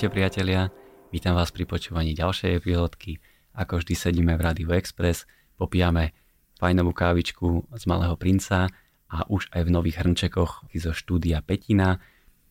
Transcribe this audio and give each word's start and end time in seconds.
Ahojte 0.00 0.16
priatelia, 0.16 0.72
vítam 1.12 1.36
vás 1.36 1.52
pri 1.52 1.68
počúvaní 1.68 2.16
ďalšej 2.16 2.64
epizódky. 2.64 3.20
Ako 3.52 3.84
vždy 3.84 3.92
sedíme 3.92 4.32
v 4.32 4.48
Rádiu 4.48 4.72
Express, 4.72 5.28
popijame 5.60 6.16
fajnovú 6.56 6.96
kávičku 6.96 7.68
z 7.68 7.84
Malého 7.84 8.16
princa 8.16 8.72
a 9.12 9.28
už 9.28 9.52
aj 9.52 9.68
v 9.68 9.74
nových 9.76 10.00
hrnčekoch 10.00 10.72
zo 10.72 10.96
štúdia 10.96 11.44
Petina. 11.44 12.00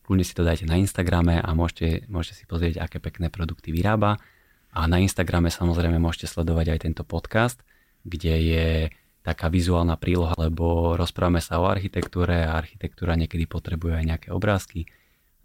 Kľudne 0.06 0.22
si 0.22 0.30
to 0.30 0.46
dajte 0.46 0.62
na 0.70 0.78
Instagrame 0.78 1.42
a 1.42 1.50
môžete, 1.50 2.06
môžete 2.06 2.38
si 2.38 2.44
pozrieť, 2.46 2.86
aké 2.86 3.02
pekné 3.02 3.34
produkty 3.34 3.74
vyrába. 3.74 4.22
A 4.70 4.86
na 4.86 5.02
Instagrame 5.02 5.50
samozrejme 5.50 5.98
môžete 5.98 6.30
sledovať 6.30 6.70
aj 6.70 6.78
tento 6.86 7.02
podcast, 7.02 7.66
kde 8.06 8.34
je 8.46 8.66
taká 9.26 9.50
vizuálna 9.50 9.98
príloha, 9.98 10.38
lebo 10.38 10.94
rozprávame 10.94 11.42
sa 11.42 11.58
o 11.58 11.66
architektúre 11.66 12.46
a 12.46 12.54
architektúra 12.54 13.18
niekedy 13.18 13.50
potrebuje 13.50 13.98
aj 13.98 14.04
nejaké 14.06 14.28
obrázky. 14.30 14.86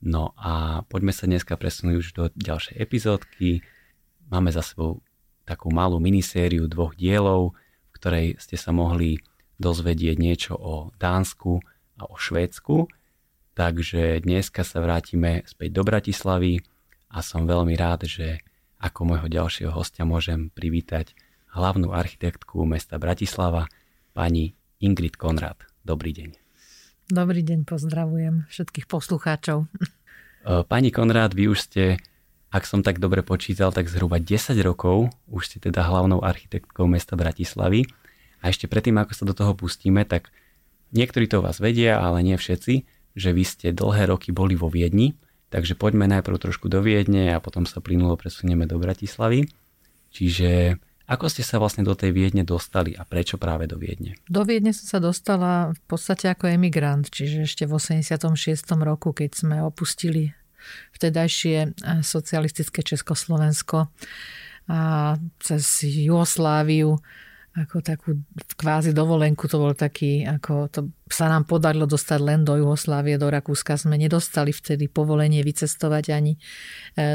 No 0.04 0.35
a 0.35 0.84
poďme 0.88 1.16
sa 1.16 1.30
dneska 1.30 1.55
presunúť 1.55 1.95
už 1.99 2.08
do 2.13 2.23
ďalšej 2.35 2.76
epizódky. 2.77 3.63
Máme 4.27 4.52
za 4.52 4.62
sebou 4.62 5.02
takú 5.45 5.70
malú 5.70 6.02
minisériu 6.02 6.66
dvoch 6.66 6.98
dielov, 6.98 7.54
v 7.55 7.91
ktorej 7.95 8.27
ste 8.41 8.58
sa 8.58 8.73
mohli 8.73 9.21
dozvedieť 9.62 10.18
niečo 10.20 10.54
o 10.58 10.91
Dánsku 10.99 11.63
a 12.02 12.04
o 12.09 12.16
Švédsku. 12.20 12.91
Takže 13.55 14.20
dneska 14.20 14.68
sa 14.68 14.84
vrátime 14.84 15.48
späť 15.48 15.80
do 15.80 15.88
Bratislavy 15.88 16.59
a 17.07 17.23
som 17.23 17.48
veľmi 17.48 17.71
rád, 17.80 18.04
že 18.04 18.43
ako 18.84 19.16
môjho 19.16 19.32
ďalšieho 19.32 19.71
hostia 19.71 20.04
môžem 20.04 20.52
privítať 20.52 21.16
hlavnú 21.55 21.96
architektku 21.96 22.68
mesta 22.68 22.99
Bratislava, 22.99 23.71
pani 24.12 24.59
Ingrid 24.84 25.15
Konrad. 25.15 25.63
Dobrý 25.87 26.12
deň. 26.12 26.45
Dobrý 27.06 27.46
deň, 27.46 27.70
pozdravujem 27.70 28.50
všetkých 28.50 28.90
poslucháčov. 28.90 29.70
Pani 30.74 30.90
Konrad, 30.90 31.38
vy 31.38 31.54
už 31.54 31.70
ste, 31.70 32.02
ak 32.50 32.66
som 32.66 32.82
tak 32.82 32.98
dobre 32.98 33.22
počítal, 33.22 33.70
tak 33.70 33.94
zhruba 33.94 34.18
10 34.18 34.58
rokov 34.66 35.14
už 35.30 35.42
ste 35.46 35.58
teda 35.62 35.86
hlavnou 35.86 36.26
architektkou 36.26 36.90
mesta 36.90 37.14
Bratislavy. 37.14 37.86
A 38.42 38.50
ešte 38.50 38.66
predtým, 38.66 38.98
ako 38.98 39.14
sa 39.14 39.22
do 39.22 39.38
toho 39.38 39.54
pustíme, 39.54 40.02
tak 40.02 40.34
niektorí 40.98 41.30
to 41.30 41.46
vás 41.46 41.62
vedia, 41.62 42.02
ale 42.02 42.26
nie 42.26 42.42
všetci, 42.42 42.90
že 43.14 43.30
vy 43.38 43.44
ste 43.46 43.70
dlhé 43.70 44.10
roky 44.10 44.34
boli 44.34 44.58
vo 44.58 44.74
Viedni, 44.74 45.14
takže 45.54 45.78
poďme 45.78 46.10
najprv 46.10 46.42
trošku 46.42 46.74
do 46.74 46.82
Viedne 46.82 47.38
a 47.38 47.38
potom 47.38 47.70
sa 47.70 47.86
plynulo 47.86 48.18
presunieme 48.18 48.66
do 48.66 48.82
Bratislavy. 48.82 49.46
Čiže 50.10 50.82
ako 51.06 51.30
ste 51.30 51.46
sa 51.46 51.62
vlastne 51.62 51.86
do 51.86 51.94
tej 51.94 52.10
Viedne 52.10 52.42
dostali 52.42 52.98
a 52.98 53.06
prečo 53.06 53.38
práve 53.38 53.70
do 53.70 53.78
Viedne? 53.78 54.18
Do 54.26 54.42
Viedne 54.42 54.74
som 54.74 54.98
sa 54.98 55.00
dostala 55.02 55.70
v 55.74 55.82
podstate 55.86 56.34
ako 56.34 56.50
emigrant, 56.50 57.06
čiže 57.14 57.46
ešte 57.46 57.64
v 57.70 57.78
86. 57.78 58.26
roku, 58.82 59.14
keď 59.14 59.30
sme 59.38 59.62
opustili 59.62 60.34
vtedajšie 60.98 61.58
eh, 61.62 61.72
socialistické 62.02 62.82
Československo 62.82 63.94
a 64.66 65.14
cez 65.38 65.86
Jugosláviu 65.86 66.98
ako 67.56 67.80
takú 67.80 68.20
kvázi 68.59 68.92
dovolenku, 68.92 69.48
to 69.48 69.56
bol 69.56 69.72
taký, 69.72 70.28
ako 70.28 70.68
to 70.68 70.92
sa 71.08 71.31
nám 71.31 71.48
podarilo 71.48 71.88
dostať 71.88 72.20
len 72.20 72.44
do 72.44 72.59
Jugoslávie, 72.59 73.16
do 73.16 73.31
Rakúska. 73.31 73.80
Sme 73.80 73.96
nedostali 73.96 74.52
vtedy 74.52 74.92
povolenie 74.92 75.40
vycestovať 75.40 76.06
ani 76.12 76.36
e, 76.36 76.40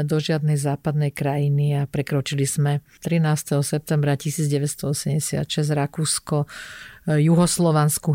do 0.01 0.17
žiadnej 0.17 0.57
západnej 0.57 1.13
krajiny 1.13 1.77
a 1.77 1.81
prekročili 1.85 2.49
sme 2.49 2.81
13. 3.05 3.61
septembra 3.61 4.17
1986 4.17 5.45
Rakúsko 5.53 6.49
e, 7.05 7.21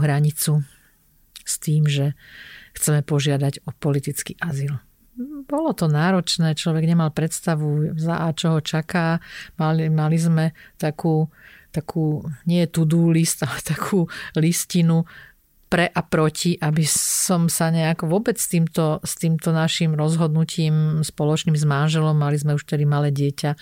hranicu 0.03 0.53
s 1.47 1.55
tým, 1.63 1.86
že 1.86 2.19
chceme 2.75 3.07
požiadať 3.07 3.63
o 3.63 3.70
politický 3.70 4.35
azyl 4.42 4.83
bolo 5.47 5.73
to 5.73 5.89
náročné, 5.89 6.53
človek 6.53 6.85
nemal 6.85 7.09
predstavu 7.09 7.97
za 7.97 8.29
a 8.29 8.29
čo 8.36 8.59
ho 8.59 8.61
čaká. 8.61 9.17
Mali, 9.57 9.89
mali 9.89 10.19
sme 10.20 10.53
takú 10.77 11.33
takú, 11.77 12.25
nie 12.48 12.64
to-do 12.64 13.13
list, 13.13 13.45
ale 13.45 13.61
takú 13.61 14.09
listinu 14.33 15.05
pre 15.67 15.91
a 15.91 16.01
proti, 16.01 16.55
aby 16.63 16.87
som 16.89 17.51
sa 17.51 17.75
nejako 17.75 18.07
vôbec 18.07 18.39
s 18.39 18.47
týmto, 18.47 19.03
s 19.03 19.19
týmto 19.19 19.51
našim 19.51 19.98
rozhodnutím 19.98 21.03
spoločným 21.03 21.59
s 21.59 21.67
manželom, 21.67 22.15
mali 22.15 22.39
sme 22.39 22.55
už 22.55 22.65
tedy 22.65 22.86
malé 22.86 23.11
dieťa, 23.11 23.59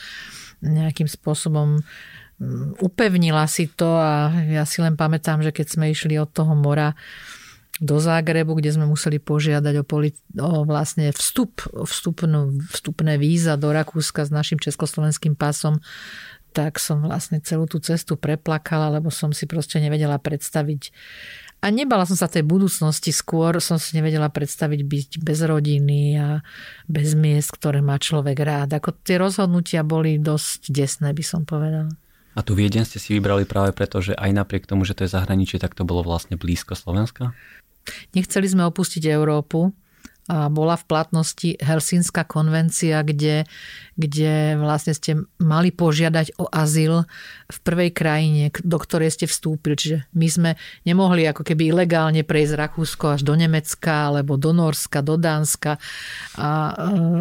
nejakým 0.60 1.08
spôsobom 1.08 1.80
mm, 1.80 2.84
upevnila 2.84 3.48
si 3.48 3.72
to 3.72 3.96
a 3.96 4.30
ja 4.52 4.68
si 4.68 4.84
len 4.84 5.00
pamätám, 5.00 5.40
že 5.40 5.50
keď 5.50 5.66
sme 5.66 5.90
išli 5.90 6.20
od 6.20 6.28
toho 6.28 6.52
mora 6.52 6.92
do 7.82 7.98
Zágrebu, 7.98 8.54
kde 8.54 8.70
sme 8.70 8.86
museli 8.86 9.18
požiadať 9.18 9.82
o, 9.82 9.84
poli- 9.84 10.14
o 10.38 10.62
vlastne 10.62 11.10
vstup, 11.10 11.66
vstupnú, 11.74 12.62
vstupné 12.70 13.18
víza 13.18 13.58
do 13.58 13.74
Rakúska 13.74 14.22
s 14.22 14.30
našim 14.30 14.62
československým 14.62 15.34
pasom, 15.34 15.82
tak 16.54 16.78
som 16.78 17.02
vlastne 17.02 17.42
celú 17.42 17.66
tú 17.66 17.82
cestu 17.82 18.14
preplakala, 18.14 18.94
lebo 18.94 19.10
som 19.10 19.34
si 19.34 19.50
proste 19.50 19.82
nevedela 19.82 20.22
predstaviť 20.22 20.94
a 21.64 21.72
nebala 21.72 22.04
som 22.04 22.12
sa 22.12 22.28
tej 22.28 22.44
budúcnosti, 22.44 23.08
skôr 23.08 23.56
som 23.56 23.80
si 23.80 23.96
nevedela 23.96 24.28
predstaviť 24.28 24.80
byť 24.84 25.08
bez 25.24 25.40
rodiny 25.40 26.20
a 26.20 26.44
bez 26.84 27.16
miest, 27.16 27.56
ktoré 27.56 27.80
má 27.80 27.96
človek 27.96 28.36
rád. 28.36 28.76
Ako 28.76 28.92
tie 29.00 29.16
rozhodnutia 29.16 29.80
boli 29.80 30.20
dosť 30.20 30.68
desné, 30.68 31.16
by 31.16 31.24
som 31.24 31.48
povedala. 31.48 31.88
A 32.36 32.44
tu 32.44 32.52
Viedeň 32.52 32.84
ste 32.84 33.00
si 33.00 33.16
vybrali 33.16 33.48
práve 33.48 33.72
preto, 33.72 34.04
že 34.04 34.12
aj 34.12 34.44
napriek 34.44 34.68
tomu, 34.68 34.84
že 34.84 34.92
to 34.92 35.08
je 35.08 35.14
zahraničie, 35.16 35.56
tak 35.56 35.72
to 35.72 35.88
bolo 35.88 36.04
vlastne 36.04 36.36
blízko 36.36 36.76
Slovenska? 36.76 37.32
Nechceli 38.12 38.44
sme 38.44 38.68
opustiť 38.68 39.08
Európu, 39.08 39.72
a 40.24 40.48
bola 40.48 40.80
v 40.80 40.88
platnosti 40.88 41.60
Helsínska 41.60 42.24
konvencia, 42.24 43.04
kde, 43.04 43.44
kde 43.92 44.56
vlastne 44.56 44.96
ste 44.96 45.20
mali 45.36 45.68
požiadať 45.68 46.40
o 46.40 46.48
azyl 46.48 47.04
v 47.52 47.58
prvej 47.60 47.90
krajine, 47.92 48.48
do 48.64 48.80
ktorej 48.80 49.12
ste 49.12 49.26
vstúpili. 49.28 49.76
Čiže 49.76 49.98
my 50.16 50.28
sme 50.32 50.50
nemohli 50.88 51.28
ako 51.28 51.44
keby 51.44 51.76
ilegálne 51.76 52.24
prejsť 52.24 52.56
Rakúsko 52.56 53.20
až 53.20 53.20
do 53.20 53.36
Nemecka, 53.36 54.08
alebo 54.08 54.40
do 54.40 54.56
Norska, 54.56 55.04
do 55.04 55.20
Dánska 55.20 55.76
a, 56.40 56.50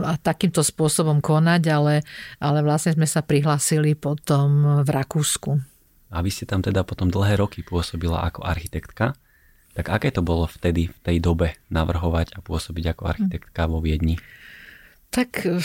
a 0.07 0.13
takýmto 0.15 0.63
spôsobom 0.63 1.19
konať, 1.19 1.61
ale, 1.67 2.07
ale 2.39 2.63
vlastne 2.63 2.95
sme 2.95 3.07
sa 3.07 3.19
prihlásili 3.19 3.99
potom 3.99 4.79
v 4.79 4.89
Rakúsku. 4.89 5.59
A 6.13 6.21
vy 6.21 6.29
ste 6.29 6.45
tam 6.45 6.61
teda 6.61 6.85
potom 6.85 7.09
dlhé 7.09 7.41
roky 7.41 7.65
pôsobila 7.65 8.21
ako 8.23 8.45
architektka. 8.45 9.17
Tak 9.73 9.89
aké 9.89 10.13
to 10.13 10.21
bolo 10.21 10.45
vtedy, 10.45 10.93
v 10.93 10.99
tej 11.01 11.17
dobe, 11.17 11.57
navrhovať 11.73 12.37
a 12.37 12.39
pôsobiť 12.45 12.93
ako 12.93 13.03
architektka 13.09 13.65
vo 13.65 13.81
Viedni? 13.81 14.21
Tak 15.13 15.45
eh, 15.45 15.61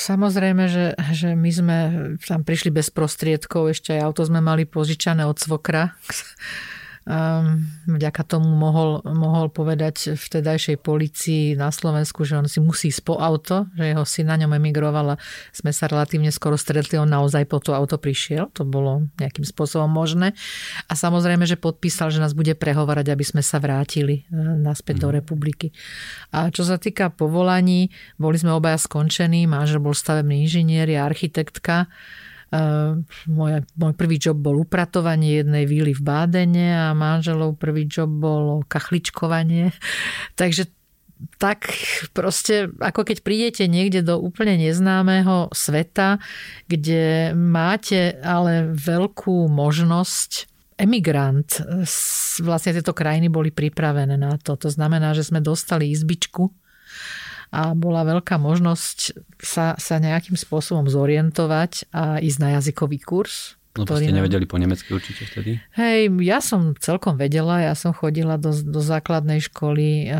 samozrejme, 0.00 0.68
že, 0.68 0.96
že 1.12 1.36
my 1.36 1.50
sme 1.52 1.78
tam 2.24 2.44
prišli 2.44 2.72
bez 2.72 2.88
prostriedkov, 2.88 3.76
ešte 3.76 3.96
aj 3.96 4.12
auto 4.12 4.22
sme 4.24 4.40
mali 4.44 4.64
požičané 4.64 5.24
od 5.28 5.36
svokra 5.36 5.96
vďaka 7.86 8.22
tomu 8.26 8.50
mohol, 8.50 8.98
mohol 9.06 9.46
povedať 9.46 10.18
vtedajšej 10.18 10.82
policii 10.82 11.54
na 11.54 11.70
Slovensku, 11.70 12.26
že 12.26 12.34
on 12.34 12.50
si 12.50 12.58
musí 12.58 12.90
po 12.98 13.22
auto, 13.22 13.70
že 13.78 13.94
jeho 13.94 14.02
syn 14.02 14.26
na 14.26 14.36
ňom 14.42 14.58
emigroval 14.58 15.14
a 15.14 15.20
sme 15.54 15.70
sa 15.70 15.86
relatívne 15.86 16.34
skoro 16.34 16.58
stretli, 16.58 16.98
on 16.98 17.06
naozaj 17.06 17.46
po 17.46 17.62
to 17.62 17.78
auto 17.78 17.94
prišiel, 17.94 18.50
to 18.50 18.66
bolo 18.66 19.06
nejakým 19.22 19.46
spôsobom 19.46 19.86
možné. 19.86 20.34
A 20.90 20.98
samozrejme, 20.98 21.46
že 21.46 21.54
podpísal, 21.54 22.10
že 22.10 22.18
nás 22.18 22.34
bude 22.34 22.58
prehovárať, 22.58 23.14
aby 23.14 23.22
sme 23.22 23.38
sa 23.38 23.62
vrátili 23.62 24.26
e, 24.26 24.42
naspäť 24.58 25.06
do 25.06 25.14
mhm. 25.14 25.14
republiky. 25.22 25.70
A 26.34 26.50
čo 26.50 26.66
sa 26.66 26.74
týka 26.74 27.14
povolaní, 27.14 27.94
boli 28.18 28.34
sme 28.34 28.50
obaja 28.50 28.82
skončení, 28.82 29.46
manžel 29.46 29.78
bol 29.78 29.94
stavebný 29.94 30.42
inžinier, 30.42 30.90
ja 30.90 31.06
architektka, 31.06 31.86
môj, 33.30 33.64
môj 33.78 33.92
prvý 33.96 34.16
job 34.20 34.38
bol 34.38 34.62
upratovanie 34.62 35.42
jednej 35.42 35.64
víly 35.64 35.92
v 35.96 36.02
Bádene 36.02 36.90
a 36.90 36.96
manželov 36.96 37.58
prvý 37.60 37.88
job 37.88 38.10
bolo 38.10 38.62
kachličkovanie. 38.66 39.72
Takže 40.40 40.70
tak 41.40 41.72
proste, 42.12 42.68
ako 42.76 43.08
keď 43.08 43.24
prídete 43.24 43.64
niekde 43.64 44.04
do 44.04 44.20
úplne 44.20 44.60
neznámeho 44.60 45.48
sveta, 45.52 46.20
kde 46.68 47.32
máte 47.32 48.20
ale 48.20 48.68
veľkú 48.76 49.48
možnosť 49.48 50.52
emigrant, 50.76 51.64
vlastne 52.44 52.76
tieto 52.76 52.92
krajiny 52.92 53.32
boli 53.32 53.48
pripravené 53.48 54.20
na 54.20 54.36
to. 54.36 54.60
To 54.60 54.68
znamená, 54.68 55.16
že 55.16 55.24
sme 55.24 55.40
dostali 55.40 55.88
izbičku 55.88 56.52
a 57.50 57.72
bola 57.72 58.02
veľká 58.06 58.36
možnosť 58.36 58.98
sa, 59.38 59.74
sa 59.78 59.96
nejakým 59.98 60.34
spôsobom 60.34 60.86
zorientovať 60.90 61.90
a 61.94 62.18
ísť 62.18 62.38
na 62.42 62.48
jazykový 62.58 62.98
kurz. 63.02 63.56
Lebo 63.76 63.92
ste 63.92 64.08
nevedeli 64.08 64.48
po 64.48 64.56
nemecky 64.56 64.88
určite 64.88 65.28
vtedy? 65.28 65.60
Hej, 65.76 66.08
ja 66.24 66.40
som 66.40 66.72
celkom 66.80 67.20
vedela, 67.20 67.60
ja 67.60 67.76
som 67.76 67.92
chodila 67.92 68.40
do, 68.40 68.48
do 68.48 68.80
základnej 68.80 69.44
školy 69.44 70.08
eh, 70.08 70.16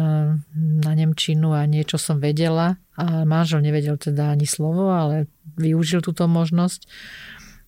na 0.56 0.92
Nemčinu 0.92 1.56
a 1.56 1.64
niečo 1.64 1.96
som 1.96 2.20
vedela 2.20 2.76
a 2.96 3.24
manžel 3.24 3.64
nevedel 3.64 3.96
teda 3.96 4.32
ani 4.32 4.44
slovo, 4.44 4.92
ale 4.92 5.28
využil 5.56 6.04
túto 6.04 6.28
možnosť. 6.28 6.88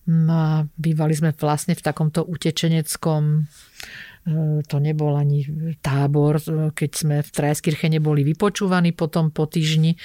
No 0.09 0.33
a 0.33 0.53
bývali 0.73 1.13
sme 1.13 1.37
vlastne 1.37 1.77
v 1.77 1.85
takomto 1.85 2.25
utečeneckom 2.25 3.45
to 4.65 4.77
nebol 4.77 5.15
ani 5.17 5.45
tábor, 5.79 6.37
keď 6.73 6.91
sme 6.91 7.15
v 7.21 7.29
Trajskirche 7.29 7.87
neboli 7.89 8.21
vypočúvaní, 8.27 8.93
potom 8.93 9.33
po 9.33 9.49
týždni. 9.49 9.97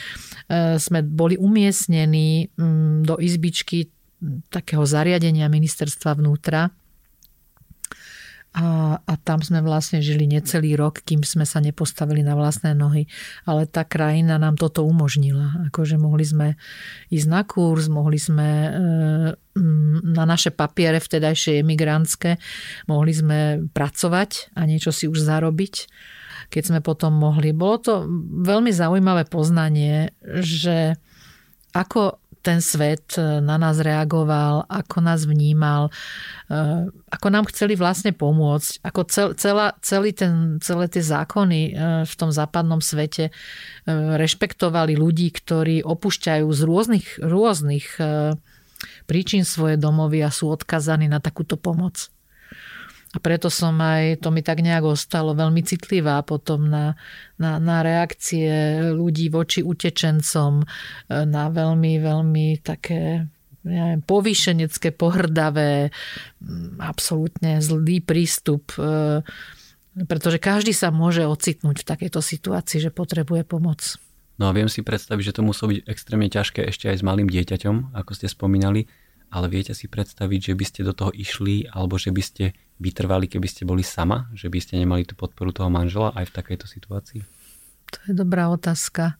Sme 0.79 1.01
boli 1.05 1.37
umiestnení 1.37 2.53
mm, 2.55 3.05
do 3.05 3.21
izbičky 3.21 3.91
takého 4.49 4.85
zariadenia 4.89 5.51
ministerstva 5.53 6.17
vnútra, 6.17 6.73
a, 8.55 9.03
a 9.03 9.13
tam 9.19 9.43
sme 9.43 9.59
vlastne 9.67 9.99
žili 9.99 10.31
necelý 10.31 10.79
rok, 10.79 11.03
kým 11.03 11.27
sme 11.27 11.43
sa 11.43 11.59
nepostavili 11.59 12.23
na 12.23 12.39
vlastné 12.39 12.71
nohy. 12.79 13.11
Ale 13.51 13.67
tá 13.67 13.83
krajina 13.83 14.39
nám 14.39 14.55
toto 14.55 14.87
umožnila. 14.87 15.67
Akože 15.75 15.99
mohli 15.99 16.23
sme 16.23 16.55
ísť 17.11 17.27
na 17.27 17.43
kurz, 17.43 17.91
mohli 17.91 18.15
sme 18.15 18.49
e, 18.49 18.71
na 20.15 20.25
naše 20.25 20.55
papiere 20.55 21.03
vtedajšie 21.03 21.67
emigrantské, 21.67 22.39
mohli 22.87 23.11
sme 23.11 23.39
pracovať 23.75 24.55
a 24.55 24.71
niečo 24.71 24.95
si 24.95 25.11
už 25.11 25.19
zarobiť 25.19 25.91
keď 26.45 26.63
sme 26.71 26.81
potom 26.85 27.11
mohli. 27.19 27.51
Bolo 27.51 27.83
to 27.83 27.95
veľmi 28.45 28.71
zaujímavé 28.71 29.27
poznanie, 29.27 30.15
že 30.23 30.95
ako 31.75 32.23
ten 32.45 32.61
svet 32.61 33.17
e, 33.17 33.41
na 33.41 33.57
nás 33.57 33.81
reagoval, 33.81 34.69
ako 34.69 35.01
nás 35.01 35.25
vnímal, 35.25 35.89
e, 36.53 36.93
ako 37.09 37.27
nám 37.33 37.49
chceli 37.49 37.73
vlastne 37.73 38.13
pomôcť, 38.13 38.85
ako 38.85 39.01
cel, 39.09 39.29
celá, 39.33 39.73
celý 39.81 40.13
ten, 40.13 40.61
celé 40.61 40.93
tie 40.93 41.01
zákony 41.01 41.61
e, 41.65 41.73
v 42.05 42.15
tom 42.21 42.29
západnom 42.29 42.85
svete 42.85 43.33
rešpektovali 43.89 44.93
ľudí, 44.97 45.33
ktorí 45.33 45.81
opúšťajú 45.85 46.47
z 46.49 46.61
rôznych, 46.65 47.07
rôznych 47.21 47.87
príčin 49.05 49.45
svoje 49.45 49.77
domovy 49.77 50.25
a 50.25 50.33
sú 50.33 50.49
odkazaní 50.49 51.09
na 51.09 51.21
takúto 51.21 51.61
pomoc. 51.61 52.14
A 53.15 53.23
preto 53.23 53.47
som 53.47 53.79
aj, 53.79 54.27
to 54.27 54.35
mi 54.35 54.43
tak 54.43 54.59
nejak 54.59 54.83
ostalo, 54.83 55.39
veľmi 55.39 55.63
citlivá 55.63 56.27
potom 56.27 56.67
na, 56.67 56.99
na, 57.39 57.63
na 57.63 57.87
reakcie 57.87 58.51
ľudí 58.91 59.31
voči 59.31 59.63
utečencom, 59.63 60.53
e, 60.61 60.67
na 61.23 61.47
veľmi, 61.47 62.03
veľmi 62.03 62.47
také 62.59 63.31
neviem, 63.65 64.05
povýšenecké, 64.05 64.93
pohrdavé, 64.93 65.89
absolútne 66.83 67.65
zlý 67.65 68.05
prístup, 68.05 68.77
e, 68.77 69.25
pretože 70.05 70.43
každý 70.43 70.75
sa 70.77 70.93
môže 70.93 71.25
ocitnúť 71.25 71.83
v 71.83 71.89
takejto 71.89 72.21
situácii, 72.21 72.83
že 72.83 72.91
potrebuje 72.91 73.47
pomoc. 73.49 73.97
No 74.35 74.51
a 74.51 74.53
viem 74.53 74.67
si 74.67 74.83
predstaviť, 74.83 75.31
že 75.31 75.37
to 75.39 75.47
muselo 75.47 75.71
byť 75.71 75.87
extrémne 75.87 76.27
ťažké 76.27 76.67
ešte 76.67 76.91
aj 76.91 76.97
s 76.99 77.07
malým 77.07 77.31
dieťaťom, 77.31 77.95
ako 77.95 78.11
ste 78.19 78.27
spomínali, 78.27 78.91
ale 79.35 79.51
viete 79.51 79.75
si 79.75 79.91
predstaviť, 79.91 80.41
že 80.51 80.55
by 80.55 80.65
ste 80.65 80.81
do 80.87 80.95
toho 80.95 81.11
išli 81.11 81.67
alebo 81.67 81.99
že 81.99 82.15
by 82.15 82.23
ste 82.23 82.45
vytrvali, 82.79 83.27
keby 83.27 83.51
ste 83.51 83.67
boli 83.67 83.83
sama? 83.83 84.31
Že 84.31 84.47
by 84.55 84.59
ste 84.63 84.75
nemali 84.79 85.03
tú 85.03 85.19
podporu 85.19 85.51
toho 85.51 85.67
manžela 85.67 86.15
aj 86.15 86.31
v 86.31 86.35
takejto 86.39 86.67
situácii? 86.71 87.21
To 87.91 87.99
je 88.07 88.15
dobrá 88.15 88.47
otázka. 88.51 89.19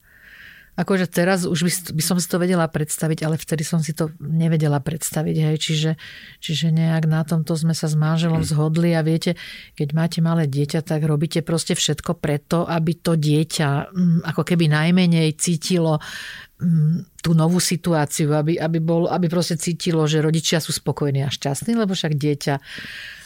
Akože 0.75 1.07
teraz 1.07 1.47
už 1.47 1.59
by, 1.63 1.71
by 1.95 2.03
som 2.03 2.19
si 2.19 2.27
to 2.27 2.35
vedela 2.35 2.67
predstaviť, 2.67 3.23
ale 3.23 3.39
vtedy 3.39 3.63
som 3.63 3.79
si 3.79 3.95
to 3.95 4.11
nevedela 4.19 4.83
predstaviť. 4.83 5.35
Hej. 5.47 5.55
Čiže, 5.63 5.91
čiže 6.43 6.67
nejak 6.75 7.07
na 7.07 7.23
tomto 7.23 7.55
sme 7.55 7.71
sa 7.71 7.87
s 7.87 7.95
manželom 7.95 8.43
mm. 8.43 8.49
zhodli 8.51 8.91
a 8.91 8.99
viete, 8.99 9.39
keď 9.79 9.95
máte 9.95 10.19
malé 10.19 10.51
dieťa, 10.51 10.83
tak 10.83 11.07
robíte 11.07 11.47
proste 11.47 11.79
všetko 11.79 12.19
preto, 12.19 12.67
aby 12.67 12.91
to 12.99 13.15
dieťa 13.15 13.87
mm, 13.87 14.19
ako 14.27 14.43
keby 14.43 14.67
najmenej 14.67 15.39
cítilo 15.39 15.95
mm, 15.95 16.03
tú 17.19 17.35
novú 17.35 17.59
situáciu, 17.59 18.31
aby, 18.31 18.55
aby, 18.55 18.79
bol, 18.79 19.11
aby 19.11 19.27
proste 19.27 19.59
cítilo, 19.59 20.07
že 20.07 20.23
rodičia 20.23 20.63
sú 20.63 20.71
spokojní 20.71 21.27
a 21.27 21.29
šťastní, 21.29 21.75
lebo 21.75 21.91
však 21.91 22.15
dieťa 22.15 22.55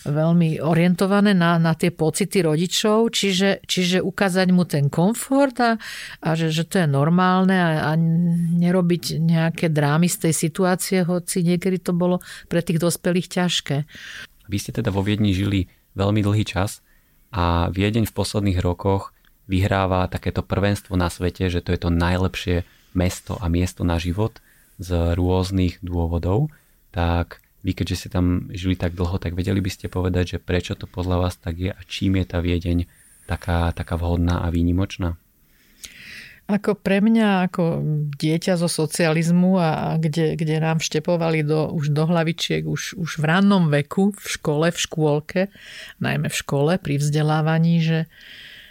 veľmi 0.09 0.57
orientované 0.65 1.37
na, 1.37 1.61
na 1.61 1.77
tie 1.77 1.93
pocity 1.93 2.41
rodičov, 2.41 3.13
čiže, 3.13 3.61
čiže 3.69 4.01
ukázať 4.01 4.47
mu 4.49 4.65
ten 4.65 4.89
komfort 4.89 5.53
a, 5.61 5.77
a 6.25 6.29
že, 6.33 6.49
že 6.49 6.65
to 6.65 6.81
je 6.81 6.87
normálne 6.89 7.53
a, 7.53 7.93
a 7.93 7.99
nerobiť 8.57 9.21
nejaké 9.21 9.69
drámy 9.69 10.09
z 10.09 10.25
tej 10.25 10.33
situácie, 10.33 11.05
hoci 11.05 11.45
niekedy 11.45 11.77
to 11.85 11.93
bolo 11.93 12.25
pre 12.49 12.65
tých 12.65 12.81
dospelých 12.81 13.29
ťažké. 13.29 13.85
Vy 14.49 14.57
ste 14.57 14.73
teda 14.73 14.89
vo 14.89 15.05
Viedni 15.05 15.37
žili 15.37 15.69
veľmi 15.93 16.25
dlhý 16.25 16.49
čas 16.49 16.81
a 17.29 17.69
Viedeň 17.69 18.09
v 18.09 18.15
posledných 18.17 18.57
rokoch 18.57 19.13
vyhráva 19.45 20.09
takéto 20.09 20.41
prvenstvo 20.41 20.97
na 20.97 21.13
svete, 21.13 21.53
že 21.53 21.61
to 21.61 21.77
je 21.77 21.79
to 21.81 21.93
najlepšie 21.93 22.65
mesto 22.93 23.37
a 23.39 23.47
miesto 23.47 23.85
na 23.85 24.01
život 24.01 24.37
z 24.79 25.15
rôznych 25.15 25.83
dôvodov, 25.83 26.49
tak 26.89 27.43
vy, 27.61 27.75
keďže 27.75 27.95
ste 27.95 28.09
tam 28.09 28.47
žili 28.55 28.79
tak 28.79 28.95
dlho, 28.95 29.19
tak 29.19 29.35
vedeli 29.35 29.59
by 29.59 29.71
ste 29.71 29.91
povedať, 29.91 30.35
že 30.35 30.39
prečo 30.39 30.79
to 30.79 30.87
podľa 30.87 31.27
vás 31.27 31.35
tak 31.35 31.59
je 31.59 31.71
a 31.75 31.81
čím 31.83 32.15
je 32.23 32.25
tá 32.25 32.39
Viedeň 32.39 32.87
taká, 33.27 33.75
taká 33.75 33.99
vhodná 33.99 34.41
a 34.41 34.47
výnimočná? 34.47 35.19
Ako 36.49 36.73
pre 36.73 36.97
mňa, 36.97 37.45
ako 37.45 37.85
dieťa 38.17 38.57
zo 38.57 38.65
socializmu 38.65 39.61
a 39.61 40.01
kde, 40.01 40.33
kde 40.33 40.57
nám 40.57 40.81
vštepovali 40.81 41.45
do, 41.45 41.69
už 41.69 41.93
do 41.93 42.09
hlavičiek 42.09 42.65
už, 42.65 42.97
už 42.97 43.21
v 43.21 43.23
rannom 43.29 43.69
veku, 43.69 44.17
v 44.17 44.27
škole, 44.33 44.73
v 44.73 44.79
škôlke, 44.81 45.41
najmä 46.01 46.25
v 46.25 46.39
škole, 46.41 46.81
pri 46.81 46.97
vzdelávaní, 46.97 47.85
že, 47.85 47.99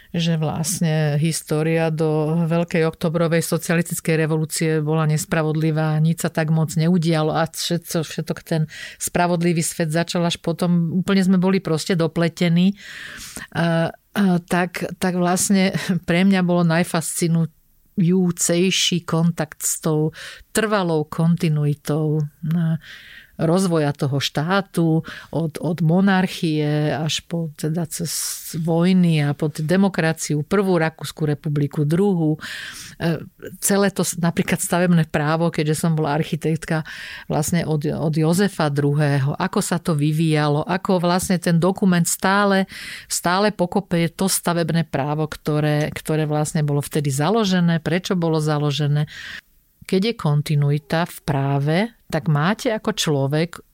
že 0.09 0.41
vlastne 0.41 1.21
história 1.21 1.93
do 1.93 2.41
Veľkej 2.49 2.81
oktobrovej 2.89 3.45
socialistickej 3.45 4.17
revolúcie 4.17 4.81
bola 4.81 5.05
nespravodlivá, 5.05 6.01
nič 6.01 6.25
sa 6.25 6.33
tak 6.33 6.49
moc 6.49 6.73
neudialo 6.73 7.29
a 7.29 7.45
všetko, 7.45 8.01
všetok 8.01 8.41
ten 8.41 8.65
spravodlivý 8.97 9.61
svet 9.61 9.93
začal 9.93 10.25
až 10.25 10.41
potom, 10.41 10.97
úplne 10.97 11.21
sme 11.21 11.37
boli 11.37 11.61
proste 11.61 11.93
dopletení. 11.93 12.73
A, 13.53 13.93
a, 13.93 14.41
tak, 14.41 14.89
tak 14.97 15.13
vlastne 15.13 15.77
pre 16.09 16.25
mňa 16.25 16.41
bolo 16.41 16.65
najfascinujúcejší 16.65 19.05
kontakt 19.05 19.61
s 19.61 19.77
tou 19.77 20.09
trvalou 20.49 21.05
kontinuitou 21.05 22.25
rozvoja 23.39 23.95
toho 23.95 24.19
štátu, 24.19 25.07
od, 25.31 25.53
od 25.63 25.77
monarchie 25.79 26.91
až 26.91 27.23
po 27.23 27.49
teda 27.55 27.87
cez 27.87 28.11
vojny 28.59 29.23
a 29.23 29.31
po 29.31 29.47
demokraciu, 29.47 30.43
prvú 30.43 30.75
Rakúsku 30.75 31.23
republiku, 31.23 31.87
druhú. 31.87 32.35
E, 32.99 33.23
celé 33.63 33.89
to 33.95 34.03
napríklad 34.19 34.59
stavebné 34.59 35.07
právo, 35.07 35.47
keďže 35.49 35.87
som 35.87 35.95
bola 35.95 36.19
architektka 36.19 36.83
vlastne 37.31 37.63
od, 37.63 37.87
od 37.87 38.13
Jozefa 38.13 38.67
II. 38.67 39.35
Ako 39.39 39.59
sa 39.63 39.79
to 39.79 39.95
vyvíjalo, 39.95 40.67
ako 40.67 40.99
vlastne 40.99 41.39
ten 41.39 41.57
dokument 41.57 42.05
stále, 42.05 42.67
stále 43.07 43.55
pokope 43.55 44.11
to 44.11 44.27
stavebné 44.27 44.83
právo, 44.83 45.29
ktoré, 45.31 45.93
ktoré 45.95 46.27
vlastne 46.27 46.61
bolo 46.65 46.83
vtedy 46.83 47.07
založené, 47.13 47.79
prečo 47.79 48.19
bolo 48.19 48.43
založené 48.43 49.07
keď 49.89 50.13
je 50.13 50.21
kontinuita 50.21 51.09
v 51.09 51.17
práve, 51.25 51.77
tak 52.13 52.29
máte 52.29 52.69
ako 52.69 52.93
človek 52.93 53.65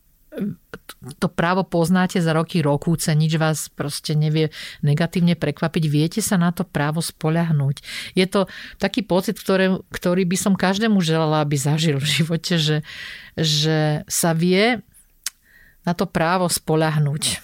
to 1.19 1.27
právo 1.31 1.63
poznáte 1.63 2.19
za 2.19 2.35
roky 2.35 2.59
rokúce, 2.59 3.07
nič 3.15 3.39
vás 3.39 3.71
proste 3.71 4.17
nevie 4.17 4.51
negatívne 4.83 5.39
prekvapiť, 5.39 5.83
viete 5.87 6.19
sa 6.19 6.35
na 6.35 6.51
to 6.51 6.67
právo 6.67 6.99
spoľahnúť. 6.99 7.79
Je 8.19 8.25
to 8.27 8.51
taký 8.75 9.05
pocit, 9.05 9.39
ktorý, 9.39 9.79
ktorý 9.91 10.23
by 10.27 10.37
som 10.37 10.53
každému 10.59 10.99
želala, 10.99 11.43
aby 11.43 11.55
zažil 11.55 11.97
v 12.03 12.07
živote, 12.19 12.59
že, 12.59 12.77
že 13.39 14.03
sa 14.11 14.35
vie 14.35 14.83
na 15.87 15.93
to 15.95 16.09
právo 16.09 16.51
spoľahnúť. 16.51 17.39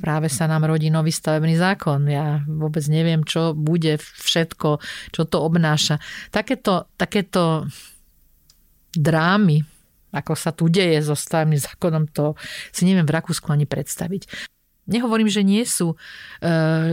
Práve 0.00 0.32
sa 0.32 0.48
nám 0.48 0.64
rodí 0.64 0.88
nový 0.88 1.12
stavebný 1.12 1.60
zákon. 1.60 2.08
Ja 2.08 2.40
vôbec 2.48 2.80
neviem, 2.88 3.20
čo 3.20 3.52
bude 3.52 4.00
všetko, 4.00 4.80
čo 5.12 5.22
to 5.28 5.44
obnáša. 5.44 6.00
Takéto, 6.32 6.88
takéto 6.96 7.68
drámy, 8.94 9.62
ako 10.10 10.32
sa 10.34 10.50
tu 10.50 10.66
deje 10.66 10.98
so 11.06 11.14
stavebným 11.14 11.60
zákonom, 11.60 12.10
to 12.10 12.34
si 12.74 12.82
neviem 12.82 13.06
v 13.06 13.14
Rakúsku 13.14 13.46
ani 13.50 13.66
predstaviť. 13.66 14.26
Nehovorím, 14.90 15.30
že 15.30 15.46
nie 15.46 15.62
sú 15.62 15.94
e, 15.94 15.96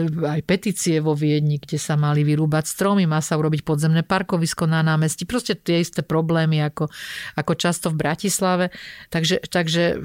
aj 0.05 0.41
petície 0.45 1.01
vo 1.01 1.17
Viedni, 1.17 1.57
kde 1.57 1.81
sa 1.81 1.97
mali 1.97 2.21
vyrúbať 2.21 2.69
stromy, 2.69 3.09
má 3.09 3.17
sa 3.25 3.41
urobiť 3.41 3.65
podzemné 3.65 4.05
parkovisko 4.05 4.69
na 4.69 4.85
námestí. 4.85 5.25
Proste 5.25 5.57
tie 5.57 5.81
isté 5.81 6.05
problémy 6.05 6.61
ako, 6.61 6.93
ako 7.33 7.53
často 7.57 7.89
v 7.89 7.97
Bratislave. 7.97 8.69
Takže, 9.09 9.49
takže 9.49 9.97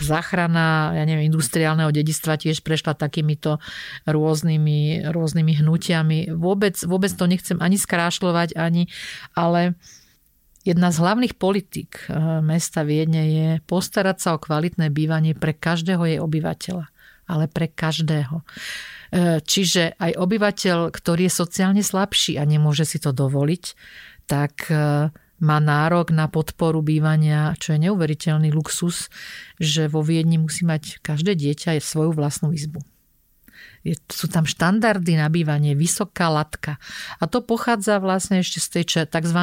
záchrana 0.00 0.96
ja 0.96 1.04
neviem, 1.04 1.28
industriálneho 1.28 1.92
dedistva 1.92 2.40
tiež 2.40 2.64
prešla 2.64 2.96
takýmito 2.96 3.60
rôznymi, 4.08 5.04
rôznymi 5.12 5.52
hnutiami. 5.60 6.18
Vôbec, 6.32 6.80
vôbec 6.80 7.12
to 7.12 7.28
nechcem 7.28 7.60
ani 7.60 7.76
skrášľovať, 7.76 8.56
ani, 8.56 8.88
ale 9.36 9.76
Jedna 10.62 10.94
z 10.94 11.02
hlavných 11.02 11.34
politik 11.34 12.06
eh, 12.06 12.38
mesta 12.38 12.86
Viedne 12.86 13.22
je 13.26 13.48
postarať 13.66 14.16
sa 14.22 14.28
o 14.38 14.42
kvalitné 14.42 14.94
bývanie 14.94 15.34
pre 15.34 15.58
každého 15.58 16.06
jej 16.06 16.18
obyvateľa. 16.22 16.86
Ale 17.26 17.46
pre 17.46 17.70
každého. 17.70 18.42
Eh, 19.12 19.42
čiže 19.42 19.98
aj 19.98 20.14
obyvateľ, 20.14 20.94
ktorý 20.94 21.26
je 21.26 21.32
sociálne 21.34 21.82
slabší 21.82 22.38
a 22.38 22.46
nemôže 22.46 22.86
si 22.86 23.02
to 23.02 23.10
dovoliť, 23.10 23.64
tak 24.30 24.70
eh, 24.70 25.10
má 25.42 25.58
nárok 25.58 26.14
na 26.14 26.30
podporu 26.30 26.86
bývania, 26.86 27.58
čo 27.58 27.74
je 27.74 27.90
neuveriteľný 27.90 28.54
luxus, 28.54 29.10
že 29.58 29.90
vo 29.90 30.06
Viedni 30.06 30.38
musí 30.38 30.62
mať 30.62 31.02
každé 31.02 31.34
dieťa 31.34 31.82
svoju 31.82 32.14
vlastnú 32.14 32.54
izbu. 32.54 32.78
Je, 33.82 33.98
sú 34.06 34.30
tam 34.30 34.46
štandardy 34.46 35.18
na 35.18 35.26
bývanie, 35.26 35.74
vysoká 35.74 36.30
latka. 36.30 36.78
A 37.18 37.26
to 37.26 37.42
pochádza 37.42 37.98
vlastne 37.98 38.38
ešte 38.38 38.62
z 38.62 38.68
tej 38.68 38.84
tzv. 39.10 39.40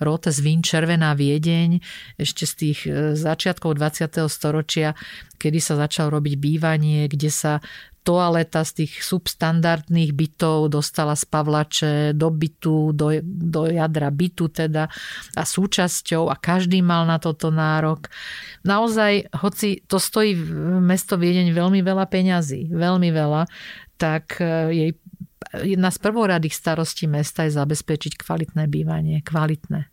Rote 0.00 0.30
z 0.32 0.38
Vín, 0.40 0.64
Červená 0.64 1.12
Viedeň, 1.12 1.84
ešte 2.16 2.48
z 2.48 2.52
tých 2.56 2.78
e, 2.88 3.12
začiatkov 3.12 3.76
20. 3.76 4.08
storočia, 4.32 4.96
kedy 5.36 5.60
sa 5.60 5.76
začalo 5.76 6.16
robiť 6.16 6.34
bývanie, 6.40 7.04
kde 7.12 7.28
sa 7.28 7.60
toaleta 8.08 8.64
z 8.64 8.84
tých 8.84 9.04
substandardných 9.04 10.16
bytov 10.16 10.72
dostala 10.72 11.12
z 11.12 11.28
Pavlače 11.28 12.16
do 12.16 12.32
bytu, 12.32 12.96
do, 12.96 13.20
do 13.20 13.68
jadra 13.68 14.08
bytu 14.08 14.48
teda 14.48 14.88
a 15.36 15.42
súčasťou 15.44 16.32
a 16.32 16.34
každý 16.40 16.80
mal 16.80 17.04
na 17.04 17.20
toto 17.20 17.52
nárok. 17.52 18.08
Naozaj, 18.64 19.28
hoci 19.44 19.84
to 19.84 20.00
stojí 20.00 20.32
mesto 20.80 21.20
Viedeň 21.20 21.52
veľmi 21.52 21.84
veľa 21.84 22.08
peňazí, 22.08 22.72
veľmi 22.72 23.12
veľa, 23.12 23.44
tak 24.00 24.40
e, 24.40 24.72
jej 24.72 24.90
jedna 25.64 25.88
z 25.92 25.98
prvoradých 26.00 26.52
starostí 26.56 27.04
mesta 27.08 27.44
je 27.44 27.56
zabezpečiť 27.56 28.20
kvalitné 28.20 28.68
bývanie, 28.68 29.20
kvalitné. 29.24 29.88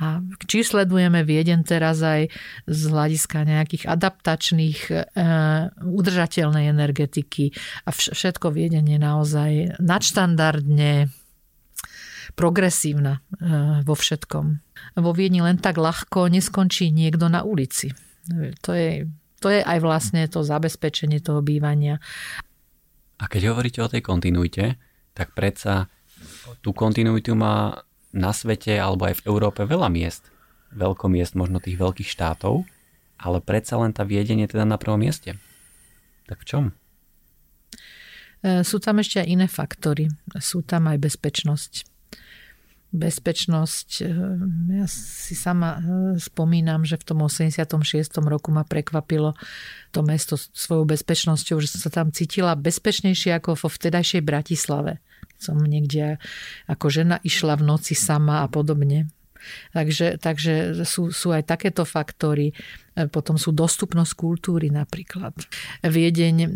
A 0.00 0.20
či 0.44 0.60
sledujeme 0.60 1.24
Vieden 1.24 1.64
teraz 1.64 2.04
aj 2.04 2.28
z 2.68 2.80
hľadiska 2.92 3.48
nejakých 3.48 3.88
adaptačných, 3.88 4.80
e, 4.92 4.94
udržateľnej 5.80 6.68
energetiky 6.68 7.56
a 7.84 7.90
všetko 7.92 8.52
Vieden 8.52 8.84
naozaj 8.84 9.80
nadštandardne 9.80 11.08
progresívna 12.36 13.18
e, 13.18 13.20
vo 13.82 13.94
všetkom. 13.96 14.46
Vo 15.00 15.10
Viedni 15.16 15.40
len 15.40 15.56
tak 15.56 15.80
ľahko 15.80 16.28
neskončí 16.28 16.92
niekto 16.92 17.32
na 17.32 17.40
ulici. 17.40 17.92
To 18.62 18.76
je, 18.76 19.08
to 19.40 19.48
je 19.48 19.60
aj 19.64 19.78
vlastne 19.80 20.22
to 20.28 20.44
zabezpečenie 20.44 21.24
toho 21.24 21.40
bývania. 21.40 21.98
A 23.20 23.28
keď 23.28 23.52
hovoríte 23.52 23.80
o 23.84 23.90
tej 23.90 24.04
kontinuite, 24.04 24.80
tak 25.12 25.32
predsa 25.36 25.88
tú 26.60 26.72
kontinuitu 26.72 27.32
má 27.36 27.80
na 28.10 28.34
svete 28.34 28.74
alebo 28.74 29.06
aj 29.06 29.22
v 29.22 29.26
Európe 29.30 29.62
veľa 29.62 29.90
miest, 29.90 30.30
veľkomiest 30.74 31.38
možno 31.38 31.62
tých 31.62 31.78
veľkých 31.78 32.10
štátov, 32.10 32.66
ale 33.20 33.38
predsa 33.44 33.78
len 33.78 33.92
tá 33.94 34.02
Viedeň 34.02 34.50
teda 34.50 34.64
na 34.66 34.80
prvom 34.80 34.98
mieste. 34.98 35.36
Tak 36.26 36.42
v 36.42 36.48
čom? 36.48 36.64
E, 38.40 38.62
sú 38.64 38.80
tam 38.80 38.98
ešte 39.02 39.20
aj 39.20 39.26
iné 39.28 39.46
faktory. 39.46 40.08
Sú 40.40 40.64
tam 40.64 40.88
aj 40.88 40.98
bezpečnosť. 41.02 41.72
Bezpečnosť, 42.90 43.88
e, 44.02 44.10
ja 44.82 44.86
si 44.90 45.38
sama 45.38 45.78
e, 45.78 45.80
spomínam, 46.18 46.82
že 46.82 46.98
v 46.98 47.06
tom 47.06 47.22
86. 47.22 47.70
roku 48.26 48.50
ma 48.50 48.66
prekvapilo 48.66 49.38
to 49.94 50.02
mesto 50.02 50.34
svojou 50.34 50.90
bezpečnosťou, 50.90 51.62
že 51.62 51.70
som 51.70 51.80
sa 51.86 51.90
tam 52.02 52.10
cítila 52.10 52.58
bezpečnejšie 52.58 53.38
ako 53.38 53.54
vo 53.54 53.68
vtedajšej 53.70 54.22
Bratislave 54.26 54.98
som 55.40 55.56
niekde 55.56 56.20
ako 56.68 56.92
žena 56.92 57.16
išla 57.24 57.56
v 57.56 57.64
noci 57.64 57.96
sama 57.96 58.44
a 58.44 58.46
podobne. 58.52 59.08
Takže, 59.72 60.20
takže 60.20 60.84
sú, 60.86 61.10
sú 61.10 61.32
aj 61.34 61.46
takéto 61.46 61.86
faktory. 61.88 62.52
E, 62.96 63.06
potom 63.06 63.38
sú 63.40 63.54
dostupnosť 63.54 64.12
kultúry 64.14 64.68
napríklad. 64.68 65.34
Viedeň, 65.84 66.36
e, 66.44 66.48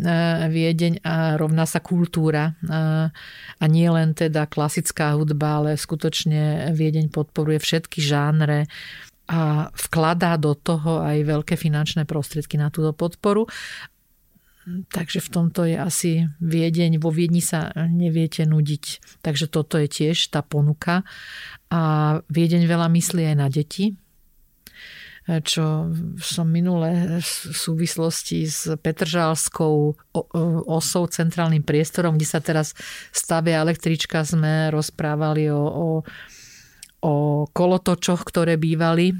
Viedeň 0.49 0.93
a 1.01 1.39
rovná 1.39 1.65
sa 1.65 1.81
kultúra. 1.81 2.53
E, 2.61 2.83
a 3.55 3.65
nie 3.65 3.89
len 3.89 4.13
teda 4.13 4.45
klasická 4.45 5.15
hudba, 5.15 5.63
ale 5.63 5.79
skutočne 5.79 6.71
Viedeň 6.75 7.09
podporuje 7.09 7.59
všetky 7.61 8.03
žánre 8.03 8.69
a 9.25 9.73
vkladá 9.73 10.37
do 10.37 10.53
toho 10.53 11.01
aj 11.01 11.25
veľké 11.25 11.57
finančné 11.57 12.05
prostriedky 12.05 12.61
na 12.61 12.69
túto 12.69 12.93
podporu. 12.93 13.49
Takže 14.65 15.21
v 15.21 15.29
tomto 15.29 15.61
je 15.69 15.77
asi 15.77 16.11
Viedeň. 16.41 16.97
Vo 16.97 17.13
Viedni 17.13 17.41
sa 17.41 17.69
neviete 17.85 18.49
nudiť. 18.49 19.17
Takže 19.21 19.45
toto 19.45 19.77
je 19.77 19.85
tiež 19.85 20.33
tá 20.33 20.41
ponuka. 20.41 21.05
A 21.69 21.81
Viedeň 22.33 22.65
veľa 22.65 22.89
myslí 22.89 23.29
aj 23.29 23.37
na 23.37 23.47
deti, 23.49 23.93
čo 25.25 25.89
som 26.21 26.45
minule 26.45 27.17
v 27.17 27.57
súvislosti 27.57 28.45
s 28.45 28.69
Petržalskou 28.77 29.97
osou, 30.69 31.03
centrálnym 31.09 31.65
priestorom, 31.65 32.13
kde 32.13 32.29
sa 32.29 32.37
teraz 32.37 32.77
stavia 33.09 33.65
električka, 33.65 34.21
sme 34.21 34.69
rozprávali 34.69 35.49
o, 35.49 35.57
o 35.65 35.87
o 37.05 37.45
kolotočoch, 37.53 38.25
ktoré 38.25 38.57
bývali 38.57 39.13
e, 39.13 39.15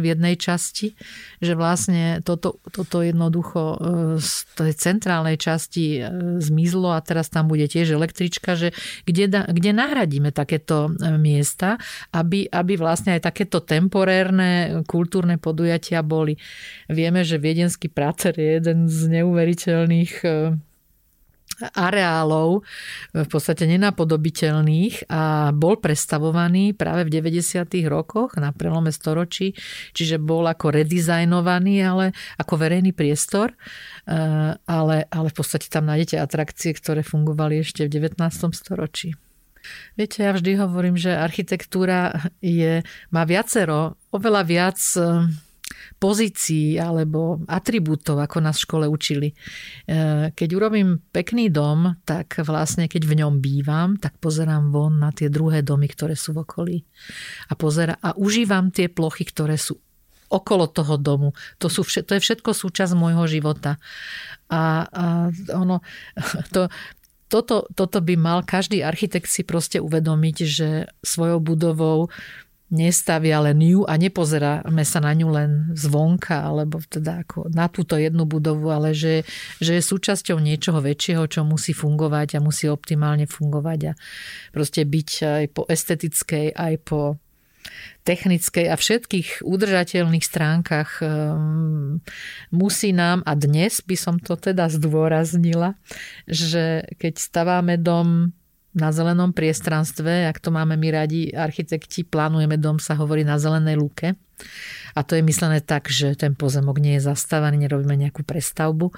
v 0.00 0.04
jednej 0.16 0.40
časti, 0.40 0.96
že 1.44 1.52
vlastne 1.52 2.24
toto, 2.24 2.56
toto 2.72 3.04
jednoducho 3.04 3.60
e, 3.60 3.78
z 4.16 4.32
tej 4.56 4.72
centrálnej 4.72 5.36
časti 5.36 6.00
e, 6.00 6.08
zmizlo 6.40 6.96
a 6.96 7.04
teraz 7.04 7.28
tam 7.28 7.52
bude 7.52 7.68
tiež 7.68 7.92
električka, 7.92 8.56
že 8.56 8.72
kde, 9.04 9.44
kde 9.44 9.70
nahradíme 9.76 10.32
takéto 10.32 10.88
miesta, 11.20 11.76
aby, 12.16 12.48
aby 12.48 12.80
vlastne 12.80 13.20
aj 13.20 13.28
takéto 13.28 13.60
temporérne 13.60 14.80
kultúrne 14.88 15.36
podujatia 15.36 16.00
boli. 16.00 16.40
Vieme, 16.88 17.28
že 17.28 17.36
viedenský 17.36 17.92
prácer 17.92 18.32
je 18.40 18.56
jeden 18.56 18.88
z 18.88 19.20
neuveriteľných 19.20 20.24
areálov 21.60 22.62
v 23.14 23.28
podstate 23.28 23.66
nenapodobiteľných 23.66 25.10
a 25.10 25.50
bol 25.50 25.78
prestavovaný 25.78 26.72
práve 26.74 27.06
v 27.06 27.18
90. 27.18 27.66
rokoch 27.90 28.38
na 28.38 28.54
prelome 28.54 28.94
storočí, 28.94 29.58
čiže 29.92 30.22
bol 30.22 30.46
ako 30.46 30.70
redizajnovaný, 30.70 31.74
ale 31.82 32.04
ako 32.38 32.54
verejný 32.56 32.94
priestor, 32.94 33.54
e, 34.06 34.16
ale, 34.54 34.96
ale 35.10 35.28
v 35.28 35.36
podstate 35.36 35.66
tam 35.66 35.90
nájdete 35.90 36.16
atrakcie, 36.22 36.70
ktoré 36.74 37.02
fungovali 37.02 37.62
ešte 37.62 37.86
v 37.86 38.06
19. 38.06 38.22
storočí. 38.54 39.18
Viete, 39.98 40.22
ja 40.22 40.32
vždy 40.32 40.62
hovorím, 40.62 40.96
že 40.96 41.12
architektúra 41.12 42.30
je, 42.40 42.80
má 43.10 43.22
viacero, 43.26 43.98
oveľa 44.14 44.42
viac 44.46 44.78
pozícií 45.98 46.78
alebo 46.78 47.42
atribútov, 47.50 48.22
ako 48.22 48.38
nás 48.38 48.56
v 48.58 48.64
škole 48.70 48.86
učili. 48.86 49.28
E, 49.30 49.34
keď 50.30 50.48
urobím 50.54 51.02
pekný 51.10 51.50
dom, 51.50 51.98
tak 52.06 52.38
vlastne 52.46 52.86
keď 52.86 53.02
v 53.02 53.14
ňom 53.22 53.42
bývam, 53.42 53.98
tak 53.98 54.14
pozerám 54.22 54.70
von 54.70 55.02
na 55.02 55.10
tie 55.10 55.26
druhé 55.26 55.66
domy, 55.66 55.90
ktoré 55.90 56.14
sú 56.14 56.38
v 56.38 56.46
okolí. 56.46 56.76
A, 57.50 57.58
pozera, 57.58 57.98
a 57.98 58.14
užívam 58.14 58.70
tie 58.70 58.86
plochy, 58.86 59.26
ktoré 59.26 59.58
sú 59.58 59.76
okolo 60.30 60.70
toho 60.70 60.94
domu. 61.00 61.28
To, 61.58 61.66
sú, 61.66 61.82
to 61.82 62.12
je 62.14 62.22
všetko 62.22 62.54
súčasť 62.54 62.94
môjho 62.94 63.26
života. 63.26 63.82
A, 64.46 64.86
a 64.86 65.04
ono, 65.56 65.82
to, 66.54 66.70
toto, 67.28 67.68
toto 67.76 67.98
by 68.00 68.14
mal 68.16 68.38
každý 68.46 68.80
architekt 68.80 69.28
si 69.28 69.44
proste 69.44 69.82
uvedomiť, 69.82 70.36
že 70.46 70.68
svojou 71.04 71.42
budovou 71.44 72.08
nestavia 72.68 73.40
len 73.40 73.58
ju 73.64 73.88
a 73.88 73.96
nepozeráme 73.96 74.84
sa 74.84 75.00
na 75.00 75.16
ňu 75.16 75.28
len 75.32 75.50
zvonka, 75.72 76.44
alebo 76.44 76.84
teda 76.84 77.24
ako 77.24 77.48
na 77.48 77.68
túto 77.72 77.96
jednu 77.96 78.28
budovu, 78.28 78.68
ale 78.68 78.92
že, 78.92 79.24
že 79.56 79.80
je 79.80 79.82
súčasťou 79.82 80.36
niečoho 80.36 80.84
väčšieho, 80.84 81.24
čo 81.32 81.48
musí 81.48 81.72
fungovať 81.72 82.36
a 82.36 82.44
musí 82.44 82.68
optimálne 82.68 83.24
fungovať 83.24 83.80
a 83.88 83.92
proste 84.52 84.84
byť 84.84 85.10
aj 85.24 85.44
po 85.56 85.62
estetickej, 85.64 86.52
aj 86.52 86.74
po 86.84 87.16
technickej 88.04 88.72
a 88.72 88.76
všetkých 88.80 89.44
udržateľných 89.44 90.24
stránkach 90.24 91.04
um, 91.04 92.00
musí 92.48 92.96
nám, 92.96 93.20
a 93.28 93.36
dnes 93.36 93.84
by 93.84 93.96
som 93.96 94.16
to 94.16 94.40
teda 94.40 94.72
zdôraznila, 94.72 95.76
že 96.24 96.88
keď 96.96 97.20
staváme 97.20 97.76
dom 97.76 98.32
na 98.76 98.92
zelenom 98.92 99.32
priestranstve, 99.32 100.28
ak 100.28 100.38
to 100.44 100.52
máme 100.52 100.76
my 100.76 100.88
radi 100.92 101.32
architekti, 101.32 102.04
plánujeme 102.04 102.60
dom, 102.60 102.76
sa 102.76 102.94
hovorí 102.94 103.24
na 103.24 103.40
zelenej 103.40 103.80
lúke. 103.80 104.14
A 104.94 105.00
to 105.02 105.18
je 105.18 105.22
myslené 105.24 105.64
tak, 105.64 105.88
že 105.88 106.14
ten 106.14 106.36
pozemok 106.36 106.78
nie 106.78 107.00
je 107.00 107.08
zastávaný, 107.08 107.66
nerobíme 107.66 107.96
nejakú 107.96 108.22
prestavbu 108.22 108.92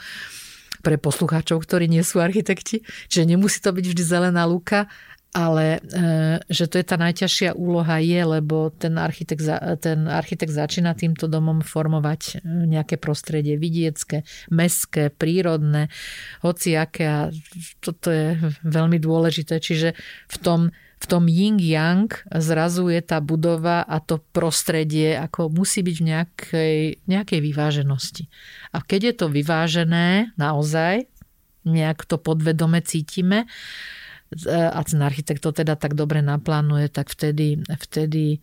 pre 0.80 0.96
poslucháčov, 0.96 1.60
ktorí 1.60 1.86
nie 1.92 2.00
sú 2.00 2.24
architekti. 2.24 2.82
Čiže 3.08 3.36
nemusí 3.36 3.60
to 3.60 3.70
byť 3.70 3.84
vždy 3.84 4.02
zelená 4.02 4.48
lúka, 4.48 4.88
ale 5.30 5.78
e, 5.78 5.80
že 6.50 6.66
to 6.66 6.82
je 6.82 6.86
tá 6.86 6.98
najťažšia 6.98 7.54
úloha 7.54 8.02
je, 8.02 8.18
lebo 8.18 8.74
ten 8.74 8.98
architekt, 8.98 9.46
ten 9.78 10.10
architekt 10.10 10.50
začína 10.50 10.98
týmto 10.98 11.30
domom 11.30 11.62
formovať 11.62 12.42
e, 12.42 12.66
nejaké 12.66 12.98
prostredie 12.98 13.54
vidiecké, 13.54 14.26
meské, 14.50 15.14
prírodné, 15.14 15.86
hociaké 16.42 17.04
a 17.06 17.20
toto 17.78 18.10
je 18.10 18.34
veľmi 18.66 18.98
dôležité. 18.98 19.62
Čiže 19.62 19.94
v 20.26 20.36
tom, 20.42 20.60
v 20.98 21.06
tom 21.06 21.30
yin-yang 21.30 22.10
zrazu 22.34 22.90
je 22.90 22.98
tá 22.98 23.22
budova 23.22 23.86
a 23.86 24.02
to 24.02 24.18
prostredie 24.34 25.14
ako 25.14 25.46
musí 25.46 25.86
byť 25.86 25.96
v 25.96 26.06
nejakej, 26.10 26.76
nejakej 27.06 27.40
vyváženosti. 27.40 28.26
A 28.74 28.82
keď 28.82 29.00
je 29.06 29.14
to 29.14 29.26
vyvážené 29.30 30.34
naozaj, 30.34 31.06
nejak 31.62 32.02
to 32.02 32.18
podvedome 32.18 32.82
cítime, 32.82 33.46
a 34.46 34.80
ten 34.86 35.02
architekt 35.02 35.42
to 35.42 35.50
teda 35.50 35.74
tak 35.74 35.98
dobre 35.98 36.22
naplánuje, 36.22 36.86
tak 36.90 37.10
vtedy, 37.10 37.58
vtedy 37.66 38.38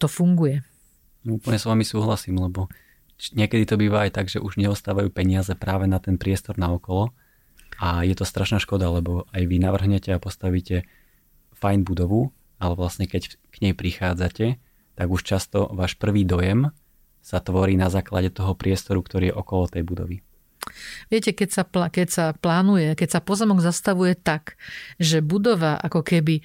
to 0.00 0.08
funguje. 0.08 0.64
No, 1.28 1.36
úplne 1.36 1.60
s 1.60 1.68
vami 1.68 1.84
súhlasím, 1.84 2.40
lebo 2.40 2.72
niekedy 3.36 3.68
to 3.68 3.76
býva 3.76 4.08
aj 4.08 4.10
tak, 4.14 4.26
že 4.32 4.40
už 4.40 4.56
neostávajú 4.56 5.12
peniaze 5.12 5.52
práve 5.52 5.84
na 5.84 6.00
ten 6.00 6.16
priestor 6.16 6.56
na 6.56 6.72
okolo 6.72 7.12
A 7.78 8.02
je 8.02 8.14
to 8.16 8.26
strašná 8.26 8.58
škoda, 8.58 8.88
lebo 8.90 9.28
aj 9.30 9.42
vy 9.44 9.60
navrhnete 9.60 10.10
a 10.10 10.22
postavíte 10.22 10.88
fajn 11.58 11.84
budovu, 11.84 12.34
ale 12.58 12.74
vlastne 12.74 13.06
keď 13.06 13.36
k 13.36 13.56
nej 13.62 13.74
prichádzate, 13.74 14.58
tak 14.98 15.06
už 15.06 15.22
často 15.22 15.70
váš 15.70 15.94
prvý 15.94 16.26
dojem 16.26 16.74
sa 17.22 17.38
tvorí 17.38 17.78
na 17.78 17.86
základe 17.86 18.34
toho 18.34 18.56
priestoru, 18.56 19.04
ktorý 19.04 19.30
je 19.30 19.38
okolo 19.38 19.70
tej 19.70 19.82
budovy. 19.84 20.16
Viete, 21.08 21.34
keď 21.34 21.48
sa, 21.50 21.62
keď 21.68 22.08
sa 22.08 22.24
plánuje, 22.32 22.94
keď 22.94 23.18
sa 23.18 23.20
pozemok 23.20 23.62
zastavuje 23.62 24.14
tak, 24.18 24.58
že 24.98 25.22
budova 25.24 25.78
ako 25.78 26.00
keby 26.04 26.40
e, 26.40 26.42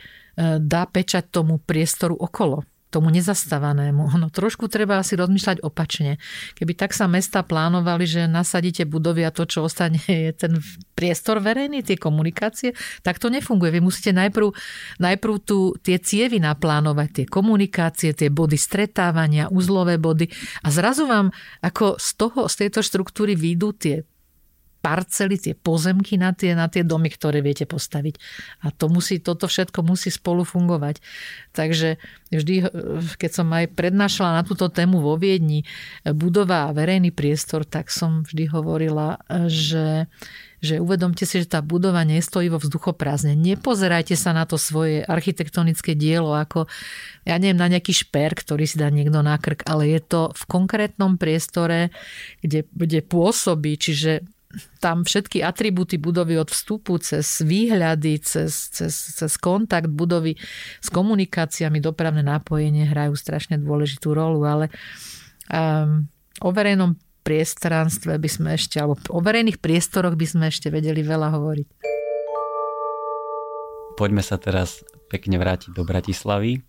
dá 0.59 0.85
pečať 0.85 1.29
tomu 1.29 1.59
priestoru 1.59 2.13
okolo, 2.17 2.63
tomu 2.93 3.09
nezastávanému. 3.09 4.13
No 4.21 4.29
trošku 4.29 4.69
treba 4.69 5.01
asi 5.01 5.17
rozmýšľať 5.17 5.65
opačne. 5.65 6.21
Keby 6.53 6.77
tak 6.77 6.93
sa 6.93 7.09
mesta 7.09 7.41
plánovali, 7.41 8.05
že 8.05 8.29
nasadíte 8.29 8.85
budovy 8.85 9.25
a 9.25 9.33
to, 9.33 9.49
čo 9.49 9.65
ostane, 9.65 9.97
je 10.29 10.29
ten 10.37 10.61
priestor 10.93 11.41
verejný, 11.41 11.81
tie 11.81 11.97
komunikácie, 11.97 12.77
tak 13.01 13.17
to 13.17 13.33
nefunguje. 13.33 13.73
Vy 13.73 13.81
musíte 13.81 14.13
najprv, 14.13 14.53
najprv 15.01 15.33
tu 15.41 15.73
tie 15.81 15.97
cievy 15.97 16.37
naplánovať, 16.37 17.09
tie 17.09 17.25
komunikácie, 17.25 18.13
tie 18.13 18.29
body 18.29 18.61
stretávania, 18.61 19.49
uzlové 19.49 19.97
body 19.97 20.29
a 20.61 20.69
zrazu 20.69 21.09
vám 21.09 21.33
ako 21.65 21.97
z 21.97 22.09
toho, 22.13 22.45
z 22.45 22.55
tejto 22.61 22.85
štruktúry 22.85 23.33
výjdu 23.33 23.73
tie 23.73 24.05
parcely, 24.83 25.39
tie 25.39 25.55
pozemky 25.55 26.19
na 26.19 26.35
tie, 26.35 26.51
na 26.51 26.67
tie 26.67 26.83
domy, 26.83 27.07
ktoré 27.07 27.39
viete 27.39 27.63
postaviť. 27.63 28.19
A 28.67 28.75
to 28.75 28.91
musí, 28.91 29.23
toto 29.23 29.47
všetko 29.47 29.79
musí 29.79 30.11
spolu 30.11 30.43
fungovať. 30.43 30.99
Takže 31.55 31.95
vždy, 32.35 32.67
keď 33.15 33.31
som 33.31 33.47
aj 33.55 33.71
prednášala 33.71 34.35
na 34.35 34.43
túto 34.43 34.67
tému 34.67 34.99
vo 34.99 35.15
Viedni, 35.15 35.63
budova 36.03 36.67
a 36.67 36.75
verejný 36.75 37.15
priestor, 37.15 37.63
tak 37.63 37.87
som 37.87 38.27
vždy 38.27 38.51
hovorila, 38.51 39.23
že 39.47 40.11
že 40.63 40.79
uvedomte 40.79 41.27
si, 41.27 41.43
že 41.43 41.51
tá 41.51 41.59
budova 41.59 42.07
nestojí 42.07 42.47
vo 42.47 42.55
vzduchoprázdne. 42.55 43.35
Nepozerajte 43.35 44.15
sa 44.15 44.31
na 44.31 44.47
to 44.47 44.55
svoje 44.55 45.03
architektonické 45.03 45.91
dielo 45.91 46.31
ako, 46.31 46.71
ja 47.27 47.35
neviem, 47.35 47.59
na 47.59 47.67
nejaký 47.67 47.91
šper, 47.91 48.31
ktorý 48.31 48.63
si 48.63 48.79
dá 48.79 48.87
niekto 48.87 49.19
na 49.19 49.35
krk, 49.35 49.67
ale 49.67 49.91
je 49.91 49.99
to 49.99 50.31
v 50.31 50.43
konkrétnom 50.47 51.19
priestore, 51.19 51.91
kde, 52.39 52.63
kde 52.71 53.03
pôsobí, 53.03 53.75
čiže 53.75 54.23
tam 54.77 55.01
všetky 55.03 55.41
atribúty 55.41 55.97
budovy 55.97 56.37
od 56.37 56.49
vstupu 56.49 57.01
cez 57.01 57.41
výhľady, 57.41 58.21
cez, 58.21 58.69
cez, 58.69 58.93
cez 58.93 59.31
kontakt 59.41 59.89
budovy 59.89 60.37
s 60.79 60.87
komunikáciami, 60.93 61.81
dopravné 61.81 62.21
nápojenie 62.21 62.85
hrajú 62.89 63.17
strašne 63.17 63.57
dôležitú 63.57 64.13
rolu, 64.13 64.45
ale 64.45 64.65
um, 65.49 66.05
o 66.41 66.49
verejnom 66.53 66.97
priestranstve 67.23 68.19
by 68.19 68.29
sme 68.29 68.49
ešte, 68.53 68.77
alebo 68.77 68.99
o 69.09 69.19
verejných 69.23 69.57
priestoroch 69.57 70.13
by 70.13 70.25
sme 70.27 70.45
ešte 70.51 70.67
vedeli 70.69 71.01
veľa 71.01 71.33
hovoriť. 71.33 71.67
Poďme 73.93 74.25
sa 74.25 74.41
teraz 74.41 74.81
pekne 75.07 75.37
vrátiť 75.37 75.71
do 75.71 75.85
Bratislavy. 75.85 76.65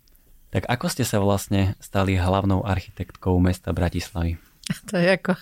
Tak 0.53 0.69
ako 0.69 0.85
ste 0.87 1.03
sa 1.03 1.19
vlastne 1.19 1.75
stali 1.81 2.15
hlavnou 2.15 2.63
architektkou 2.63 3.35
mesta 3.41 3.73
Bratislavy? 3.75 4.37
To 4.89 4.97
je 4.97 5.07
ako... 5.17 5.33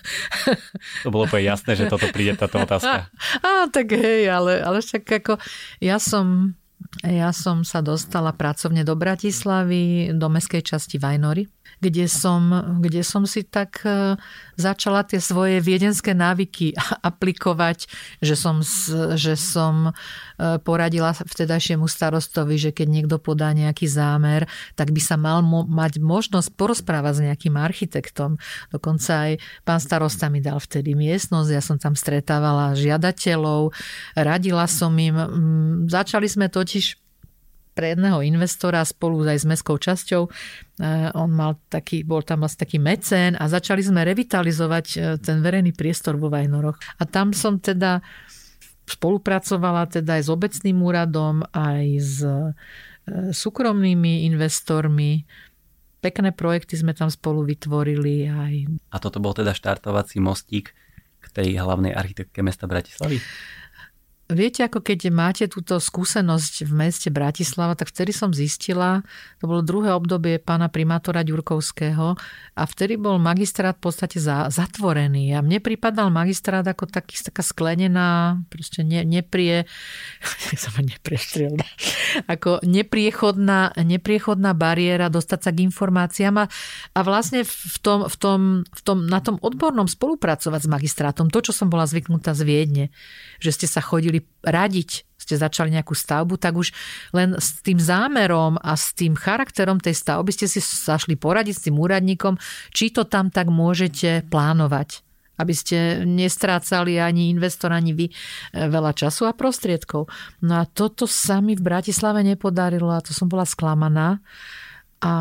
To 1.04 1.08
bolo 1.08 1.24
úplne 1.24 1.48
jasné, 1.48 1.76
že 1.76 1.88
toto 1.88 2.08
príde 2.12 2.36
táto 2.36 2.60
otázka. 2.60 3.08
Á, 3.46 3.68
tak 3.72 3.92
hej, 3.96 4.28
ale, 4.28 4.60
ale 4.60 4.84
však 4.84 5.04
ako 5.24 5.34
ja 5.80 5.96
som, 5.96 6.56
ja 7.04 7.32
som 7.32 7.64
sa 7.64 7.80
dostala 7.80 8.36
pracovne 8.36 8.84
do 8.84 8.94
Bratislavy, 8.96 10.12
do 10.12 10.28
meskej 10.28 10.60
časti 10.60 11.00
Vajnory 11.00 11.48
kde 11.78 12.06
som, 12.10 12.50
kde 12.82 13.02
som 13.06 13.24
si 13.24 13.46
tak 13.46 13.82
e, 13.86 14.18
začala 14.58 15.06
tie 15.06 15.18
svoje 15.22 15.62
viedenské 15.62 16.12
návyky 16.12 16.74
aplikovať, 17.08 17.86
že 18.18 18.34
som, 18.34 18.60
že 19.14 19.34
som 19.38 19.90
e, 19.90 19.92
poradila 20.62 21.14
vtedajšiemu 21.14 21.86
starostovi, 21.86 22.58
že 22.58 22.70
keď 22.74 22.86
niekto 22.90 23.16
podá 23.22 23.54
nejaký 23.54 23.86
zámer, 23.86 24.50
tak 24.74 24.90
by 24.90 25.00
sa 25.00 25.14
mal 25.14 25.40
mo- 25.44 25.66
mať 25.66 26.02
možnosť 26.02 26.54
porozprávať 26.58 27.12
s 27.14 27.24
nejakým 27.30 27.54
architektom. 27.54 28.36
Dokonca 28.74 29.30
aj 29.30 29.32
pán 29.62 29.78
starosta 29.78 30.26
mi 30.32 30.42
dal 30.42 30.58
vtedy 30.58 30.98
miestnosť, 30.98 31.48
ja 31.50 31.62
som 31.62 31.76
tam 31.78 31.94
stretávala 31.94 32.74
žiadateľov, 32.74 33.70
radila 34.18 34.66
som 34.66 34.92
im. 34.98 35.16
Začali 35.86 36.26
sme 36.26 36.50
totiž 36.50 37.03
pre 37.74 37.92
jedného 37.92 38.22
investora 38.22 38.86
spolu 38.86 39.26
aj 39.26 39.42
s 39.42 39.46
mestskou 39.50 39.76
časťou. 39.76 40.22
E, 40.24 40.30
on 41.18 41.28
mal 41.34 41.58
taký, 41.66 42.06
bol 42.06 42.22
tam 42.22 42.46
vlastne 42.46 42.62
taký 42.64 42.78
mecén 42.78 43.34
a 43.34 43.50
začali 43.50 43.82
sme 43.82 44.06
revitalizovať 44.06 44.86
e, 44.94 44.98
ten 45.18 45.42
verejný 45.42 45.74
priestor 45.74 46.14
vo 46.14 46.30
Vajnoroch. 46.30 46.78
A 46.98 47.02
tam 47.04 47.34
som 47.34 47.58
teda 47.58 48.00
spolupracovala 48.86 49.90
teda 49.90 50.16
aj 50.16 50.22
s 50.22 50.30
obecným 50.30 50.78
úradom, 50.80 51.42
aj 51.50 51.84
s 51.98 52.18
e, 52.22 52.50
súkromnými 53.34 54.24
investormi. 54.30 55.26
Pekné 55.98 56.30
projekty 56.30 56.78
sme 56.78 56.94
tam 56.94 57.10
spolu 57.10 57.42
vytvorili. 57.42 58.30
Aj... 58.30 58.54
A 58.94 58.96
toto 59.02 59.18
bol 59.18 59.34
teda 59.34 59.50
štartovací 59.50 60.22
mostík 60.22 60.72
k 61.24 61.26
tej 61.32 61.58
hlavnej 61.58 61.96
architektke 61.96 62.44
mesta 62.44 62.68
Bratislavy? 62.68 63.18
Viete, 64.34 64.66
ako 64.66 64.82
keď 64.82 65.14
máte 65.14 65.44
túto 65.46 65.78
skúsenosť 65.78 66.66
v 66.66 66.72
meste 66.74 67.08
Bratislava, 67.14 67.78
tak 67.78 67.94
vtedy 67.94 68.10
som 68.10 68.34
zistila, 68.34 69.06
to 69.38 69.46
bolo 69.46 69.62
druhé 69.62 69.94
obdobie 69.94 70.42
pána 70.42 70.66
primátora 70.66 71.22
Ďurkovského 71.22 72.18
a 72.58 72.62
vtedy 72.66 72.98
bol 72.98 73.22
magistrát 73.22 73.78
v 73.78 73.86
podstate 73.86 74.18
za, 74.18 74.50
zatvorený. 74.50 75.38
A 75.38 75.38
mne 75.38 75.62
pripadal 75.62 76.10
magistrát 76.10 76.66
ako 76.66 76.90
taký, 76.90 77.14
taká 77.22 77.46
sklenená, 77.46 78.42
proste 78.50 78.82
ne, 78.82 79.06
neprie, 79.06 79.70
som 80.58 80.74
neprestrel, 80.82 81.54
ako 82.26 82.58
nepriechodná, 82.66 83.78
nepriechodná 83.78 84.50
bariéra 84.50 85.14
dostať 85.14 85.38
sa 85.46 85.50
k 85.54 85.62
informáciám 85.70 86.42
a, 86.42 86.46
a 86.90 87.00
vlastne 87.06 87.46
v 87.46 87.78
tom, 87.78 88.10
v 88.10 88.16
tom, 88.18 88.40
v 88.66 88.80
tom, 88.82 88.98
na 89.06 89.22
tom 89.22 89.38
odbornom 89.38 89.86
spolupracovať 89.86 90.60
s 90.66 90.68
magistrátom, 90.68 91.30
to, 91.30 91.38
čo 91.38 91.54
som 91.54 91.70
bola 91.70 91.86
zvyknutá 91.86 92.34
z 92.34 92.42
Viedne, 92.42 92.84
že 93.38 93.54
ste 93.54 93.70
sa 93.70 93.78
chodili 93.78 94.23
radiť, 94.44 95.04
ste 95.24 95.40
začali 95.40 95.72
nejakú 95.72 95.96
stavbu, 95.96 96.36
tak 96.36 96.52
už 96.60 96.68
len 97.16 97.40
s 97.40 97.64
tým 97.64 97.80
zámerom 97.80 98.60
a 98.60 98.76
s 98.76 98.92
tým 98.92 99.16
charakterom 99.16 99.80
tej 99.80 99.96
stavby 99.96 100.30
ste 100.36 100.44
si 100.44 100.60
zašli 100.60 101.16
poradiť 101.16 101.54
s 101.56 101.64
tým 101.64 101.80
úradníkom, 101.80 102.36
či 102.76 102.92
to 102.92 103.08
tam 103.08 103.32
tak 103.32 103.48
môžete 103.48 104.28
plánovať 104.28 105.00
aby 105.34 105.50
ste 105.50 106.06
nestrácali 106.06 106.94
ani 107.02 107.34
investor, 107.34 107.74
ani 107.74 107.90
vy 107.90 108.06
e, 108.06 108.12
veľa 108.54 108.94
času 108.94 109.26
a 109.26 109.34
prostriedkov. 109.34 110.06
No 110.46 110.62
a 110.62 110.64
toto 110.68 111.10
sa 111.10 111.42
mi 111.42 111.58
v 111.58 111.66
Bratislave 111.66 112.22
nepodarilo 112.22 112.94
a 112.94 113.02
to 113.02 113.10
som 113.10 113.26
bola 113.26 113.42
sklamaná. 113.42 114.22
A 115.02 115.12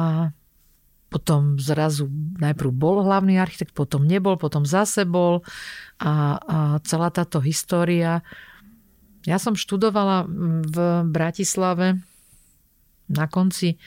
potom 1.10 1.62
zrazu 1.62 2.10
najprv 2.42 2.70
bol 2.74 3.06
hlavný 3.06 3.38
architekt, 3.38 3.78
potom 3.78 4.06
nebol, 4.06 4.38
potom 4.38 4.66
zase 4.66 5.06
bol 5.06 5.46
a, 6.02 6.10
a 6.10 6.58
celá 6.86 7.14
táto 7.14 7.38
história 7.42 8.26
ja 9.24 9.40
som 9.40 9.56
študovala 9.56 10.28
v 10.68 10.78
Bratislave 11.08 12.00
na 13.08 13.26
konci 13.28 13.80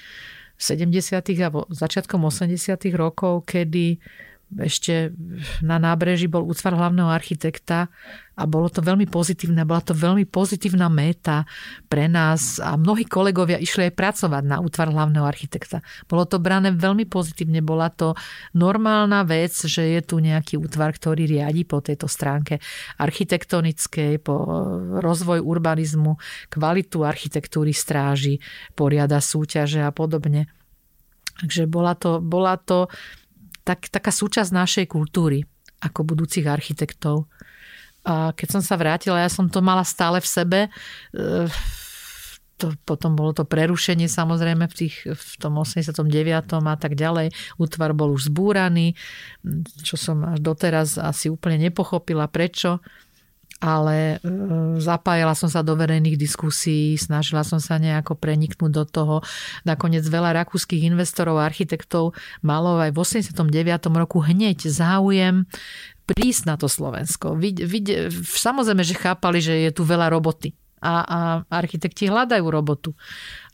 70. 0.56 1.20
alebo 1.40 1.68
začiatkom 1.68 2.24
80. 2.24 2.56
rokov, 2.96 3.44
kedy 3.44 4.00
ešte 4.46 5.10
na 5.58 5.82
nábreží 5.82 6.30
bol 6.30 6.46
útvar 6.46 6.78
hlavného 6.78 7.10
architekta 7.10 7.90
a 8.38 8.44
bolo 8.46 8.70
to 8.70 8.78
veľmi 8.78 9.10
pozitívne, 9.10 9.66
bola 9.66 9.82
to 9.82 9.90
veľmi 9.90 10.22
pozitívna 10.28 10.86
méta 10.86 11.48
pre 11.90 12.06
nás 12.06 12.62
a 12.62 12.78
mnohí 12.78 13.08
kolegovia 13.10 13.58
išli 13.58 13.90
aj 13.90 13.98
pracovať 13.98 14.44
na 14.46 14.62
útvar 14.62 14.92
hlavného 14.92 15.26
architekta. 15.26 15.82
Bolo 16.06 16.30
to 16.30 16.38
brané 16.38 16.70
veľmi 16.70 17.10
pozitívne, 17.10 17.58
bola 17.58 17.90
to 17.90 18.14
normálna 18.54 19.26
vec, 19.26 19.56
že 19.56 19.98
je 19.98 20.00
tu 20.04 20.22
nejaký 20.22 20.62
útvar, 20.62 20.94
ktorý 20.94 21.26
riadi 21.26 21.66
po 21.66 21.82
tejto 21.82 22.06
stránke 22.06 22.62
architektonickej, 23.02 24.22
po 24.22 24.36
rozvoj 25.02 25.42
urbanizmu, 25.42 26.20
kvalitu 26.52 27.02
architektúry 27.02 27.74
stráži, 27.74 28.38
poriada 28.78 29.18
súťaže 29.18 29.82
a 29.82 29.90
podobne. 29.90 30.46
Takže 31.36 31.68
bola 31.68 31.92
to, 31.92 32.22
bola 32.22 32.56
to 32.56 32.88
tak, 33.66 33.90
taká 33.90 34.14
súčasť 34.14 34.54
našej 34.54 34.86
kultúry 34.86 35.42
ako 35.82 36.06
budúcich 36.06 36.46
architektov. 36.46 37.26
A 38.06 38.30
keď 38.32 38.48
som 38.58 38.62
sa 38.62 38.78
vrátila, 38.78 39.18
ja 39.18 39.26
som 39.26 39.50
to 39.50 39.58
mala 39.58 39.82
stále 39.82 40.22
v 40.22 40.28
sebe. 40.30 40.60
E, 41.10 41.50
to, 42.56 42.72
potom 42.86 43.18
bolo 43.18 43.34
to 43.34 43.42
prerušenie 43.44 44.06
samozrejme 44.06 44.64
v, 44.70 44.74
tých, 44.74 44.96
v 45.04 45.32
tom 45.42 45.58
89. 45.58 46.06
a 46.46 46.76
tak 46.78 46.94
ďalej. 46.94 47.34
Útvar 47.58 47.92
bol 47.92 48.14
už 48.14 48.30
zbúraný, 48.30 48.94
čo 49.82 49.98
som 49.98 50.22
až 50.24 50.38
doteraz 50.40 50.96
asi 50.96 51.28
úplne 51.28 51.58
nepochopila 51.68 52.30
prečo. 52.30 52.80
Ale 53.60 54.20
e, 54.20 54.28
zapájala 54.78 55.32
som 55.32 55.48
sa 55.48 55.64
do 55.64 55.72
verejných 55.76 56.20
diskusí, 56.20 57.00
snažila 57.00 57.40
som 57.40 57.56
sa 57.56 57.80
nejako 57.80 58.16
preniknúť 58.16 58.72
do 58.72 58.84
toho. 58.84 59.16
Nakoniec 59.64 60.04
veľa 60.04 60.36
rakúskych 60.44 60.84
investorov 60.84 61.40
a 61.40 61.48
architektov 61.48 62.12
malo 62.44 62.76
aj 62.76 62.92
v 62.92 62.98
89. 63.00 63.48
roku 63.96 64.20
hneď 64.20 64.68
záujem 64.68 65.48
prísť 66.06 66.42
na 66.46 66.54
to 66.60 66.68
Slovensko. 66.68 67.34
Vid, 67.34 67.64
vid, 67.64 68.12
samozrejme, 68.22 68.84
že 68.84 68.94
chápali, 68.94 69.42
že 69.42 69.56
je 69.66 69.70
tu 69.74 69.82
veľa 69.82 70.12
roboty 70.12 70.54
a, 70.84 70.94
a 71.02 71.18
architekti 71.50 72.06
hľadajú 72.06 72.44
robotu. 72.46 72.92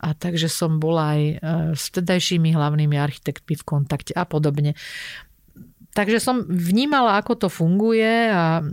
A 0.03 0.13
takže 0.13 0.51
som 0.51 0.83
bola 0.83 1.17
aj 1.17 1.23
e, 1.23 1.35
s 1.79 1.83
vtedajšími 1.95 2.51
hlavnými 2.53 2.99
architektmi 2.99 3.55
v 3.57 3.65
kontakte 3.65 4.13
a 4.13 4.27
podobne. 4.27 4.75
Takže 5.93 6.19
som 6.19 6.45
vnímala, 6.49 7.21
ako 7.21 7.47
to 7.47 7.49
funguje 7.53 8.33
a 8.33 8.65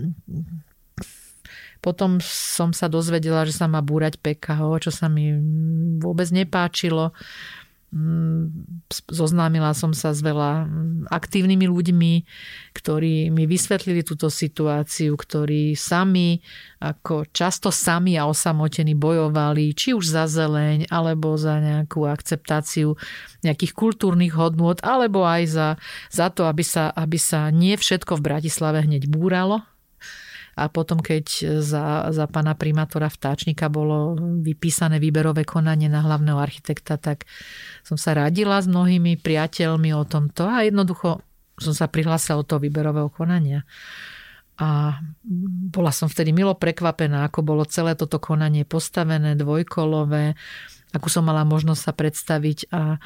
potom 1.80 2.20
som 2.24 2.76
sa 2.76 2.92
dozvedela, 2.92 3.48
že 3.48 3.56
sa 3.56 3.72
má 3.72 3.80
búrať 3.80 4.20
PKO, 4.20 4.84
čo 4.84 4.92
sa 4.92 5.08
mi 5.08 5.32
vôbec 6.00 6.28
nepáčilo. 6.28 7.16
Mm, 7.90 8.54
zoznámila 9.10 9.74
som 9.74 9.98
sa 9.98 10.14
s 10.14 10.22
veľa 10.22 10.70
aktívnymi 11.10 11.66
ľuďmi, 11.66 12.14
ktorí 12.78 13.34
mi 13.34 13.50
vysvetlili 13.50 14.06
túto 14.06 14.30
situáciu, 14.30 15.18
ktorí 15.18 15.74
sami, 15.74 16.38
ako 16.78 17.26
často 17.34 17.74
sami 17.74 18.14
a 18.14 18.30
osamotení 18.30 18.94
bojovali, 18.94 19.74
či 19.74 19.98
už 19.98 20.06
za 20.06 20.30
zeleň, 20.30 20.86
alebo 20.94 21.34
za 21.34 21.58
nejakú 21.58 22.06
akceptáciu 22.06 22.94
nejakých 23.42 23.74
kultúrnych 23.74 24.38
hodnôt, 24.38 24.78
alebo 24.86 25.26
aj 25.26 25.44
za, 25.50 25.68
za 26.14 26.30
to, 26.30 26.46
aby 26.46 26.62
sa, 26.62 26.94
aby 26.94 27.18
sa 27.18 27.50
nie 27.50 27.74
všetko 27.74 28.22
v 28.22 28.26
Bratislave 28.30 28.86
hneď 28.86 29.10
búralo, 29.10 29.66
a 30.56 30.68
potom, 30.68 31.00
keď 31.00 31.60
za, 31.62 32.10
za 32.10 32.26
pána 32.26 32.58
primátora 32.58 33.10
Vtáčnika 33.12 33.68
bolo 33.68 34.18
vypísané 34.42 34.98
výberové 34.98 35.46
konanie 35.46 35.88
na 35.92 36.02
hlavného 36.06 36.40
architekta, 36.40 36.98
tak 36.98 37.30
som 37.86 37.96
sa 37.96 38.18
radila 38.18 38.62
s 38.62 38.68
mnohými 38.70 39.20
priateľmi 39.20 39.94
o 39.94 40.04
tomto 40.04 40.50
a 40.50 40.66
jednoducho 40.66 41.22
som 41.60 41.76
sa 41.76 41.92
prihlásila 41.92 42.40
o 42.40 42.48
toho 42.48 42.64
výberového 42.64 43.12
konania. 43.12 43.68
A 44.60 45.00
bola 45.72 45.92
som 45.96 46.12
vtedy 46.12 46.36
milo 46.36 46.52
prekvapená, 46.52 47.28
ako 47.28 47.40
bolo 47.44 47.64
celé 47.64 47.96
toto 47.96 48.20
konanie 48.20 48.68
postavené, 48.68 49.40
dvojkolové, 49.40 50.36
ako 50.92 51.08
som 51.08 51.24
mala 51.24 51.48
možnosť 51.48 51.82
sa 51.82 51.94
predstaviť. 51.96 52.68
A... 52.76 53.00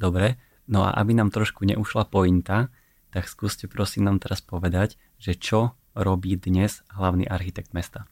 Dobre, 0.00 0.40
no 0.64 0.88
a 0.88 0.96
aby 0.96 1.12
nám 1.12 1.28
trošku 1.28 1.68
neušla 1.68 2.08
pointa, 2.08 2.72
tak 3.12 3.28
skúste 3.28 3.68
prosím 3.68 4.08
nám 4.08 4.22
teraz 4.22 4.40
povedať, 4.40 4.96
že 5.20 5.36
čo 5.36 5.76
robí 5.94 6.36
dnes 6.36 6.82
hlavný 6.92 7.28
architekt 7.28 7.74
mesta? 7.74 8.06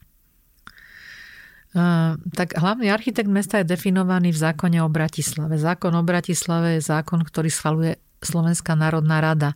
Uh, 1.69 2.17
tak 2.33 2.57
hlavný 2.57 2.89
architekt 2.89 3.29
mesta 3.29 3.61
je 3.61 3.69
definovaný 3.69 4.33
v 4.33 4.41
zákone 4.41 4.81
o 4.81 4.89
Bratislave. 4.89 5.61
Zákon 5.61 5.93
o 5.93 6.01
Bratislave 6.01 6.81
je 6.81 6.81
zákon, 6.81 7.21
ktorý 7.21 7.49
schvaluje 7.53 7.93
Slovenská 8.19 8.75
národná 8.75 9.23
rada. 9.23 9.55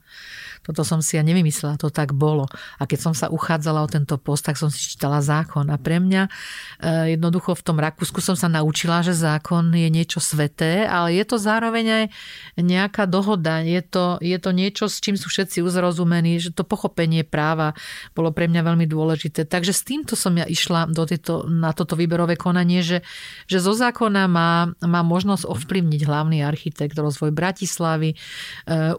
Toto 0.63 0.87
som 0.87 1.03
si 1.03 1.19
ja 1.19 1.23
nevymyslela, 1.27 1.75
to 1.75 1.91
tak 1.91 2.15
bolo. 2.15 2.47
A 2.79 2.87
keď 2.87 2.99
som 3.11 3.13
sa 3.13 3.27
uchádzala 3.27 3.83
o 3.83 3.91
tento 3.91 4.15
post, 4.15 4.47
tak 4.47 4.55
som 4.55 4.71
si 4.71 4.79
čítala 4.79 5.19
zákon. 5.19 5.67
A 5.67 5.75
pre 5.75 5.99
mňa 5.99 6.23
eh, 6.23 7.19
jednoducho 7.19 7.59
v 7.59 7.63
tom 7.67 7.77
Rakúsku 7.83 8.23
som 8.23 8.39
sa 8.39 8.47
naučila, 8.47 9.03
že 9.03 9.11
zákon 9.11 9.75
je 9.75 9.91
niečo 9.91 10.23
sveté, 10.23 10.87
ale 10.87 11.19
je 11.19 11.25
to 11.27 11.35
zároveň 11.35 11.85
aj 11.91 12.03
nejaká 12.55 13.03
dohoda. 13.03 13.59
Je 13.59 13.83
to, 13.83 14.15
je 14.23 14.39
to 14.39 14.55
niečo, 14.55 14.87
s 14.87 15.03
čím 15.03 15.19
sú 15.19 15.27
všetci 15.27 15.59
uzrozumení, 15.59 16.39
že 16.39 16.55
to 16.55 16.63
pochopenie 16.63 17.27
práva 17.27 17.75
bolo 18.15 18.31
pre 18.31 18.47
mňa 18.47 18.63
veľmi 18.63 18.87
dôležité. 18.87 19.43
Takže 19.43 19.75
s 19.75 19.83
týmto 19.83 20.15
som 20.15 20.31
ja 20.39 20.47
išla 20.47 20.87
do 20.87 21.03
tejto, 21.03 21.43
na 21.51 21.75
toto 21.75 21.99
výberové 21.99 22.39
konanie, 22.39 22.79
že, 22.79 23.03
že 23.51 23.59
zo 23.59 23.75
zákona 23.75 24.31
má, 24.31 24.71
má 24.79 25.01
možnosť 25.03 25.43
ovplyvniť 25.43 26.01
hlavný 26.07 26.39
architekt 26.39 26.95
rozvoj 26.95 27.35
Bratislavy, 27.35 28.15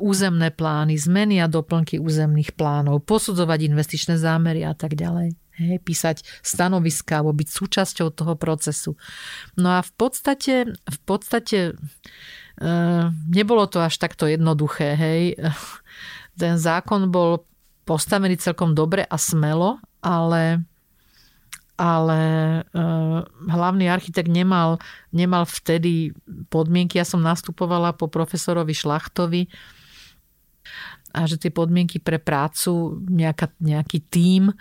územné 0.01 0.51
plány, 0.51 0.99
zmeny 0.99 1.41
a 1.41 1.51
doplnky 1.51 2.01
územných 2.01 2.55
plánov, 2.55 3.05
posudzovať 3.05 3.59
investičné 3.69 4.15
zámery 4.21 4.63
a 4.65 4.73
tak 4.77 4.95
ďalej. 4.99 5.37
Hej, 5.55 5.87
písať 5.87 6.17
stanoviska 6.43 7.23
alebo 7.23 7.31
byť 7.31 7.49
súčasťou 7.49 8.11
toho 8.11 8.35
procesu. 8.35 8.99
No 9.55 9.79
a 9.79 9.87
v 9.87 9.93
podstate, 9.95 10.67
v 10.75 10.99
podstate 11.07 11.59
e, 11.71 11.73
nebolo 13.31 13.71
to 13.71 13.79
až 13.79 13.95
takto 14.03 14.27
jednoduché. 14.27 14.99
Hej. 14.99 15.39
Ten 16.35 16.59
zákon 16.59 17.07
bol 17.15 17.47
postavený 17.87 18.43
celkom 18.43 18.75
dobre 18.75 19.07
a 19.07 19.15
smelo, 19.15 19.79
ale 20.03 20.67
ale 21.75 22.23
e, 22.63 22.83
hlavný 23.51 23.91
architekt 23.91 24.31
nemal, 24.31 24.79
nemal 25.11 25.43
vtedy 25.47 26.15
podmienky. 26.49 27.03
Ja 27.03 27.07
som 27.07 27.23
nastupovala 27.23 27.95
po 27.95 28.07
profesorovi 28.07 28.75
Šlachtovi, 28.75 29.51
a 31.15 31.31
že 31.31 31.39
tie 31.39 31.55
podmienky 31.55 32.03
pre 32.03 32.19
prácu, 32.19 32.99
nejaká, 33.07 33.55
nejaký 33.63 34.03
tím 34.11 34.51
e, 34.51 34.55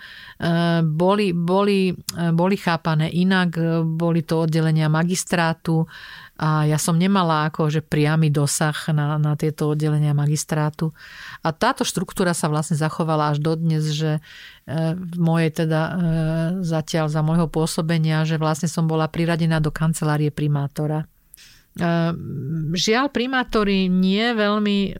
boli, 0.86 1.34
boli, 1.34 1.90
e, 1.90 2.30
boli 2.30 2.54
chápané 2.54 3.10
inak, 3.10 3.58
boli 3.82 4.22
to 4.22 4.46
oddelenia 4.46 4.86
magistrátu 4.86 5.90
a 6.38 6.66
ja 6.66 6.78
som 6.78 6.94
nemala 6.94 7.50
akože 7.50 7.82
priamy 7.82 8.30
dosah 8.30 8.74
na, 8.94 9.18
na 9.18 9.34
tieto 9.34 9.70
oddelenia 9.70 10.14
magistrátu. 10.14 10.94
A 11.42 11.54
táto 11.54 11.82
štruktúra 11.82 12.34
sa 12.34 12.50
vlastne 12.50 12.74
zachovala 12.78 13.34
až 13.34 13.42
dodnes, 13.42 13.90
že 13.90 14.18
e, 14.18 14.94
v 14.94 15.18
mojej 15.18 15.50
teda 15.66 15.82
zatiaľ 16.62 17.10
za 17.10 17.22
môjho 17.26 17.50
pôsobenia, 17.50 18.22
že 18.22 18.38
vlastne 18.38 18.70
som 18.70 18.86
bola 18.86 19.10
priradená 19.10 19.58
do 19.58 19.74
kancelárie 19.74 20.30
primátora 20.30 21.10
žiaľ, 22.74 23.10
primátori 23.10 23.90
nie 23.90 24.22
veľmi 24.30 24.78
e, 24.86 24.92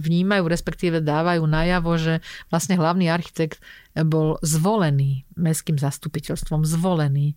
vnímajú, 0.00 0.44
respektíve 0.48 1.04
dávajú 1.04 1.44
najavo, 1.44 1.92
že 2.00 2.14
vlastne 2.48 2.80
hlavný 2.80 3.12
architekt 3.12 3.60
bol 3.92 4.40
zvolený 4.40 5.28
mestským 5.36 5.76
zastupiteľstvom, 5.76 6.64
zvolený. 6.64 7.36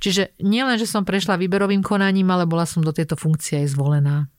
Čiže 0.00 0.38
nielen, 0.40 0.80
že 0.80 0.88
som 0.88 1.04
prešla 1.04 1.36
výberovým 1.36 1.84
konaním, 1.84 2.30
ale 2.32 2.48
bola 2.48 2.64
som 2.64 2.80
do 2.80 2.94
tejto 2.94 3.20
funkcie 3.20 3.60
aj 3.66 3.76
zvolená. 3.76 4.32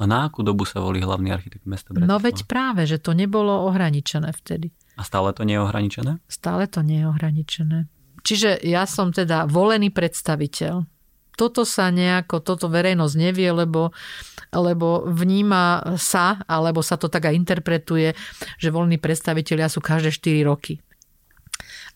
A 0.00 0.02
na 0.08 0.24
akú 0.24 0.40
dobu 0.40 0.64
sa 0.64 0.80
volí 0.80 1.04
hlavný 1.04 1.28
architekt 1.28 1.68
mesta 1.68 1.92
Bratislava? 1.92 2.08
No 2.08 2.22
veď 2.22 2.48
práve, 2.48 2.88
že 2.88 2.96
to 2.96 3.12
nebolo 3.12 3.68
ohraničené 3.68 4.32
vtedy. 4.32 4.72
A 4.96 5.04
stále 5.04 5.36
to 5.36 5.44
nie 5.44 5.60
je 5.60 5.62
ohraničené? 5.62 6.12
Stále 6.24 6.64
to 6.70 6.80
nie 6.80 7.04
je 7.04 7.06
ohraničené. 7.06 7.78
Čiže 8.24 8.64
ja 8.64 8.88
som 8.88 9.12
teda 9.12 9.44
volený 9.44 9.92
predstaviteľ 9.92 10.88
toto 11.38 11.62
sa 11.62 11.94
nejako, 11.94 12.42
toto 12.42 12.66
verejnosť 12.66 13.14
nevie, 13.14 13.46
lebo, 13.54 13.94
lebo 14.50 15.06
vníma 15.06 15.94
sa, 15.94 16.42
alebo 16.50 16.82
sa 16.82 16.98
to 16.98 17.06
tak 17.06 17.30
aj 17.30 17.38
interpretuje, 17.38 18.18
že 18.58 18.74
voľní 18.74 18.98
predstavitelia 18.98 19.70
sú 19.70 19.78
každé 19.78 20.10
4 20.10 20.50
roky. 20.50 20.82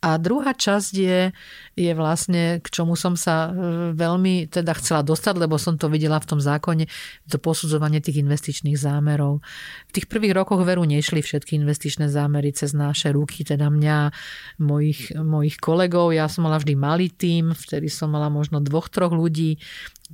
A 0.03 0.19
druhá 0.19 0.51
časť 0.51 0.93
je, 0.99 1.31
je 1.79 1.93
vlastne, 1.95 2.59
k 2.59 2.67
čomu 2.67 2.99
som 2.99 3.15
sa 3.15 3.47
e, 3.47 3.51
veľmi 3.95 4.51
teda 4.51 4.75
chcela 4.75 5.07
dostať, 5.07 5.47
lebo 5.47 5.63
som 5.63 5.79
to 5.79 5.87
videla 5.87 6.19
v 6.19 6.27
tom 6.27 6.41
zákone, 6.43 6.91
to 7.31 7.39
posudzovanie 7.39 8.03
tých 8.03 8.19
investičných 8.19 8.75
zámerov. 8.75 9.47
V 9.87 9.93
tých 9.95 10.11
prvých 10.11 10.35
rokoch 10.35 10.59
veru 10.67 10.83
nešli 10.83 11.23
všetky 11.23 11.55
investičné 11.55 12.11
zámery 12.11 12.51
cez 12.51 12.75
naše 12.75 13.15
ruky, 13.15 13.47
teda 13.47 13.71
mňa, 13.71 14.11
mojich, 14.59 15.15
mojich 15.15 15.63
kolegov. 15.63 16.11
Ja 16.11 16.27
som 16.27 16.51
mala 16.51 16.59
vždy 16.59 16.75
malý 16.75 17.07
tým, 17.07 17.55
vtedy 17.55 17.87
som 17.87 18.11
mala 18.11 18.27
možno 18.27 18.59
dvoch, 18.59 18.91
troch 18.91 19.15
ľudí, 19.15 19.63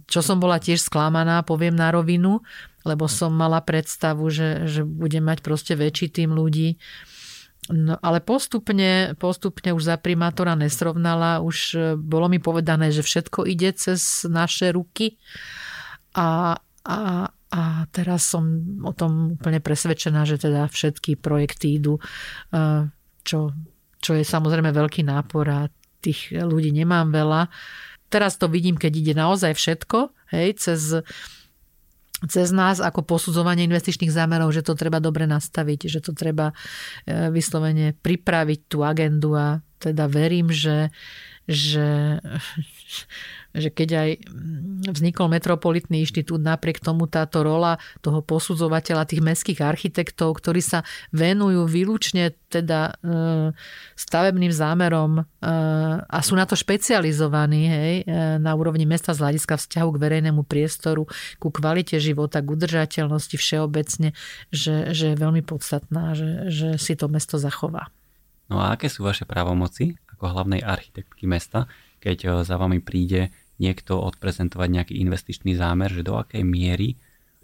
čo 0.04 0.20
som 0.20 0.36
bola 0.36 0.60
tiež 0.60 0.84
sklamaná, 0.84 1.40
poviem 1.48 1.72
na 1.72 1.88
rovinu, 1.88 2.44
lebo 2.84 3.08
som 3.08 3.32
mala 3.32 3.64
predstavu, 3.64 4.28
že, 4.28 4.68
že 4.68 4.84
budem 4.84 5.24
mať 5.24 5.40
proste 5.40 5.74
väčší 5.74 6.12
tým 6.12 6.36
ľudí. 6.36 6.76
No, 7.68 8.00
ale 8.00 8.24
postupne, 8.24 9.12
postupne 9.20 9.76
už 9.76 9.92
za 9.92 9.96
primátora 10.00 10.56
nesrovnala, 10.56 11.44
už 11.44 11.56
e, 11.76 11.78
bolo 12.00 12.32
mi 12.32 12.40
povedané, 12.40 12.88
že 12.88 13.04
všetko 13.04 13.44
ide 13.44 13.76
cez 13.76 14.24
naše 14.24 14.72
ruky 14.72 15.20
a, 16.16 16.56
a, 16.88 16.98
a 17.28 17.62
teraz 17.92 18.24
som 18.24 18.44
o 18.80 18.92
tom 18.96 19.36
úplne 19.36 19.60
presvedčená, 19.60 20.24
že 20.24 20.40
teda 20.40 20.64
všetky 20.72 21.20
projekty 21.20 21.76
idú, 21.76 22.00
e, 22.00 22.88
čo, 23.20 23.52
čo 24.00 24.12
je 24.16 24.24
samozrejme 24.24 24.72
veľký 24.72 25.04
nápor 25.04 25.44
a 25.52 25.68
tých 26.00 26.32
ľudí 26.32 26.72
nemám 26.72 27.12
veľa. 27.12 27.52
Teraz 28.08 28.40
to 28.40 28.48
vidím, 28.48 28.80
keď 28.80 28.92
ide 28.96 29.12
naozaj 29.12 29.52
všetko, 29.52 30.16
hej, 30.32 30.56
cez, 30.56 31.04
cez 32.26 32.50
nás 32.50 32.82
ako 32.82 33.06
posudzovanie 33.06 33.62
investičných 33.70 34.10
zámerov, 34.10 34.50
že 34.50 34.66
to 34.66 34.74
treba 34.74 34.98
dobre 34.98 35.30
nastaviť, 35.30 35.86
že 35.86 36.00
to 36.02 36.10
treba 36.10 36.50
e, 36.50 36.54
vyslovene 37.30 37.94
pripraviť 37.94 38.60
tú 38.66 38.82
agendu 38.82 39.38
a 39.38 39.62
teda 39.80 40.10
verím, 40.10 40.50
že, 40.52 40.90
že, 41.48 42.20
že 43.60 43.68
keď 43.72 43.88
aj 43.96 44.10
vznikol 44.92 45.32
Metropolitný 45.32 46.04
inštitút, 46.04 46.44
napriek 46.44 46.84
tomu 46.84 47.08
táto 47.08 47.40
rola 47.40 47.80
toho 48.04 48.20
posudzovateľa 48.20 49.08
tých 49.08 49.24
mestských 49.24 49.60
architektov, 49.64 50.36
ktorí 50.36 50.60
sa 50.60 50.84
venujú 51.10 51.64
výlučne 51.64 52.36
teda 52.52 52.92
e, 53.00 53.12
stavebným 53.96 54.52
zámerom 54.52 55.20
e, 55.20 55.22
a 56.04 56.18
sú 56.20 56.36
na 56.36 56.44
to 56.44 56.56
špecializovaní 56.56 57.62
hej, 57.68 57.94
e, 58.04 58.36
na 58.40 58.52
úrovni 58.52 58.84
mesta 58.84 59.16
z 59.16 59.24
hľadiska 59.24 59.56
vzťahu 59.56 59.88
k 59.96 60.00
verejnému 60.00 60.44
priestoru, 60.44 61.08
ku 61.40 61.48
kvalite 61.48 61.96
života, 61.96 62.44
k 62.44 62.52
udržateľnosti 62.52 63.36
všeobecne, 63.36 64.12
že, 64.52 64.92
že 64.92 65.12
je 65.12 65.16
veľmi 65.16 65.40
podstatná, 65.44 66.12
že, 66.12 66.48
že 66.52 66.68
si 66.76 66.96
to 66.96 67.08
mesto 67.08 67.36
zachová. 67.40 67.92
No 68.48 68.60
a 68.64 68.74
aké 68.74 68.88
sú 68.88 69.04
vaše 69.04 69.28
právomoci 69.28 69.96
ako 70.16 70.24
hlavnej 70.32 70.64
architektky 70.64 71.28
mesta, 71.28 71.68
keď 72.00 72.18
eh, 72.24 72.30
za 72.44 72.56
vami 72.56 72.80
príde 72.80 73.30
niekto 73.58 73.98
odprezentovať 73.98 74.68
nejaký 74.70 74.94
investičný 75.02 75.58
zámer, 75.58 75.90
že 75.90 76.06
do 76.06 76.14
akej 76.14 76.46
miery 76.46 76.94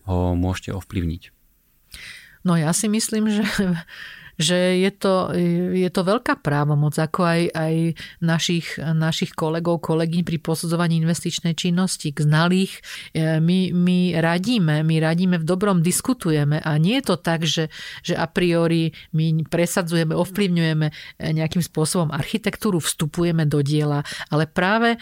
ho 0.06 0.38
môžete 0.38 0.70
ovplyvniť? 0.74 1.22
No 2.44 2.54
ja 2.54 2.70
si 2.76 2.86
myslím, 2.86 3.32
že 3.32 3.44
že 4.38 4.82
je 4.82 4.90
to, 4.90 5.30
je 5.74 5.90
to 5.90 6.02
veľká 6.02 6.42
právomoc, 6.42 6.94
ako 6.98 7.20
aj, 7.22 7.42
aj 7.54 7.74
našich, 8.22 8.66
našich 8.78 9.32
kolegov, 9.34 9.82
kolegyň 9.82 10.22
pri 10.26 10.38
posudzovaní 10.42 10.98
investičnej 11.02 11.54
činnosti, 11.54 12.10
k 12.10 12.24
znalých. 12.24 12.72
E, 13.14 13.38
my, 13.38 13.70
my 13.74 13.98
radíme, 14.18 14.82
my 14.82 14.96
radíme 14.98 15.36
v 15.38 15.46
dobrom, 15.46 15.80
diskutujeme 15.80 16.58
a 16.62 16.76
nie 16.78 16.98
je 17.02 17.04
to 17.04 17.16
tak, 17.18 17.46
že, 17.46 17.70
že 18.02 18.14
a 18.14 18.26
priori 18.26 18.90
my 19.14 19.46
presadzujeme, 19.46 20.14
ovplyvňujeme 20.14 20.86
nejakým 21.20 21.62
spôsobom 21.62 22.10
architektúru, 22.10 22.82
vstupujeme 22.82 23.46
do 23.46 23.62
diela, 23.62 24.02
ale 24.30 24.50
práve 24.50 24.96
e, 24.96 24.98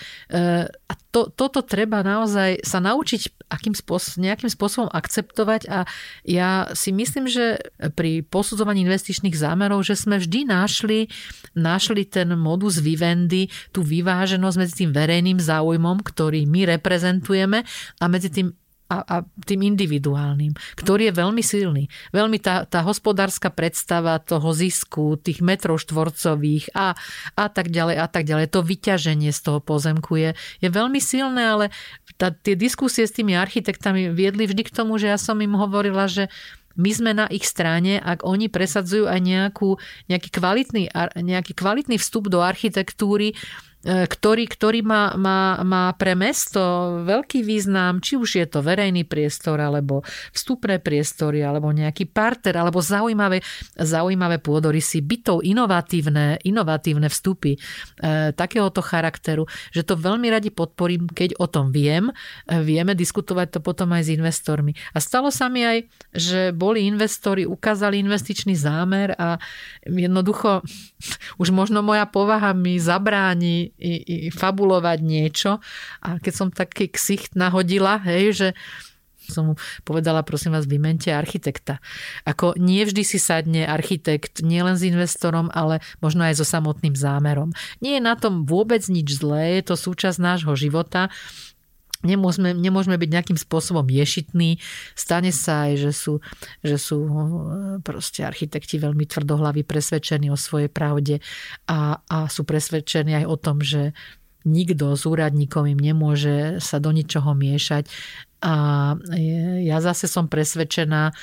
a 0.69 0.95
to, 1.13 1.29
toto 1.29 1.61
treba 1.61 2.01
naozaj 2.01 2.65
sa 2.65 2.81
naučiť 2.81 3.45
akým 3.53 3.77
spôsob, 3.77 4.17
nejakým 4.17 4.49
spôsobom 4.49 4.89
akceptovať 4.89 5.69
a 5.69 5.85
ja 6.25 6.73
si 6.73 6.89
myslím, 6.89 7.29
že 7.29 7.61
pri 7.93 8.25
posudzovaní 8.25 8.81
investičných 8.81 9.37
zámerov, 9.37 9.85
že 9.85 9.93
sme 9.93 10.17
vždy 10.17 10.49
našli, 10.49 11.13
našli 11.53 12.09
ten 12.09 12.33
modus 12.33 12.81
vivendi, 12.81 13.53
tú 13.77 13.85
vyváženosť 13.85 14.57
medzi 14.57 14.75
tým 14.83 14.91
verejným 14.97 15.37
záujmom, 15.37 16.01
ktorý 16.01 16.49
my 16.49 16.81
reprezentujeme 16.81 17.61
a 18.01 18.05
medzi 18.09 18.33
tým 18.33 18.57
a, 18.93 18.97
a 19.01 19.17
tým 19.49 19.65
individuálnym, 19.73 20.53
ktorý 20.77 21.09
je 21.09 21.15
veľmi 21.17 21.41
silný. 21.41 21.89
Veľmi 22.13 22.37
tá, 22.37 22.69
tá 22.69 22.85
hospodárska 22.85 23.49
predstava 23.49 24.21
toho 24.21 24.53
zisku, 24.53 25.17
tých 25.17 25.41
metrov 25.41 25.81
štvorcových 25.81 26.77
a, 26.77 26.93
a 27.33 27.47
tak 27.49 27.73
ďalej 27.73 27.97
a 27.97 28.07
tak 28.13 28.29
ďalej, 28.29 28.53
to 28.53 28.61
vyťaženie 28.61 29.33
z 29.33 29.41
toho 29.41 29.65
pozemku 29.65 30.21
je, 30.21 30.31
je 30.61 30.69
veľmi 30.69 31.01
silné, 31.01 31.43
ale 31.49 31.67
tá, 32.21 32.29
tie 32.29 32.53
diskusie 32.53 33.09
s 33.09 33.17
tými 33.17 33.33
architektami 33.33 34.13
viedli 34.13 34.45
vždy 34.45 34.69
k 34.69 34.75
tomu, 34.75 35.01
že 35.01 35.09
ja 35.09 35.17
som 35.17 35.41
im 35.41 35.57
hovorila, 35.57 36.05
že 36.05 36.29
my 36.77 36.91
sme 36.93 37.13
na 37.13 37.29
ich 37.29 37.45
strane, 37.45 38.01
ak 38.01 38.25
oni 38.25 38.49
presadzujú 38.49 39.05
aj 39.05 39.21
nejakú, 39.21 39.77
nejaký, 40.09 40.29
kvalitný, 40.33 40.89
nejaký 41.21 41.53
kvalitný 41.53 42.01
vstup 42.01 42.33
do 42.33 42.41
architektúry, 42.41 43.37
ktorý, 43.83 44.47
ktorý 44.47 44.81
má, 44.87 45.19
má, 45.19 45.59
má 45.67 45.91
pre 45.99 46.15
mesto 46.15 46.63
veľký 47.03 47.43
význam, 47.43 47.99
či 47.99 48.15
už 48.15 48.31
je 48.39 48.47
to 48.47 48.63
verejný 48.63 49.03
priestor, 49.03 49.59
alebo 49.59 50.07
vstupné 50.31 50.79
priestory, 50.79 51.43
alebo 51.43 51.75
nejaký 51.75 52.07
parter, 52.07 52.55
alebo 52.55 52.79
zaujímavé, 52.79 53.43
zaujímavé 53.75 54.39
pôdorysy, 54.39 55.03
bytov, 55.03 55.43
inovatívne, 55.43 56.39
inovatívne 56.47 57.11
vstupy 57.11 57.59
e, 57.59 57.59
takéhoto 58.39 58.79
charakteru, 58.79 59.51
že 59.75 59.83
to 59.83 59.99
veľmi 59.99 60.31
radi 60.31 60.55
podporím, 60.55 61.11
keď 61.11 61.43
o 61.43 61.51
tom 61.51 61.75
viem. 61.75 62.15
E, 62.47 62.63
vieme 62.63 62.95
diskutovať 62.95 63.59
to 63.59 63.61
potom 63.67 63.91
aj 63.99 64.07
s 64.07 64.15
investormi. 64.15 64.79
A 64.95 65.03
stalo 65.03 65.35
sa 65.35 65.51
mi 65.51 65.67
aj, 65.67 65.91
že 66.15 66.55
boli 66.55 66.87
investori, 66.87 67.43
ukázali 67.43 67.99
investičný 67.99 68.55
zámer 68.55 69.19
a 69.19 69.43
jednoducho 69.83 70.63
už 71.43 71.51
možno 71.51 71.83
moja 71.83 72.07
povaha 72.07 72.55
mi 72.55 72.79
zabráni 72.79 73.72
i, 73.79 74.27
i 74.27 74.31
fabulovať 74.31 74.99
niečo. 75.01 75.63
A 76.03 76.19
keď 76.19 76.35
som 76.35 76.49
taký 76.49 76.89
ksicht 76.91 77.37
nahodila, 77.39 78.01
hej, 78.03 78.25
že 78.33 78.49
som 79.23 79.53
mu 79.53 79.55
povedala, 79.87 80.27
prosím 80.27 80.59
vás, 80.59 80.67
vymente 80.67 81.15
architekta. 81.15 81.79
Ako 82.27 82.59
nie 82.59 82.83
vždy 82.83 83.03
si 83.07 83.23
sadne 83.23 83.63
architekt 83.63 84.43
nielen 84.43 84.75
s 84.75 84.83
investorom, 84.83 85.47
ale 85.55 85.79
možno 86.03 86.27
aj 86.27 86.43
so 86.43 86.47
samotným 86.47 86.99
zámerom. 86.99 87.55
Nie 87.79 88.03
je 88.03 88.03
na 88.03 88.19
tom 88.19 88.43
vôbec 88.43 88.83
nič 88.91 89.23
zlé, 89.23 89.63
je 89.63 89.71
to 89.71 89.77
súčasť 89.79 90.19
nášho 90.19 90.55
života 90.59 91.13
Nemôžeme, 92.03 92.55
nemôžeme 92.55 92.99
byť 92.99 93.11
nejakým 93.11 93.39
spôsobom 93.39 93.87
ješitní. 93.87 94.59
Stane 94.99 95.31
sa 95.31 95.71
aj, 95.71 95.73
že 95.89 95.93
sú, 95.95 96.15
že 96.63 96.77
sú 96.79 96.99
eh, 97.07 97.15
proste 97.83 98.27
architekti 98.27 98.79
veľmi 98.79 99.07
tvrdohlaví, 99.07 99.63
presvedčení 99.63 100.31
o 100.31 100.39
svojej 100.39 100.71
pravde 100.71 101.23
a, 101.71 102.03
a 102.07 102.27
sú 102.27 102.43
presvedčení 102.43 103.23
aj 103.23 103.27
o 103.27 103.37
tom, 103.39 103.63
že 103.63 103.95
nikto 104.43 104.99
s 104.99 105.07
úradníkom 105.07 105.71
im 105.71 105.81
nemôže 105.81 106.59
sa 106.59 106.83
do 106.83 106.91
ničoho 106.91 107.35
miešať. 107.35 107.87
A 108.43 108.55
ja 109.63 109.79
zase 109.79 110.11
som 110.11 110.27
presvedčená, 110.27 111.15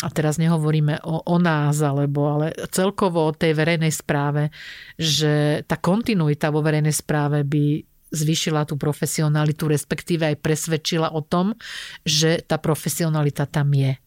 a 0.00 0.08
teraz 0.08 0.40
nehovoríme 0.40 1.04
o, 1.04 1.24
o 1.24 1.36
nás, 1.36 1.80
alebo 1.84 2.28
ale 2.28 2.56
celkovo 2.72 3.28
o 3.28 3.36
tej 3.36 3.52
verejnej 3.52 3.92
správe, 3.92 4.48
že 4.96 5.64
tá 5.68 5.76
kontinuita 5.76 6.48
vo 6.48 6.64
verejnej 6.64 6.92
správe 6.92 7.44
by 7.44 7.84
zvýšila 8.10 8.66
tú 8.66 8.74
profesionalitu, 8.76 9.70
respektíve 9.70 10.26
aj 10.34 10.42
presvedčila 10.42 11.10
o 11.14 11.22
tom, 11.22 11.54
že 12.02 12.42
tá 12.44 12.58
profesionalita 12.58 13.46
tam 13.46 13.70
je. 13.74 13.98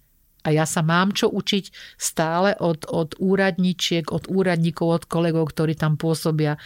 A 0.43 0.51
ja 0.51 0.67
sa 0.67 0.83
mám 0.83 1.15
čo 1.15 1.31
učiť 1.31 1.95
stále 1.95 2.51
od, 2.59 2.83
od 2.91 3.15
úradničiek, 3.15 4.11
od 4.11 4.27
úradníkov, 4.27 4.87
od 4.91 5.03
kolegov, 5.07 5.55
ktorí 5.55 5.71
tam 5.79 5.95
pôsobia 5.95 6.59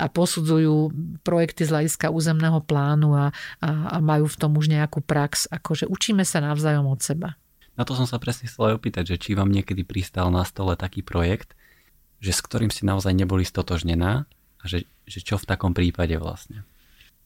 a 0.00 0.08
posudzujú 0.08 0.88
projekty 1.28 1.68
z 1.68 1.72
hľadiska 1.76 2.08
územného 2.08 2.64
plánu 2.64 3.12
a, 3.12 3.28
a, 3.60 3.68
a 3.68 3.96
majú 4.00 4.24
v 4.32 4.38
tom 4.40 4.56
už 4.56 4.72
nejakú 4.72 5.04
prax. 5.04 5.44
Akože 5.52 5.84
učíme 5.84 6.24
sa 6.24 6.40
navzájom 6.40 6.88
od 6.88 7.04
seba. 7.04 7.36
Na 7.76 7.84
to 7.84 7.92
som 7.92 8.08
sa 8.08 8.16
presne 8.16 8.48
chcel 8.48 8.74
opýtať, 8.74 9.14
že 9.14 9.20
či 9.20 9.30
vám 9.36 9.52
niekedy 9.52 9.84
pristal 9.84 10.32
na 10.32 10.42
stole 10.48 10.72
taký 10.74 11.04
projekt, 11.04 11.52
že 12.24 12.32
s 12.32 12.40
ktorým 12.40 12.72
si 12.72 12.88
naozaj 12.88 13.12
neboli 13.12 13.44
stotožnená 13.44 14.24
a 14.58 14.64
že, 14.64 14.88
že 15.04 15.20
čo 15.20 15.36
v 15.36 15.46
takom 15.46 15.76
prípade 15.76 16.16
vlastne? 16.16 16.64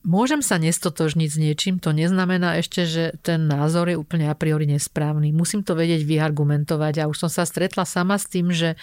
Môžem 0.03 0.43
sa 0.43 0.59
nestotožniť 0.59 1.29
s 1.31 1.39
niečím, 1.39 1.75
to 1.79 1.95
neznamená 1.95 2.59
ešte, 2.59 2.83
že 2.87 3.05
ten 3.23 3.47
názor 3.47 3.87
je 3.87 3.95
úplne 3.95 4.27
a 4.27 4.35
priori 4.35 4.67
nesprávny. 4.67 5.31
Musím 5.31 5.63
to 5.63 5.79
vedieť 5.79 6.03
vyargumentovať 6.03 6.95
a 7.03 7.09
už 7.11 7.27
som 7.27 7.31
sa 7.31 7.47
stretla 7.47 7.87
sama 7.87 8.19
s 8.19 8.27
tým, 8.27 8.51
že 8.51 8.75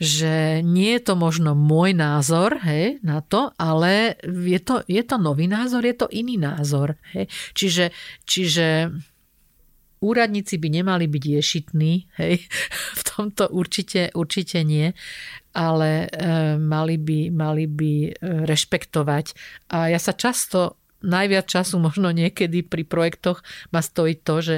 že 0.00 0.64
nie 0.64 0.96
je 0.96 1.12
to 1.12 1.14
možno 1.14 1.52
môj 1.52 1.92
názor 1.92 2.56
hej, 2.64 2.96
na 3.04 3.20
to, 3.20 3.52
ale 3.60 4.16
je 4.24 4.56
to, 4.56 4.80
je 4.88 5.04
to 5.04 5.20
nový 5.20 5.44
názor, 5.44 5.84
je 5.84 5.92
to 5.92 6.08
iný 6.08 6.40
názor. 6.40 6.96
Hej. 7.12 7.28
Čiže, 7.52 7.84
čiže 8.24 8.88
úradníci 10.00 10.56
by 10.56 10.68
nemali 10.80 11.04
byť 11.04 11.24
ješitní, 11.36 11.92
hej, 12.16 12.40
v 13.00 13.02
tomto 13.04 13.52
určite, 13.52 14.08
určite 14.16 14.64
nie 14.64 14.96
ale 15.50 16.06
e, 16.06 16.56
mali 16.58 16.96
by, 16.96 17.20
mali 17.34 17.66
by 17.66 17.92
e, 18.06 18.10
rešpektovať. 18.46 19.26
A 19.74 19.90
ja 19.90 19.98
sa 19.98 20.14
často, 20.14 20.78
najviac 21.02 21.48
času 21.48 21.80
možno 21.80 22.12
niekedy 22.14 22.62
pri 22.62 22.86
projektoch 22.86 23.42
ma 23.74 23.80
stojí 23.82 24.20
to, 24.20 24.38
že 24.40 24.56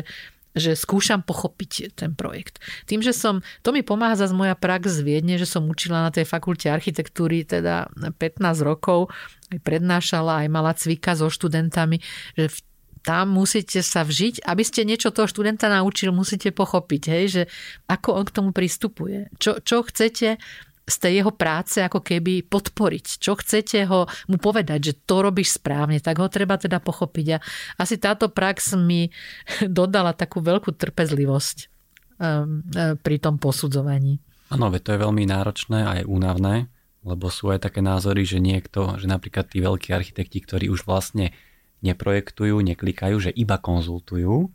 že 0.53 0.77
skúšam 0.77 1.25
pochopiť 1.25 1.97
ten 1.97 2.13
projekt. 2.13 2.61
Tým, 2.85 3.01
že 3.01 3.17
som, 3.17 3.41
to 3.65 3.73
mi 3.73 3.81
pomáha 3.81 4.21
zase 4.21 4.37
moja 4.37 4.53
prax 4.53 4.85
z 4.93 5.01
Viedne, 5.01 5.41
že 5.41 5.49
som 5.49 5.65
učila 5.65 6.05
na 6.05 6.13
tej 6.13 6.29
fakulte 6.29 6.69
architektúry 6.69 7.49
teda 7.49 7.89
15 7.97 8.45
rokov, 8.61 9.09
aj 9.49 9.65
prednášala, 9.65 10.45
aj 10.45 10.49
mala 10.53 10.77
cvika 10.77 11.17
so 11.17 11.33
študentami, 11.33 12.05
že 12.37 12.53
v 12.53 12.59
tam 13.03 13.35
musíte 13.35 13.83
sa 13.83 14.07
vžiť, 14.07 14.47
aby 14.47 14.63
ste 14.63 14.87
niečo 14.87 15.11
toho 15.11 15.27
študenta 15.27 15.67
naučil, 15.67 16.15
musíte 16.15 16.55
pochopiť, 16.55 17.03
hej, 17.11 17.25
že 17.27 17.43
ako 17.91 18.09
on 18.15 18.25
k 18.31 18.35
tomu 18.35 18.51
pristupuje. 18.55 19.27
Čo, 19.43 19.59
čo 19.59 19.83
chcete 19.83 20.39
z 20.93 21.09
tej 21.09 21.13
jeho 21.25 21.33
práce 21.33 21.81
ako 21.81 22.05
keby 22.05 22.45
podporiť. 22.45 23.05
Čo 23.17 23.41
chcete 23.41 23.89
ho 23.89 24.05
mu 24.29 24.37
povedať, 24.37 24.93
že 24.93 24.99
to 25.09 25.25
robíš 25.25 25.57
správne, 25.57 25.99
tak 26.05 26.21
ho 26.21 26.29
treba 26.29 26.61
teda 26.61 26.79
pochopiť. 26.85 27.27
A 27.33 27.39
asi 27.81 27.97
táto 27.97 28.29
prax 28.29 28.77
mi 28.77 29.09
dodala 29.81 30.13
takú 30.13 30.45
veľkú 30.45 30.77
trpezlivosť 30.77 31.57
um, 32.21 32.61
e, 32.69 32.95
pri 33.01 33.17
tom 33.17 33.41
posudzovaní. 33.41 34.21
Áno, 34.53 34.69
to 34.69 34.93
je 34.93 35.01
veľmi 35.01 35.25
náročné 35.25 35.79
a 35.81 35.91
aj 35.97 36.03
únavné, 36.05 36.69
lebo 37.09 37.33
sú 37.33 37.49
aj 37.49 37.65
také 37.65 37.81
názory, 37.81 38.29
že 38.29 38.37
niekto, 38.37 39.01
že 39.01 39.09
napríklad 39.09 39.49
tí 39.49 39.65
veľkí 39.65 39.97
architekti, 39.97 40.45
ktorí 40.45 40.69
už 40.69 40.85
vlastne 40.85 41.33
neprojektujú, 41.81 42.61
neklikajú, 42.61 43.17
že 43.17 43.31
iba 43.33 43.57
konzultujú, 43.57 44.53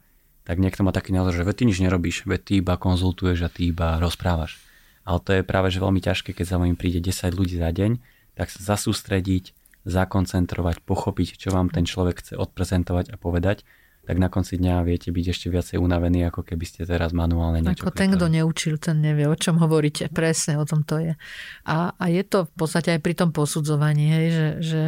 tak 0.47 0.63
niekto 0.63 0.85
má 0.85 0.95
taký 0.95 1.11
názor, 1.11 1.35
že 1.35 1.43
ty 1.51 1.67
nič 1.67 1.83
nerobíš, 1.83 2.23
veď 2.23 2.41
ty 2.45 2.53
iba 2.63 2.79
konzultuješ 2.79 3.39
a 3.43 3.51
ty 3.51 3.73
iba 3.73 3.99
rozprávaš. 3.99 4.66
Ale 5.07 5.19
to 5.23 5.31
je 5.39 5.41
práve 5.47 5.71
že 5.71 5.79
veľmi 5.79 6.03
ťažké, 6.03 6.35
keď 6.35 6.45
za 6.45 6.57
vami 6.59 6.75
príde 6.75 6.99
10 6.99 7.31
ľudí 7.31 7.55
za 7.55 7.71
deň, 7.71 8.03
tak 8.35 8.51
sa 8.51 8.75
zasústrediť, 8.75 9.55
zakoncentrovať, 9.87 10.83
pochopiť, 10.83 11.39
čo 11.39 11.55
vám 11.55 11.71
ten 11.71 11.87
človek 11.87 12.19
chce 12.19 12.33
odprezentovať 12.35 13.15
a 13.15 13.15
povedať 13.15 13.63
tak 14.07 14.23
na 14.23 14.31
konci 14.31 14.55
dňa 14.55 14.87
viete 14.87 15.11
byť 15.11 15.25
ešte 15.35 15.47
viacej 15.51 15.77
unavení, 15.83 16.23
ako 16.23 16.47
keby 16.47 16.63
ste 16.63 16.87
teraz 16.87 17.11
manuálne 17.11 17.59
niečo 17.59 17.83
Ako 17.83 17.91
ten, 17.91 18.15
kto 18.15 18.31
neučil, 18.31 18.79
ten 18.79 19.03
nevie, 19.03 19.27
o 19.27 19.35
čom 19.35 19.59
hovoríte. 19.59 20.07
Presne 20.07 20.55
o 20.55 20.63
tom 20.63 20.87
to 20.87 20.95
je. 21.03 21.19
A, 21.67 21.91
a 21.91 22.05
je 22.07 22.23
to 22.23 22.47
v 22.47 22.53
podstate 22.55 22.95
aj 22.95 23.03
pri 23.03 23.13
tom 23.19 23.35
posudzovaní, 23.35 24.07
hej, 24.07 24.27
že, 24.31 24.47
že, 24.63 24.83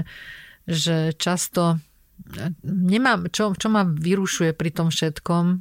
že 0.72 0.96
často 1.20 1.84
nemám, 2.64 3.28
čo, 3.28 3.52
čo 3.60 3.68
ma 3.68 3.84
vyrušuje 3.84 4.56
pri 4.56 4.72
tom 4.72 4.88
všetkom, 4.88 5.44
e, 5.52 5.56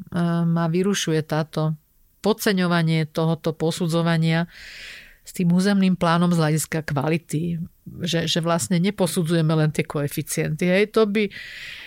ma 0.47 0.71
vyrušuje 0.71 1.21
táto 1.27 1.75
podceňovanie 2.21 3.09
tohoto 3.11 3.55
posudzovania 3.55 4.51
s 5.23 5.37
tým 5.37 5.53
územným 5.53 5.95
plánom 5.97 6.33
z 6.33 6.41
hľadiska 6.41 6.89
kvality 6.89 7.61
že, 8.05 8.29
že 8.29 8.39
vlastne 8.45 8.77
neposudzujeme 8.79 9.53
len 9.57 9.71
tie 9.73 9.85
koeficienty. 9.85 10.69
Hej, 10.69 10.95
to 10.95 11.09
by, 11.09 11.33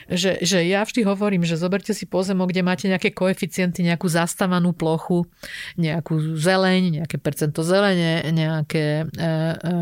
že, 0.10 0.42
že 0.42 0.66
ja 0.66 0.82
vždy 0.84 1.06
hovorím, 1.06 1.46
že 1.46 1.60
zoberte 1.60 1.94
si 1.94 2.10
pozemok, 2.10 2.52
kde 2.52 2.66
máte 2.66 2.86
nejaké 2.90 3.14
koeficienty, 3.14 3.86
nejakú 3.86 4.10
zastávanú 4.10 4.74
plochu, 4.74 5.28
nejakú 5.78 6.38
zeleň, 6.38 7.04
nejaké 7.04 7.18
percento 7.22 7.62
zelene, 7.62 8.26
nejaké 8.34 9.06
e, 9.06 9.30
e, 9.30 9.76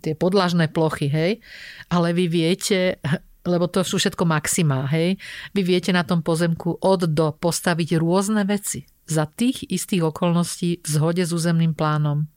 tie 0.00 0.14
podlažné 0.16 0.72
plochy, 0.72 1.12
hej. 1.12 1.32
Ale 1.92 2.16
vy 2.16 2.26
viete, 2.30 2.98
lebo 3.42 3.66
to 3.66 3.82
sú 3.82 3.98
všetko 3.98 4.22
maximá, 4.22 4.86
hej. 4.90 5.18
Vy 5.52 5.60
viete 5.66 5.90
na 5.90 6.06
tom 6.06 6.22
pozemku 6.22 6.78
od 6.78 7.10
do 7.10 7.34
postaviť 7.34 7.98
rôzne 7.98 8.46
veci 8.46 8.86
za 9.06 9.26
tých 9.26 9.66
istých 9.66 10.14
okolností 10.14 10.80
v 10.82 10.88
zhode 10.88 11.22
s 11.26 11.34
územným 11.34 11.74
plánom. 11.74 12.30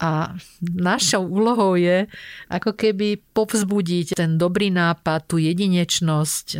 A 0.00 0.32
našou 0.64 1.28
úlohou 1.28 1.76
je 1.76 2.08
ako 2.48 2.72
keby 2.72 3.20
povzbudiť 3.36 4.16
ten 4.16 4.40
dobrý 4.40 4.72
nápad, 4.72 5.28
tú 5.28 5.36
jedinečnosť, 5.36 6.46
e, 6.56 6.58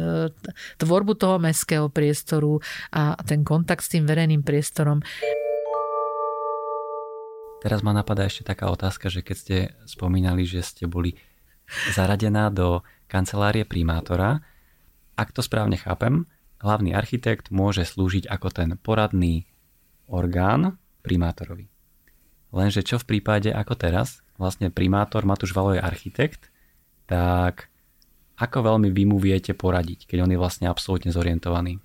tvorbu 0.76 1.16
toho 1.16 1.40
mestského 1.40 1.88
priestoru 1.88 2.60
a 2.92 3.16
ten 3.24 3.40
kontakt 3.40 3.80
s 3.80 3.96
tým 3.96 4.04
verejným 4.04 4.44
priestorom. 4.44 5.00
Teraz 7.64 7.80
ma 7.80 7.96
napadá 7.96 8.28
ešte 8.28 8.44
taká 8.44 8.68
otázka, 8.68 9.08
že 9.08 9.24
keď 9.24 9.36
ste 9.36 9.56
spomínali, 9.88 10.44
že 10.44 10.60
ste 10.60 10.84
boli 10.84 11.16
zaradená 11.96 12.52
do 12.52 12.84
kancelárie 13.10 13.66
primátora, 13.66 14.38
ak 15.18 15.34
to 15.34 15.42
správne 15.42 15.74
chápem, 15.74 16.30
hlavný 16.62 16.94
architekt 16.94 17.50
môže 17.50 17.82
slúžiť 17.82 18.30
ako 18.30 18.48
ten 18.54 18.78
poradný 18.78 19.50
orgán 20.06 20.78
primátorovi. 21.02 21.66
Lenže 22.54 22.86
čo 22.86 23.02
v 23.02 23.18
prípade 23.18 23.50
ako 23.50 23.74
teraz, 23.74 24.22
vlastne 24.38 24.70
primátor 24.70 25.26
Matúš 25.26 25.50
Valo 25.50 25.74
je 25.74 25.82
architekt, 25.82 26.54
tak 27.10 27.66
ako 28.38 28.72
veľmi 28.72 28.88
vy 28.94 29.04
mu 29.04 29.18
viete 29.20 29.52
poradiť, 29.52 30.06
keď 30.06 30.24
on 30.24 30.32
je 30.32 30.40
vlastne 30.40 30.66
absolútne 30.70 31.12
zorientovaný? 31.12 31.82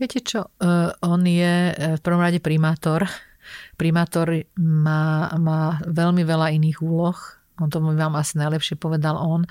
Viete 0.00 0.18
čo, 0.24 0.50
uh, 0.50 0.90
on 1.04 1.22
je 1.22 1.70
v 1.94 2.00
prvom 2.02 2.18
rade 2.18 2.42
primátor. 2.42 3.06
Primátor 3.78 4.42
má, 4.58 5.30
má 5.38 5.78
veľmi 5.86 6.26
veľa 6.26 6.50
iných 6.58 6.78
úloh 6.82 7.14
on 7.62 7.70
to 7.70 7.78
vám 7.78 8.18
asi 8.18 8.34
najlepšie 8.38 8.74
povedal 8.74 9.14
on, 9.14 9.46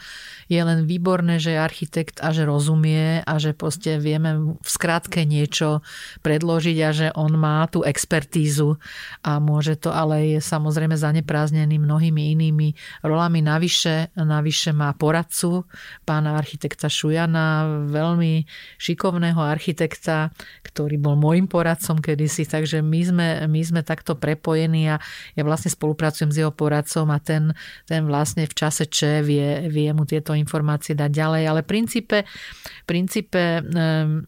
je 0.52 0.60
len 0.60 0.84
výborné, 0.84 1.40
že 1.40 1.56
je 1.56 1.60
architekt 1.60 2.20
a 2.20 2.36
že 2.36 2.44
rozumie 2.44 3.24
a 3.24 3.34
že 3.40 3.56
proste 3.56 3.96
vieme 3.96 4.60
v 4.60 4.68
skratke 4.68 5.24
niečo 5.24 5.80
predložiť 6.26 6.78
a 6.84 6.90
že 6.92 7.08
on 7.16 7.32
má 7.40 7.64
tú 7.72 7.88
expertízu 7.88 8.76
a 9.24 9.40
môže 9.40 9.80
to, 9.80 9.96
ale 9.96 10.38
je 10.38 10.40
samozrejme 10.44 11.00
zanepráznený 11.00 11.80
mnohými 11.80 12.36
inými 12.36 12.76
rolami. 13.08 13.40
Navyše, 13.40 14.18
navyše 14.20 14.76
má 14.76 14.92
poradcu 14.92 15.64
pána 16.04 16.36
architekta 16.36 16.92
Šujana, 16.92 17.88
veľmi 17.88 18.44
šikovného 18.76 19.40
architekta, 19.40 20.36
ktorý 20.68 21.00
bol 21.00 21.16
môjim 21.16 21.48
poradcom 21.48 22.04
kedysi, 22.04 22.44
takže 22.44 22.84
my 22.84 23.02
sme, 23.08 23.28
my 23.48 23.62
sme 23.64 23.82
takto 23.88 24.20
prepojení 24.20 24.92
a 24.92 25.00
ja 25.38 25.44
vlastne 25.48 25.72
spolupracujem 25.72 26.30
s 26.34 26.40
jeho 26.44 26.52
poradcom 26.52 27.08
a 27.14 27.20
ten 27.22 27.54
ten 27.86 28.01
vlastne 28.08 28.48
v 28.48 28.54
čase 28.56 28.88
Č 28.88 29.22
vie, 29.26 29.68
vie 29.70 29.90
mu 29.92 30.08
tieto 30.08 30.34
informácie 30.38 30.94
dať 30.94 31.12
ďalej. 31.12 31.44
Ale 31.46 31.60
v 31.62 31.70
princípe, 31.70 32.18
v 32.26 32.86
princípe 32.86 33.42
um, 33.62 34.26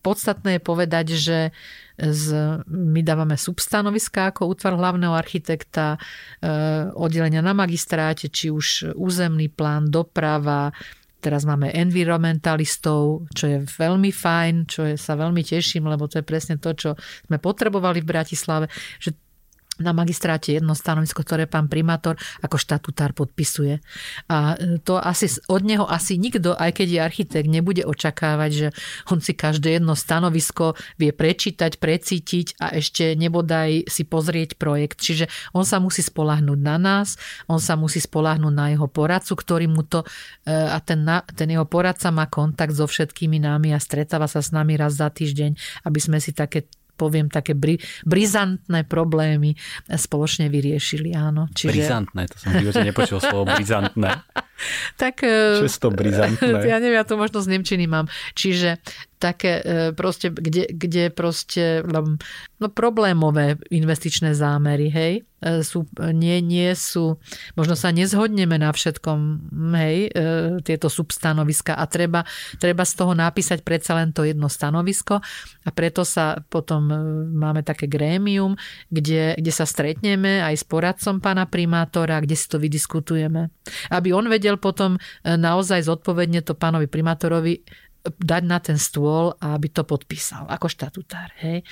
podstatné 0.00 0.58
je 0.58 0.62
povedať, 0.62 1.06
že 1.14 1.38
z, 1.98 2.26
my 2.70 3.00
dávame 3.02 3.34
substanoviská 3.34 4.30
ako 4.30 4.54
útvar 4.54 4.78
hlavného 4.78 5.18
architekta, 5.18 5.98
e, 6.38 6.48
oddelenia 6.94 7.42
na 7.42 7.50
magistráte, 7.58 8.30
či 8.30 8.54
už 8.54 8.94
územný 8.94 9.50
plán, 9.50 9.90
doprava, 9.90 10.70
Teraz 11.18 11.42
máme 11.42 11.74
environmentalistov, 11.74 13.26
čo 13.34 13.44
je 13.50 13.58
veľmi 13.66 14.14
fajn, 14.14 14.54
čo 14.70 14.86
je, 14.86 14.94
sa 14.94 15.18
veľmi 15.18 15.42
teším, 15.42 15.90
lebo 15.90 16.06
to 16.06 16.22
je 16.22 16.26
presne 16.26 16.62
to, 16.62 16.70
čo 16.78 16.90
sme 17.26 17.42
potrebovali 17.42 18.06
v 18.06 18.10
Bratislave, 18.14 18.70
že 19.02 19.18
na 19.78 19.94
magistráte 19.94 20.54
jedno 20.54 20.74
stanovisko, 20.74 21.22
ktoré 21.22 21.46
pán 21.46 21.70
primátor 21.70 22.18
ako 22.42 22.58
štatutár 22.58 23.14
podpisuje. 23.14 23.80
A 24.30 24.58
to 24.82 24.98
asi 24.98 25.30
od 25.46 25.62
neho 25.62 25.86
asi 25.86 26.18
nikto, 26.18 26.54
aj 26.54 26.82
keď 26.82 26.88
je 26.88 27.00
architekt, 27.00 27.48
nebude 27.48 27.82
očakávať, 27.86 28.50
že 28.50 28.68
on 29.10 29.18
si 29.22 29.32
každé 29.32 29.78
jedno 29.78 29.94
stanovisko 29.94 30.74
vie 30.98 31.14
prečítať, 31.14 31.78
precítiť 31.78 32.58
a 32.58 32.74
ešte 32.76 33.14
nebodaj 33.14 33.86
si 33.86 34.02
pozrieť 34.04 34.58
projekt. 34.58 35.00
Čiže 35.00 35.30
on 35.54 35.62
sa 35.62 35.78
musí 35.78 36.02
spolahnúť 36.02 36.60
na 36.60 36.76
nás, 36.76 37.16
on 37.46 37.62
sa 37.62 37.78
musí 37.78 38.02
spolahnúť 38.02 38.54
na 38.54 38.74
jeho 38.74 38.86
poradcu, 38.90 39.32
ktorý 39.38 39.66
mu 39.70 39.86
to 39.86 40.02
e, 40.44 40.52
a 40.52 40.78
ten, 40.82 41.02
ten 41.34 41.48
jeho 41.48 41.64
poradca 41.64 42.10
má 42.10 42.26
kontakt 42.26 42.74
so 42.74 42.84
všetkými 42.84 43.38
nami 43.42 43.72
a 43.72 43.78
stretáva 43.78 44.26
sa 44.26 44.42
s 44.42 44.50
nami 44.50 44.74
raz 44.74 44.98
za 44.98 45.08
týždeň, 45.08 45.84
aby 45.86 45.98
sme 46.02 46.18
si 46.18 46.34
také 46.34 46.66
poviem, 46.98 47.30
také 47.30 47.54
bri, 47.54 47.78
brizantné 48.02 48.82
problémy 48.82 49.54
spoločne 49.86 50.50
vyriešili. 50.50 51.14
Áno. 51.14 51.46
Čiže... 51.54 51.70
Brizantné, 51.70 52.22
to 52.26 52.36
som 52.42 52.50
v 52.50 52.66
živote 52.66 52.82
nepočul 52.82 53.18
slovo 53.22 53.46
brizantné. 53.46 54.10
tak... 54.96 55.22
E, 55.22 55.62
Čo 55.62 55.66
je 55.66 55.78
to 55.78 55.90
brizantné? 55.90 56.50
Ja 56.68 56.82
neviem, 56.82 56.98
ja 56.98 57.06
to 57.06 57.16
možno 57.16 57.40
z 57.40 57.50
Nemčiny 57.54 57.86
mám. 57.88 58.10
Čiže 58.34 58.82
také 59.18 59.58
e, 59.58 59.62
proste, 59.98 60.30
kde, 60.30 60.70
kde 60.70 61.10
proste 61.10 61.82
no, 61.82 62.18
problémové 62.70 63.58
investičné 63.70 64.30
zámery, 64.34 64.86
hej, 64.94 65.12
e, 65.42 65.62
sú, 65.66 65.90
nie, 66.14 66.38
nie 66.38 66.70
sú, 66.78 67.18
možno 67.58 67.74
sa 67.74 67.90
nezhodneme 67.90 68.62
na 68.62 68.70
všetkom, 68.70 69.18
hej, 69.74 70.14
tieto 70.62 70.86
substanoviska 70.86 71.74
a 71.74 71.84
treba, 71.90 72.22
treba 72.62 72.86
z 72.86 72.94
toho 72.94 73.12
napísať 73.14 73.66
predsa 73.66 73.98
len 73.98 74.14
to 74.14 74.22
jedno 74.22 74.46
stanovisko 74.46 75.18
a 75.66 75.70
preto 75.74 76.06
sa 76.06 76.38
potom 76.46 76.86
máme 77.34 77.66
také 77.66 77.90
grémium, 77.90 78.54
kde, 78.88 79.34
kde 79.34 79.52
sa 79.52 79.66
stretneme 79.66 80.40
aj 80.46 80.54
s 80.62 80.64
poradcom 80.64 81.18
pána 81.18 81.44
primátora, 81.44 82.22
kde 82.22 82.38
si 82.38 82.46
to 82.46 82.62
vydiskutujeme. 82.62 83.52
Aby 83.90 84.14
on 84.14 84.30
vedel 84.30 84.47
potom 84.56 84.96
naozaj 85.26 85.84
zodpovedne 85.84 86.40
to 86.40 86.56
pánovi 86.56 86.88
primátorovi 86.88 87.60
dať 88.08 88.42
na 88.46 88.58
ten 88.62 88.80
stôl 88.80 89.36
a 89.36 89.58
aby 89.58 89.68
to 89.68 89.84
podpísal 89.84 90.48
ako 90.48 90.72
štatutár. 90.72 91.34
Hej. 91.44 91.66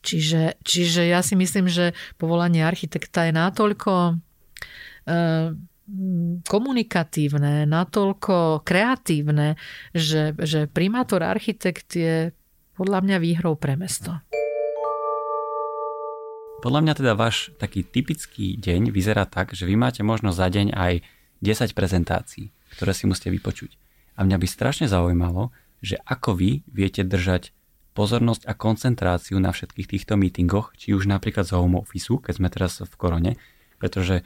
Čiže, 0.00 0.60
čiže 0.64 1.08
ja 1.08 1.20
si 1.20 1.36
myslím, 1.36 1.68
že 1.68 1.92
povolanie 2.16 2.64
architekta 2.64 3.28
je 3.28 3.32
natoľko 3.36 3.92
e, 4.08 4.14
komunikatívne, 6.48 7.68
natoľko 7.68 8.64
kreatívne, 8.64 9.60
že, 9.92 10.32
že 10.40 10.72
primátor 10.72 11.20
architekt 11.20 12.00
je 12.00 12.32
podľa 12.80 13.04
mňa 13.04 13.16
výhrou 13.20 13.60
pre 13.60 13.76
mesto. 13.76 14.16
Podľa 16.60 16.80
mňa 16.84 16.94
teda 16.96 17.12
váš 17.16 17.52
taký 17.56 17.84
typický 17.84 18.56
deň 18.56 18.92
vyzerá 18.92 19.24
tak, 19.24 19.56
že 19.56 19.64
vy 19.64 19.80
máte 19.80 20.04
možno 20.04 20.32
za 20.32 20.48
deň 20.48 20.76
aj 20.76 20.92
10 21.40 21.72
prezentácií, 21.72 22.52
ktoré 22.76 22.92
si 22.92 23.08
musíte 23.08 23.32
vypočuť. 23.32 23.76
A 24.16 24.24
mňa 24.24 24.36
by 24.36 24.46
strašne 24.46 24.86
zaujímalo, 24.86 25.52
že 25.80 25.96
ako 26.04 26.36
vy 26.36 26.60
viete 26.68 27.00
držať 27.00 27.56
pozornosť 27.96 28.46
a 28.46 28.52
koncentráciu 28.54 29.40
na 29.42 29.50
všetkých 29.50 29.90
týchto 29.96 30.14
meetingoch, 30.14 30.76
či 30.76 30.92
už 30.94 31.08
napríklad 31.10 31.48
z 31.48 31.56
home 31.56 31.80
office, 31.80 32.12
keď 32.12 32.34
sme 32.36 32.48
teraz 32.52 32.80
v 32.80 32.94
korone, 32.94 33.32
pretože 33.80 34.22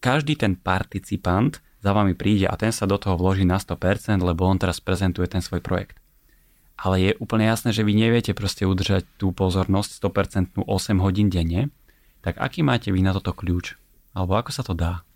každý 0.00 0.34
ten 0.34 0.56
participant 0.56 1.60
za 1.78 1.94
vami 1.94 2.18
príde 2.18 2.50
a 2.50 2.58
ten 2.58 2.74
sa 2.74 2.90
do 2.90 2.98
toho 2.98 3.14
vloží 3.14 3.46
na 3.46 3.62
100%, 3.62 4.18
lebo 4.18 4.48
on 4.48 4.58
teraz 4.58 4.82
prezentuje 4.82 5.30
ten 5.30 5.44
svoj 5.44 5.62
projekt. 5.62 5.96
Ale 6.78 7.02
je 7.02 7.18
úplne 7.18 7.46
jasné, 7.46 7.74
že 7.74 7.82
vy 7.82 7.94
neviete 7.94 8.34
proste 8.34 8.62
udržať 8.62 9.06
tú 9.18 9.34
pozornosť 9.34 9.98
100% 9.98 10.62
8 10.62 11.02
hodín 11.02 11.26
denne, 11.30 11.74
tak 12.22 12.38
aký 12.38 12.66
máte 12.66 12.90
vy 12.90 13.02
na 13.02 13.14
toto 13.14 13.34
kľúč? 13.34 13.78
Alebo 14.14 14.38
ako 14.38 14.50
sa 14.50 14.62
to 14.66 14.74
dá? 14.74 15.07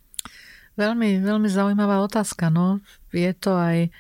Veľmi, 0.73 1.21
veľmi 1.21 1.49
zaujímavá 1.53 2.01
otázka. 2.01 2.49
No. 2.49 2.81
Je 3.13 3.29
to 3.37 3.53
aj, 3.53 3.93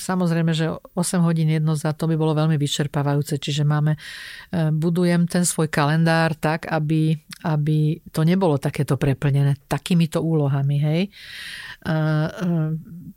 samozrejme, 0.00 0.56
že 0.56 0.72
8 0.96 1.20
hodín 1.20 1.52
jedno 1.52 1.76
za 1.76 1.92
to 1.92 2.08
by 2.08 2.16
bolo 2.16 2.32
veľmi 2.32 2.56
vyčerpávajúce, 2.56 3.36
čiže 3.36 3.68
máme, 3.68 4.00
e, 4.48 4.72
budujem 4.72 5.28
ten 5.28 5.44
svoj 5.44 5.68
kalendár 5.68 6.32
tak, 6.32 6.64
aby, 6.72 7.20
aby 7.46 8.02
to 8.10 8.26
nebolo 8.26 8.58
takéto 8.58 8.98
preplnené 8.98 9.54
takýmito 9.70 10.18
úlohami. 10.18 10.76
Hej. 10.82 11.02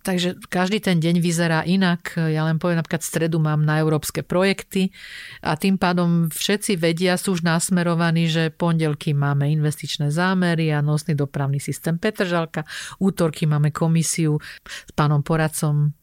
Takže 0.06 0.38
každý 0.46 0.78
ten 0.78 1.02
deň 1.02 1.18
vyzerá 1.18 1.66
inak. 1.66 2.14
Ja 2.14 2.46
len 2.46 2.62
poviem, 2.62 2.78
napríklad 2.78 3.02
v 3.02 3.10
stredu 3.10 3.42
mám 3.42 3.66
na 3.66 3.82
európske 3.82 4.22
projekty 4.22 4.94
a 5.42 5.58
tým 5.58 5.82
pádom 5.82 6.30
všetci 6.30 6.78
vedia, 6.78 7.18
sú 7.18 7.34
už 7.34 7.42
nasmerovaní, 7.42 8.30
že 8.30 8.54
pondelky 8.54 9.18
máme 9.18 9.50
investičné 9.50 10.14
zámery 10.14 10.70
a 10.70 10.86
nosný 10.86 11.18
dopravný 11.18 11.58
systém 11.58 11.98
Petržalka, 11.98 12.70
útorky 13.02 13.50
máme 13.50 13.74
komisiu 13.74 14.38
s 14.70 14.92
pánom 14.94 15.26
poradcom 15.26 15.98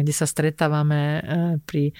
kde 0.00 0.14
sa 0.14 0.24
stretávame 0.24 1.20
pri, 1.68 1.92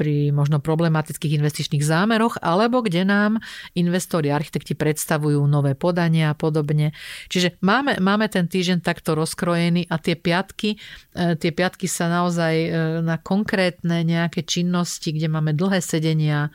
pri 0.00 0.32
možno 0.32 0.64
problematických 0.64 1.36
investičných 1.36 1.84
zámeroch, 1.84 2.40
alebo 2.40 2.80
kde 2.80 3.04
nám 3.04 3.36
investori, 3.76 4.32
architekti 4.32 4.72
predstavujú 4.72 5.44
nové 5.44 5.76
podania 5.76 6.32
a 6.32 6.38
podobne. 6.38 6.96
Čiže 7.28 7.60
máme, 7.60 8.00
máme 8.00 8.32
ten 8.32 8.48
týždeň 8.48 8.80
takto 8.80 9.12
rozkrojený 9.12 9.92
a 9.92 10.00
tie 10.00 10.16
piatky, 10.16 10.80
e, 11.12 11.36
tie 11.36 11.52
piatky 11.52 11.84
sa 11.84 12.08
naozaj 12.08 12.54
e, 12.56 12.68
na 13.04 13.20
konkrétne 13.20 14.00
nejaké 14.00 14.40
činnosti, 14.40 15.12
kde 15.12 15.28
máme 15.28 15.52
dlhé 15.52 15.84
sedenia, 15.84 16.48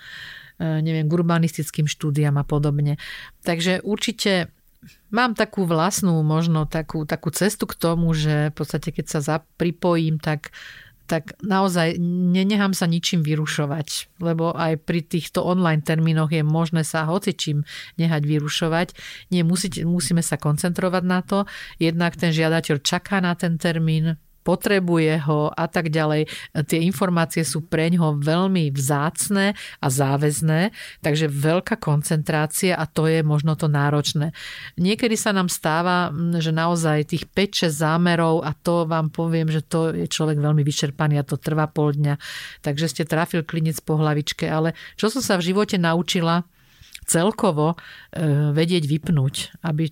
e, 0.58 0.82
neviem, 0.82 1.06
k 1.06 1.14
urbanistickým 1.14 1.86
štúdiam 1.86 2.42
a 2.42 2.44
podobne. 2.50 2.98
Takže 3.46 3.86
určite 3.86 4.50
mám 5.14 5.38
takú 5.38 5.70
vlastnú, 5.70 6.18
možno 6.26 6.66
takú, 6.66 7.06
takú 7.06 7.30
cestu 7.30 7.70
k 7.70 7.78
tomu, 7.78 8.10
že 8.18 8.50
v 8.50 8.56
podstate 8.58 8.90
keď 8.90 9.06
sa 9.22 9.38
pripojím, 9.58 10.18
tak 10.18 10.50
tak 11.06 11.38
naozaj 11.46 12.02
nenechám 12.34 12.74
sa 12.74 12.90
ničím 12.90 13.22
vyrušovať, 13.22 14.18
lebo 14.18 14.58
aj 14.58 14.82
pri 14.82 15.06
týchto 15.06 15.46
online 15.46 15.86
termínoch 15.86 16.34
je 16.34 16.42
možné 16.42 16.82
sa 16.82 17.06
hocičím 17.06 17.62
nehať 18.02 18.26
vyrušovať. 18.26 18.88
Nie, 19.30 19.46
musí, 19.46 19.70
musíme 19.86 20.26
sa 20.26 20.42
koncentrovať 20.42 21.04
na 21.06 21.22
to. 21.22 21.46
Jednak 21.78 22.18
ten 22.18 22.34
žiadateľ 22.34 22.82
čaká 22.82 23.22
na 23.22 23.38
ten 23.38 23.62
termín, 23.62 24.18
potrebuje 24.46 25.26
ho 25.26 25.50
a 25.50 25.66
tak 25.66 25.90
ďalej. 25.90 26.30
Tie 26.70 26.80
informácie 26.86 27.42
sú 27.42 27.66
pre 27.66 27.90
ňoho 27.90 28.22
veľmi 28.22 28.70
vzácne 28.70 29.58
a 29.58 29.88
záväzné, 29.90 30.70
takže 31.02 31.26
veľká 31.26 31.82
koncentrácia 31.82 32.78
a 32.78 32.86
to 32.86 33.10
je 33.10 33.26
možno 33.26 33.58
to 33.58 33.66
náročné. 33.66 34.38
Niekedy 34.78 35.18
sa 35.18 35.34
nám 35.34 35.50
stáva, 35.50 36.14
že 36.38 36.54
naozaj 36.54 37.10
tých 37.10 37.26
5-6 37.34 37.74
zámerov 37.74 38.46
a 38.46 38.54
to 38.54 38.86
vám 38.86 39.10
poviem, 39.10 39.50
že 39.50 39.66
to 39.66 39.90
je 39.90 40.06
človek 40.06 40.38
veľmi 40.38 40.62
vyčerpaný 40.62 41.18
a 41.18 41.26
to 41.26 41.42
trvá 41.42 41.66
pol 41.66 41.90
dňa, 41.90 42.22
takže 42.62 42.86
ste 42.94 43.04
trafil 43.10 43.42
klinec 43.42 43.82
po 43.82 43.98
hlavičke, 43.98 44.46
ale 44.46 44.78
čo 44.94 45.10
som 45.10 45.26
sa 45.26 45.42
v 45.42 45.50
živote 45.50 45.82
naučila, 45.82 46.46
celkovo 47.06 47.74
e, 47.74 47.78
vedieť 48.54 48.84
vypnúť, 48.90 49.62
aby 49.62 49.90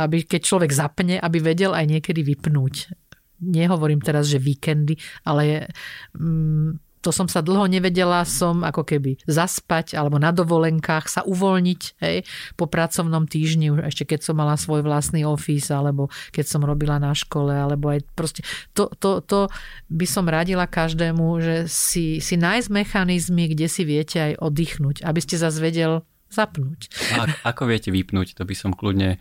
aby 0.00 0.24
keď 0.24 0.40
človek 0.42 0.72
zapne, 0.72 1.20
aby 1.20 1.38
vedel 1.38 1.76
aj 1.76 1.84
niekedy 1.84 2.24
vypnúť 2.24 3.01
nehovorím 3.42 3.98
teraz, 3.98 4.30
že 4.30 4.38
víkendy, 4.38 4.96
ale 5.26 5.66
mm, 6.14 6.78
to 7.02 7.10
som 7.10 7.26
sa 7.26 7.42
dlho 7.42 7.66
nevedela, 7.66 8.22
som 8.22 8.62
ako 8.62 8.86
keby 8.86 9.18
zaspať 9.26 9.98
alebo 9.98 10.22
na 10.22 10.30
dovolenkách 10.30 11.10
sa 11.10 11.20
uvoľniť 11.26 11.80
hej, 11.98 12.22
po 12.54 12.70
pracovnom 12.70 13.26
týždni, 13.26 13.74
ešte 13.90 14.06
keď 14.06 14.22
som 14.22 14.38
mala 14.38 14.54
svoj 14.54 14.86
vlastný 14.86 15.26
office 15.26 15.74
alebo 15.74 16.08
keď 16.30 16.46
som 16.46 16.62
robila 16.62 17.02
na 17.02 17.10
škole, 17.10 17.50
alebo 17.50 17.90
aj 17.90 18.06
proste 18.14 18.46
to, 18.70 18.86
to, 19.02 19.18
to 19.26 19.50
by 19.90 20.06
som 20.06 20.30
radila 20.30 20.70
každému, 20.70 21.26
že 21.42 21.56
si, 21.66 22.22
si 22.22 22.38
nájsť 22.38 22.70
mechanizmy, 22.70 23.50
kde 23.50 23.66
si 23.66 23.82
viete 23.82 24.22
aj 24.22 24.32
oddychnúť, 24.38 25.02
aby 25.02 25.18
ste 25.18 25.42
zase 25.42 25.58
vedel 25.58 26.06
zapnúť. 26.30 26.88
A 27.18 27.28
ako 27.52 27.68
viete 27.68 27.90
vypnúť, 27.90 28.38
to 28.38 28.46
by 28.46 28.54
som 28.54 28.70
kľudne 28.72 29.18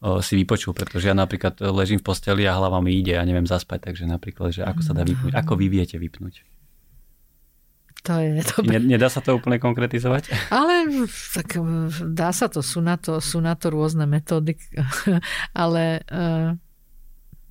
si 0.00 0.32
vypočul, 0.32 0.72
pretože 0.72 1.12
ja 1.12 1.16
napríklad 1.16 1.60
ležím 1.60 2.00
v 2.00 2.06
posteli 2.08 2.48
a 2.48 2.56
hlava 2.56 2.80
mi 2.80 2.96
ide 2.96 3.20
a 3.20 3.22
neviem 3.28 3.44
zaspať, 3.44 3.92
takže 3.92 4.08
napríklad, 4.08 4.48
že 4.48 4.62
ako 4.64 4.80
sa 4.80 4.96
dá 4.96 5.04
vypnúť, 5.04 5.36
ako 5.36 5.52
vy 5.60 5.66
viete 5.68 6.00
vypnúť? 6.00 6.40
To 8.08 8.16
je 8.16 8.40
dobré. 8.56 8.80
Nedá 8.80 9.12
sa 9.12 9.20
to 9.20 9.36
úplne 9.36 9.60
konkretizovať? 9.60 10.32
Ale 10.48 10.88
tak 11.36 11.60
dá 12.16 12.32
sa 12.32 12.48
to, 12.48 12.64
sú 12.64 12.80
na 12.80 12.96
to, 12.96 13.20
sú 13.20 13.44
na 13.44 13.52
to 13.52 13.68
rôzne 13.68 14.08
metódy, 14.08 14.56
ale 15.52 16.00
uh, 16.08 16.56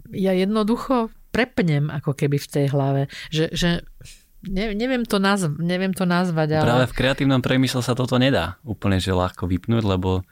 ja 0.10 0.34
jednoducho 0.34 1.14
prepnem 1.30 1.94
ako 1.94 2.18
keby 2.18 2.42
v 2.42 2.48
tej 2.50 2.66
hlave, 2.74 3.02
že, 3.30 3.54
že 3.54 3.86
ne, 4.42 4.74
neviem, 4.74 5.06
to 5.06 5.22
nazv, 5.22 5.54
neviem 5.62 5.94
to 5.94 6.10
nazvať. 6.10 6.58
Ale... 6.58 6.66
Práve 6.66 6.90
v 6.90 6.98
kreatívnom 6.98 7.46
premysle 7.46 7.86
sa 7.86 7.94
toto 7.94 8.18
nedá 8.18 8.58
úplne 8.66 8.98
že 8.98 9.14
ľahko 9.14 9.46
vypnúť, 9.46 9.86
lebo 9.86 10.26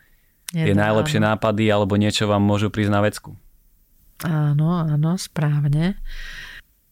tie 0.65 0.73
najlepšie 0.73 1.19
nápady 1.21 1.69
alebo 1.69 1.93
niečo 1.99 2.25
vám 2.25 2.41
môžu 2.41 2.73
prísť 2.73 2.91
na 2.93 3.01
vecku. 3.05 3.37
Áno, 4.25 4.81
áno, 4.81 5.13
správne. 5.21 6.01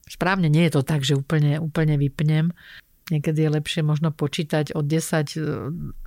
Správne 0.05 0.45
nie 0.45 0.69
je 0.69 0.77
to 0.77 0.81
tak, 0.85 1.01
že 1.01 1.17
úplne, 1.17 1.57
úplne 1.57 1.97
vypnem. 1.97 2.53
Niekedy 3.09 3.49
je 3.49 3.55
lepšie 3.57 3.81
možno 3.81 4.13
počítať 4.13 4.77
od 4.77 4.85
10 4.85 6.04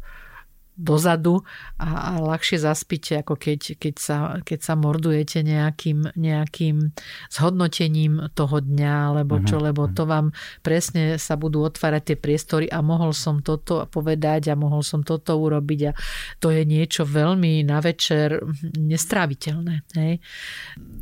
dozadu 0.79 1.43
a, 1.75 2.15
a 2.15 2.23
ľahšie 2.23 2.63
zaspíte, 2.63 3.19
ako 3.19 3.35
keď, 3.35 3.75
keď, 3.83 3.95
sa, 3.99 4.19
keď 4.47 4.61
sa 4.63 4.75
mordujete 4.79 5.43
nejakým, 5.43 6.15
nejakým 6.15 6.95
zhodnotením 7.35 8.31
toho 8.39 8.63
dňa, 8.63 8.95
alebo 9.11 9.43
čo, 9.43 9.59
mhm, 9.59 9.65
lebo 9.67 9.83
mhm. 9.91 9.93
to 9.99 10.03
vám 10.07 10.27
presne 10.63 11.19
sa 11.19 11.35
budú 11.35 11.67
otvárať 11.67 12.15
tie 12.15 12.17
priestory 12.17 12.67
a 12.71 12.79
mohol 12.79 13.11
som 13.11 13.43
toto 13.43 13.91
povedať 13.91 14.55
a 14.55 14.55
mohol 14.55 14.87
som 14.87 15.03
toto 15.03 15.35
urobiť 15.35 15.81
a 15.91 15.93
to 16.39 16.55
je 16.55 16.63
niečo 16.63 17.03
veľmi 17.03 17.67
na 17.67 17.83
večer 17.83 18.39
nestráviteľné. 18.79 19.83
Hej. 19.99 20.23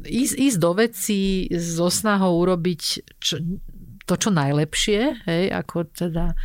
Ísť, 0.09 0.35
ísť 0.41 0.59
do 0.59 0.73
veci 0.73 1.21
so 1.53 1.93
snahou 1.93 2.33
urobiť 2.41 2.81
čo, 3.21 3.37
to, 4.07 4.15
čo 4.15 4.31
najlepšie, 4.31 5.27
hej, 5.27 5.45
ako 5.51 5.91
teda 5.91 6.39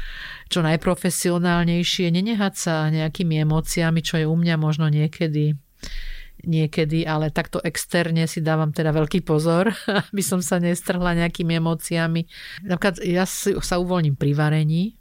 čo 0.49 0.65
najprofesionálnejšie, 0.65 2.09
nenehať 2.09 2.53
sa 2.57 2.89
nejakými 2.89 3.45
emóciami, 3.45 4.01
čo 4.01 4.17
je 4.17 4.25
u 4.25 4.35
mňa 4.35 4.55
možno 4.57 4.89
niekedy 4.89 5.55
niekedy, 6.41 7.05
ale 7.05 7.29
takto 7.29 7.61
externe 7.61 8.25
si 8.25 8.41
dávam 8.41 8.73
teda 8.73 8.89
veľký 8.93 9.21
pozor, 9.21 9.71
aby 10.11 10.21
som 10.25 10.41
sa 10.41 10.57
nestrhla 10.57 11.17
nejakými 11.17 11.61
emóciami. 11.61 12.25
Napríklad 12.65 13.01
ja 13.05 13.25
si, 13.29 13.53
sa 13.61 13.77
uvoľním 13.77 14.17
pri 14.17 14.33
varení. 14.33 14.97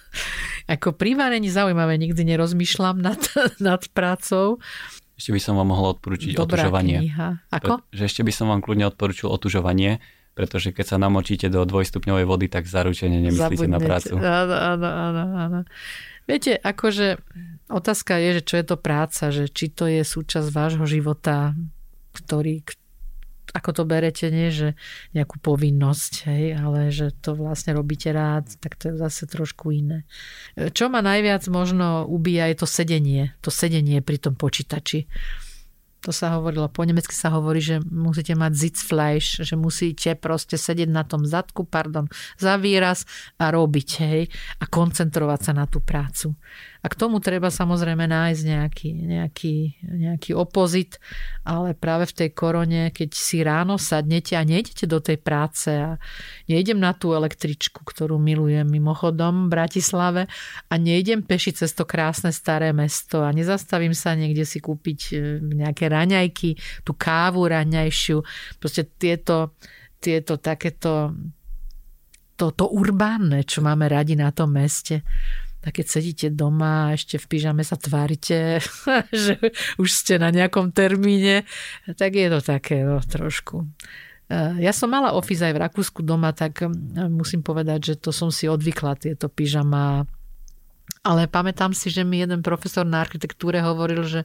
Ako 0.74 0.94
pri 0.94 1.14
varení 1.14 1.50
zaujímavé, 1.50 1.98
nikdy 1.98 2.22
nerozmýšľam 2.26 3.02
nad, 3.02 3.20
nad 3.62 3.82
prácou. 3.90 4.62
Ešte 5.16 5.32
by 5.32 5.40
som 5.40 5.54
vám 5.56 5.72
mohol 5.72 5.96
odporučiť 5.96 6.36
Dobrá 6.36 6.68
otužovanie. 6.68 6.98
Kniha. 7.00 7.28
Ako? 7.48 7.88
Že 7.88 8.02
ešte 8.04 8.22
by 8.22 8.32
som 8.36 8.46
vám 8.52 8.60
kľudne 8.60 8.84
odporučil 8.92 9.32
otužovanie, 9.32 10.04
pretože 10.36 10.76
keď 10.76 10.84
sa 10.84 10.96
namočíte 11.00 11.48
do 11.48 11.64
dvojstupňovej 11.64 12.26
vody, 12.28 12.46
tak 12.52 12.68
zaručene 12.68 13.24
nemyslíte 13.24 13.64
Zabudnete. 13.64 13.72
na 13.72 13.80
prácu. 13.80 14.14
Áno, 14.20 14.56
áno, 14.76 14.88
áno, 14.92 15.22
áno. 15.32 15.60
Viete, 16.28 16.60
akože 16.60 17.16
otázka 17.72 18.20
je, 18.20 18.30
že 18.38 18.42
čo 18.44 18.54
je 18.60 18.66
to 18.68 18.76
práca, 18.76 19.32
že 19.32 19.48
či 19.48 19.72
to 19.72 19.88
je 19.88 20.04
súčasť 20.04 20.52
vášho 20.52 20.84
života, 20.84 21.56
ktorý, 22.12 22.68
ako 23.56 23.70
to 23.72 23.82
berete, 23.88 24.28
nie 24.28 24.52
že 24.52 24.76
nejakú 25.16 25.40
povinnosť, 25.40 26.12
hej, 26.28 26.44
ale 26.60 26.92
že 26.92 27.16
to 27.16 27.32
vlastne 27.32 27.72
robíte 27.72 28.12
rád, 28.12 28.52
tak 28.60 28.76
to 28.76 28.92
je 28.92 29.00
zase 29.00 29.24
trošku 29.24 29.72
iné. 29.72 30.04
Čo 30.52 30.92
ma 30.92 31.00
najviac 31.00 31.48
možno 31.48 32.04
ubíja 32.04 32.52
je 32.52 32.60
to 32.60 32.68
sedenie, 32.68 33.32
to 33.40 33.48
sedenie 33.48 34.04
pri 34.04 34.20
tom 34.20 34.36
počítači 34.36 35.08
to 36.06 36.14
sa 36.14 36.38
hovorilo, 36.38 36.70
po 36.70 36.86
nemecky 36.86 37.10
sa 37.10 37.34
hovorí, 37.34 37.58
že 37.58 37.82
musíte 37.82 38.38
mať 38.38 38.54
Sitzfleisch, 38.54 39.42
že 39.42 39.58
musíte 39.58 40.14
proste 40.14 40.54
sedieť 40.54 40.86
na 40.86 41.02
tom 41.02 41.26
zadku, 41.26 41.66
pardon, 41.66 42.06
za 42.38 42.54
výraz 42.54 43.02
a 43.42 43.50
robiť, 43.50 43.88
hej, 44.06 44.30
a 44.62 44.64
koncentrovať 44.70 45.40
sa 45.50 45.52
na 45.58 45.66
tú 45.66 45.82
prácu. 45.82 46.38
A 46.86 46.88
k 46.88 46.94
tomu 46.94 47.18
treba 47.18 47.50
samozrejme 47.50 48.06
nájsť 48.06 48.42
nejaký, 48.46 48.90
nejaký, 49.10 49.54
nejaký 49.90 50.38
opozit, 50.38 51.02
ale 51.42 51.74
práve 51.74 52.06
v 52.06 52.14
tej 52.14 52.30
korone, 52.30 52.94
keď 52.94 53.10
si 53.10 53.42
ráno 53.42 53.74
sadnete 53.74 54.38
a 54.38 54.46
nejdete 54.46 54.86
do 54.86 55.02
tej 55.02 55.18
práce 55.18 55.66
a 55.66 55.98
nejdem 56.46 56.78
na 56.78 56.94
tú 56.94 57.10
električku, 57.10 57.82
ktorú 57.82 58.22
milujem 58.22 58.70
mimochodom 58.70 59.50
v 59.50 59.58
Bratislave 59.58 60.22
a 60.70 60.74
nejdem 60.78 61.26
peši 61.26 61.58
cez 61.58 61.74
to 61.74 61.82
krásne 61.82 62.30
staré 62.30 62.70
mesto 62.70 63.26
a 63.26 63.34
nezastavím 63.34 63.90
sa 63.90 64.14
niekde 64.14 64.46
si 64.46 64.62
kúpiť 64.62 65.00
e, 65.10 65.14
nejaké 65.42 65.90
raňajky, 65.90 66.54
tú 66.86 66.94
kávu 66.94 67.50
raňajšiu, 67.50 68.22
proste 68.62 68.86
tieto, 68.94 69.58
tieto 69.98 70.38
takéto 70.38 71.10
to, 72.36 72.54
to 72.54 72.68
urbánne, 72.70 73.42
čo 73.42 73.64
máme 73.64 73.90
radi 73.90 74.14
na 74.14 74.30
tom 74.30 74.54
meste 74.54 75.02
tak 75.66 75.82
keď 75.82 75.86
sedíte 75.90 76.28
doma 76.30 76.86
a 76.86 76.94
ešte 76.94 77.18
v 77.18 77.26
pyžame 77.26 77.66
sa 77.66 77.74
tvárite, 77.74 78.62
že 79.26 79.34
už 79.82 79.90
ste 79.90 80.14
na 80.14 80.30
nejakom 80.30 80.70
termíne, 80.70 81.42
tak 81.98 82.14
je 82.14 82.30
to 82.30 82.38
také 82.38 82.86
no, 82.86 83.02
trošku. 83.02 83.66
E, 84.30 84.62
ja 84.62 84.70
som 84.70 84.94
mala 84.94 85.18
office 85.18 85.42
aj 85.42 85.58
v 85.58 85.62
Rakúsku 85.66 86.06
doma, 86.06 86.30
tak 86.30 86.62
musím 87.10 87.42
povedať, 87.42 87.82
že 87.82 87.94
to 87.98 88.14
som 88.14 88.30
si 88.30 88.46
odvykla 88.46 88.94
tieto 88.94 89.26
pyžama 89.26 90.06
Ale 91.02 91.26
pamätám 91.26 91.74
si, 91.74 91.90
že 91.90 92.06
mi 92.06 92.22
jeden 92.22 92.46
profesor 92.46 92.86
na 92.86 93.02
architektúre 93.02 93.58
hovoril, 93.58 94.06
že 94.06 94.22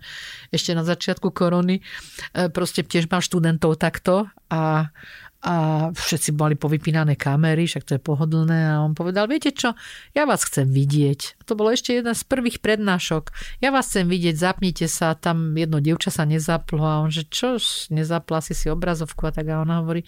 ešte 0.54 0.78
na 0.78 0.86
začiatku 0.86 1.34
korony 1.34 1.82
e, 1.82 2.54
proste 2.54 2.86
tiež 2.86 3.10
mal 3.10 3.26
študentov 3.26 3.82
takto 3.82 4.30
a, 4.46 4.94
a 5.42 5.90
všetci 5.90 6.38
boli 6.38 6.54
povypínané 6.54 7.18
kamery, 7.18 7.66
však 7.66 7.86
to 7.86 7.98
je 7.98 8.02
pohodlné 8.02 8.78
a 8.78 8.86
on 8.86 8.94
povedal, 8.94 9.26
viete 9.26 9.50
čo, 9.50 9.74
ja 10.14 10.30
vás 10.30 10.46
chcem 10.46 10.70
vidieť. 10.70 11.42
To 11.50 11.58
bolo 11.58 11.74
ešte 11.74 11.98
jedna 11.98 12.14
z 12.14 12.22
prvých 12.30 12.62
prednášok. 12.62 13.34
Ja 13.58 13.74
vás 13.74 13.90
chcem 13.90 14.06
vidieť, 14.06 14.38
zapnite 14.38 14.86
sa, 14.86 15.18
tam 15.18 15.58
jedno 15.58 15.82
dievča 15.82 16.14
sa 16.14 16.30
nezaplo 16.30 16.86
a 16.86 17.02
on, 17.02 17.10
že 17.10 17.26
čo, 17.26 17.58
nezapla 17.90 18.40
si 18.46 18.54
si 18.54 18.70
obrazovku 18.70 19.26
a 19.26 19.34
tak 19.34 19.50
a 19.50 19.66
ona 19.66 19.82
hovorí, 19.82 20.06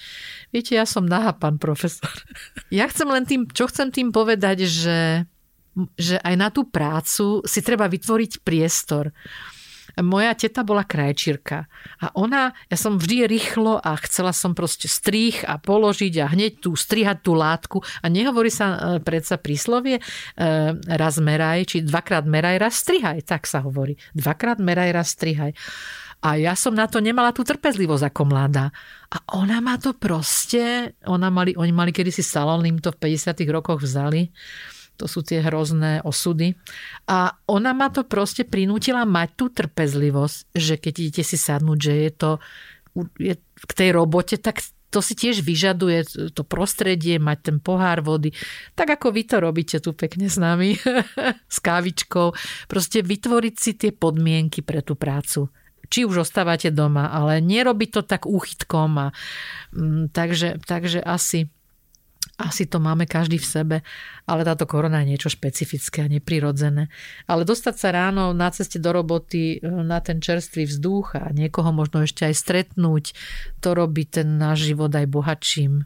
viete, 0.54 0.78
ja 0.78 0.86
som 0.86 1.10
nahá, 1.10 1.34
pán 1.34 1.58
profesor. 1.58 2.10
Ja 2.74 2.90
chcem 2.90 3.06
len 3.06 3.26
tým, 3.30 3.46
čo 3.54 3.70
chcem 3.70 3.94
tým 3.94 4.10
povedať, 4.10 4.66
že 4.66 5.30
že 5.98 6.22
aj 6.22 6.36
na 6.38 6.50
tú 6.54 6.70
prácu 6.70 7.42
si 7.50 7.60
treba 7.66 7.90
vytvoriť 7.90 8.46
priestor. 8.46 9.10
Moja 10.02 10.34
teta 10.34 10.66
bola 10.66 10.82
krajčírka 10.82 11.70
a 12.02 12.10
ona, 12.18 12.50
ja 12.66 12.78
som 12.78 12.98
vždy 12.98 13.30
rýchlo 13.30 13.78
a 13.78 13.94
chcela 14.02 14.34
som 14.34 14.58
proste 14.58 14.90
strých 14.90 15.46
a 15.46 15.62
položiť 15.62 16.14
a 16.24 16.32
hneď 16.34 16.66
tu 16.66 16.74
strihať 16.74 17.22
tú 17.22 17.38
látku 17.38 17.78
a 18.02 18.06
nehovorí 18.10 18.50
sa 18.50 18.74
e, 18.74 18.78
predsa 19.06 19.38
príslovie 19.38 20.02
e, 20.02 20.04
raz 20.74 21.22
meraj, 21.22 21.70
či 21.70 21.86
dvakrát 21.86 22.26
meraj, 22.26 22.58
raz 22.58 22.82
strihaj, 22.82 23.22
tak 23.22 23.46
sa 23.46 23.62
hovorí. 23.62 23.94
Dvakrát 24.18 24.58
meraj, 24.58 24.90
raz 24.90 25.14
strihaj. 25.14 25.54
A 26.24 26.40
ja 26.40 26.56
som 26.56 26.72
na 26.72 26.88
to 26.88 27.04
nemala 27.04 27.36
tú 27.36 27.44
trpezlivosť 27.44 28.10
ako 28.10 28.22
mladá. 28.32 28.72
A 29.12 29.20
ona 29.38 29.60
ma 29.60 29.76
to 29.76 29.92
proste, 29.94 30.96
ona 31.06 31.28
mali, 31.28 31.54
oni 31.54 31.70
mali 31.76 31.92
kedysi 31.92 32.24
salón, 32.24 32.66
im 32.66 32.80
to 32.80 32.96
v 32.96 33.14
50 33.14 33.44
rokoch 33.52 33.84
vzali 33.84 34.32
to 34.98 35.10
sú 35.10 35.26
tie 35.26 35.42
hrozné 35.42 36.02
osudy. 36.06 36.54
A 37.10 37.34
ona 37.50 37.74
ma 37.74 37.90
to 37.90 38.06
proste 38.06 38.46
prinútila 38.46 39.04
mať 39.04 39.30
tú 39.36 39.46
trpezlivosť, 39.50 40.54
že 40.54 40.76
keď 40.78 40.94
idete 41.02 41.24
si 41.26 41.38
sadnúť, 41.38 41.80
že 41.80 41.94
je 41.94 42.12
to 42.14 42.32
je 43.18 43.34
k 43.42 43.72
tej 43.74 43.90
robote, 43.90 44.38
tak 44.38 44.62
to 44.94 45.02
si 45.02 45.18
tiež 45.18 45.42
vyžaduje 45.42 46.30
to 46.38 46.46
prostredie, 46.46 47.18
mať 47.18 47.38
ten 47.50 47.58
pohár 47.58 48.06
vody. 48.06 48.30
Tak 48.78 49.02
ako 49.02 49.10
vy 49.10 49.26
to 49.26 49.42
robíte 49.42 49.82
tu 49.82 49.98
pekne 49.98 50.30
s 50.30 50.38
nami, 50.38 50.78
s 51.56 51.58
kávičkou. 51.58 52.38
Proste 52.70 53.02
vytvoriť 53.02 53.56
si 53.58 53.72
tie 53.74 53.90
podmienky 53.90 54.62
pre 54.62 54.86
tú 54.86 54.94
prácu 54.94 55.50
či 55.94 56.10
už 56.10 56.26
ostávate 56.26 56.74
doma, 56.74 57.14
ale 57.14 57.38
nerobiť 57.38 57.90
to 57.94 58.02
tak 58.02 58.26
úchytkom. 58.26 58.98
A, 58.98 59.08
mm, 59.78 60.10
takže, 60.10 60.58
takže 60.66 61.06
asi 61.06 61.54
asi 62.38 62.66
to 62.66 62.82
máme 62.82 63.06
každý 63.06 63.38
v 63.38 63.46
sebe, 63.46 63.78
ale 64.26 64.42
táto 64.42 64.66
korona 64.66 65.06
je 65.06 65.14
niečo 65.14 65.30
špecifické 65.30 66.02
a 66.02 66.10
neprirodzené. 66.10 66.90
Ale 67.30 67.46
dostať 67.46 67.76
sa 67.78 67.90
ráno 67.94 68.34
na 68.34 68.50
ceste 68.50 68.82
do 68.82 68.90
roboty 68.90 69.62
e, 69.62 69.70
na 69.70 70.02
ten 70.02 70.18
čerstvý 70.18 70.66
vzduch 70.66 71.14
a 71.14 71.30
niekoho 71.30 71.70
možno 71.70 72.02
ešte 72.02 72.26
aj 72.26 72.36
stretnúť, 72.36 73.14
to 73.62 73.78
robí 73.78 74.10
ten 74.10 74.42
náš 74.42 74.66
život 74.74 74.90
aj 74.90 75.06
bohatším. 75.06 75.86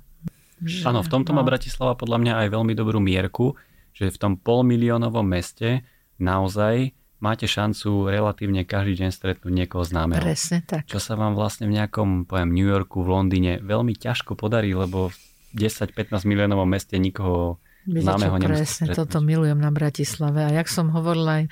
Áno, 0.87 0.99
v 1.05 1.11
tomto 1.11 1.35
má 1.35 1.43
no. 1.45 1.49
Bratislava 1.51 1.93
podľa 1.93 2.17
mňa 2.23 2.33
aj 2.45 2.47
veľmi 2.49 2.73
dobrú 2.73 2.97
mierku, 2.97 3.53
že 3.93 4.09
v 4.09 4.17
tom 4.17 4.33
polmiliónovom 4.39 5.27
meste 5.27 5.85
naozaj 6.17 6.95
máte 7.21 7.45
šancu 7.45 8.09
relatívne 8.09 8.65
každý 8.65 9.05
deň 9.05 9.09
stretnúť 9.13 9.53
niekoho 9.53 9.85
známeho. 9.85 10.21
Presne 10.21 10.65
tak. 10.65 10.89
Čo 10.89 10.97
sa 10.97 11.13
vám 11.13 11.37
vlastne 11.37 11.69
v 11.69 11.77
nejakom, 11.77 12.25
poviem, 12.25 12.55
New 12.55 12.65
Yorku, 12.65 13.05
v 13.05 13.09
Londýne 13.13 13.53
veľmi 13.61 13.93
ťažko 13.97 14.33
podarí, 14.33 14.73
lebo 14.73 15.13
10-15 15.55 16.27
miliónovom 16.27 16.67
meste 16.67 16.99
nikoho 16.99 17.61
známeho 17.87 18.35
Presne, 18.43 18.91
toto 18.91 19.23
milujem 19.23 19.55
na 19.55 19.71
Bratislave. 19.71 20.43
A 20.43 20.51
jak 20.51 20.67
som 20.67 20.91
hovorila 20.91 21.43
aj 21.43 21.45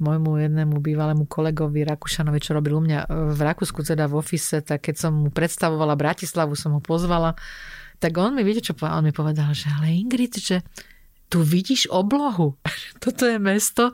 môjmu 0.00 0.40
jednému 0.40 0.80
bývalému 0.80 1.28
kolegovi 1.28 1.84
Rakúšanovi, 1.84 2.40
čo 2.40 2.56
robil 2.56 2.74
u 2.74 2.82
mňa 2.82 3.06
v 3.36 3.40
Rakúsku, 3.44 3.84
teda 3.84 4.08
v 4.08 4.16
ofise, 4.18 4.64
tak 4.64 4.88
keď 4.88 4.96
som 4.96 5.12
mu 5.12 5.28
predstavovala 5.28 5.94
Bratislavu, 5.94 6.56
som 6.56 6.72
ho 6.72 6.80
pozvala, 6.80 7.36
tak 8.00 8.16
on 8.16 8.32
mi, 8.34 8.42
viete 8.42 8.64
čo 8.64 8.72
povedal? 8.74 9.04
On 9.04 9.06
mi 9.06 9.14
povedal, 9.14 9.52
že 9.52 9.70
ale 9.70 9.92
Ingrid, 9.94 10.40
že 10.40 10.64
tu 11.28 11.44
vidíš 11.44 11.92
oblohu. 11.92 12.56
Toto 13.04 13.28
je 13.28 13.36
mesto, 13.36 13.92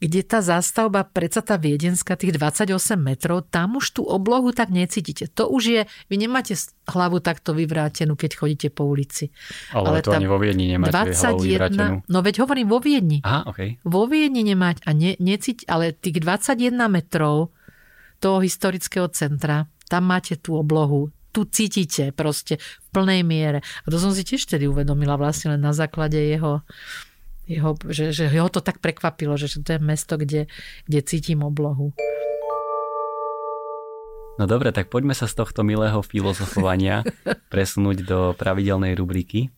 kde 0.00 0.24
tá 0.24 0.40
zástavba, 0.40 1.04
predsa 1.04 1.44
tá 1.44 1.60
viedenská, 1.60 2.16
tých 2.16 2.40
28 2.40 2.96
metrov, 2.96 3.44
tam 3.52 3.76
už 3.76 4.00
tú 4.00 4.02
oblohu 4.08 4.48
tak 4.48 4.72
necítite. 4.72 5.28
To 5.36 5.52
už 5.52 5.62
je, 5.68 5.82
vy 6.08 6.16
nemáte 6.16 6.56
hlavu 6.88 7.20
takto 7.20 7.52
vyvrátenú, 7.52 8.16
keď 8.16 8.30
chodíte 8.40 8.68
po 8.72 8.88
ulici. 8.88 9.28
Ale, 9.76 10.00
Ale 10.00 10.00
to 10.00 10.16
ani 10.16 10.24
vo 10.24 10.40
Viedni 10.40 10.72
nemáte 10.72 11.12
21, 11.12 11.68
hlavu. 11.68 11.96
No 12.08 12.18
veď 12.24 12.34
hovorím 12.40 12.72
vo 12.72 12.80
Viedni. 12.80 13.20
Aha, 13.20 13.44
okay. 13.44 13.76
Vo 13.84 14.08
Viedni 14.08 14.40
nemať 14.40 14.88
a 14.88 14.90
ne, 14.96 15.20
necíť, 15.20 15.68
ale 15.68 15.92
tých 15.92 16.24
21 16.24 16.80
metrov 16.88 17.52
toho 18.24 18.40
historického 18.40 19.12
centra, 19.12 19.68
tam 19.92 20.08
máte 20.08 20.40
tú 20.40 20.56
oblohu, 20.56 21.12
tu 21.30 21.46
cítite 21.46 22.10
proste 22.10 22.58
v 22.58 22.86
plnej 22.90 23.20
miere. 23.22 23.60
A 23.84 23.86
to 23.92 24.00
som 24.00 24.10
si 24.10 24.26
tiež 24.26 24.48
tedy 24.50 24.66
uvedomila 24.66 25.14
vlastne 25.14 25.54
len 25.54 25.62
na 25.62 25.70
základe 25.70 26.18
jeho 26.18 26.66
jeho, 27.50 27.74
že, 27.90 28.14
že 28.14 28.30
ho 28.30 28.46
to 28.46 28.62
tak 28.62 28.78
prekvapilo, 28.78 29.34
že 29.34 29.50
to 29.58 29.74
je 29.74 29.80
mesto, 29.82 30.14
kde, 30.14 30.46
kde 30.86 31.00
cítim 31.02 31.42
oblohu. 31.42 31.90
No 34.38 34.48
dobre, 34.48 34.70
tak 34.70 34.88
poďme 34.88 35.12
sa 35.12 35.26
z 35.26 35.36
tohto 35.36 35.66
milého 35.66 36.00
filozofovania 36.00 37.02
presunúť 37.52 38.06
do 38.06 38.18
pravidelnej 38.38 38.94
rubriky. 38.94 39.50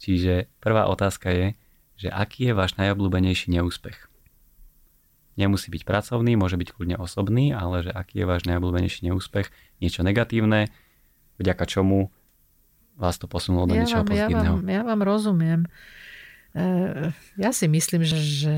Čiže 0.00 0.48
prvá 0.58 0.88
otázka 0.88 1.30
je, 1.30 1.46
že 1.96 2.08
aký 2.10 2.50
je 2.50 2.54
váš 2.56 2.74
najobľúbenejší 2.80 3.52
neúspech? 3.52 4.08
Nemusí 5.36 5.68
byť 5.68 5.84
pracovný, 5.84 6.32
môže 6.34 6.56
byť 6.56 6.68
kľudne 6.72 6.96
osobný, 6.96 7.52
ale 7.52 7.84
že 7.84 7.92
aký 7.92 8.24
je 8.24 8.26
váš 8.26 8.48
najobľúbenejší 8.48 9.12
neúspech? 9.12 9.52
Niečo 9.84 10.00
negatívne, 10.00 10.72
vďaka 11.36 11.64
čomu 11.68 12.08
vás 12.96 13.20
to 13.20 13.28
posunulo 13.28 13.68
do 13.68 13.76
ja 13.76 13.84
niečoho 13.84 14.02
vám, 14.04 14.10
pozitívneho? 14.10 14.54
Ja 14.56 14.60
vám, 14.60 14.68
ja 14.72 14.82
vám 14.82 15.00
rozumiem. 15.04 15.60
Eh, 16.56 17.12
ja 17.36 17.50
si 17.52 17.68
myslím, 17.68 18.00
že, 18.00 18.16
že 18.16 18.56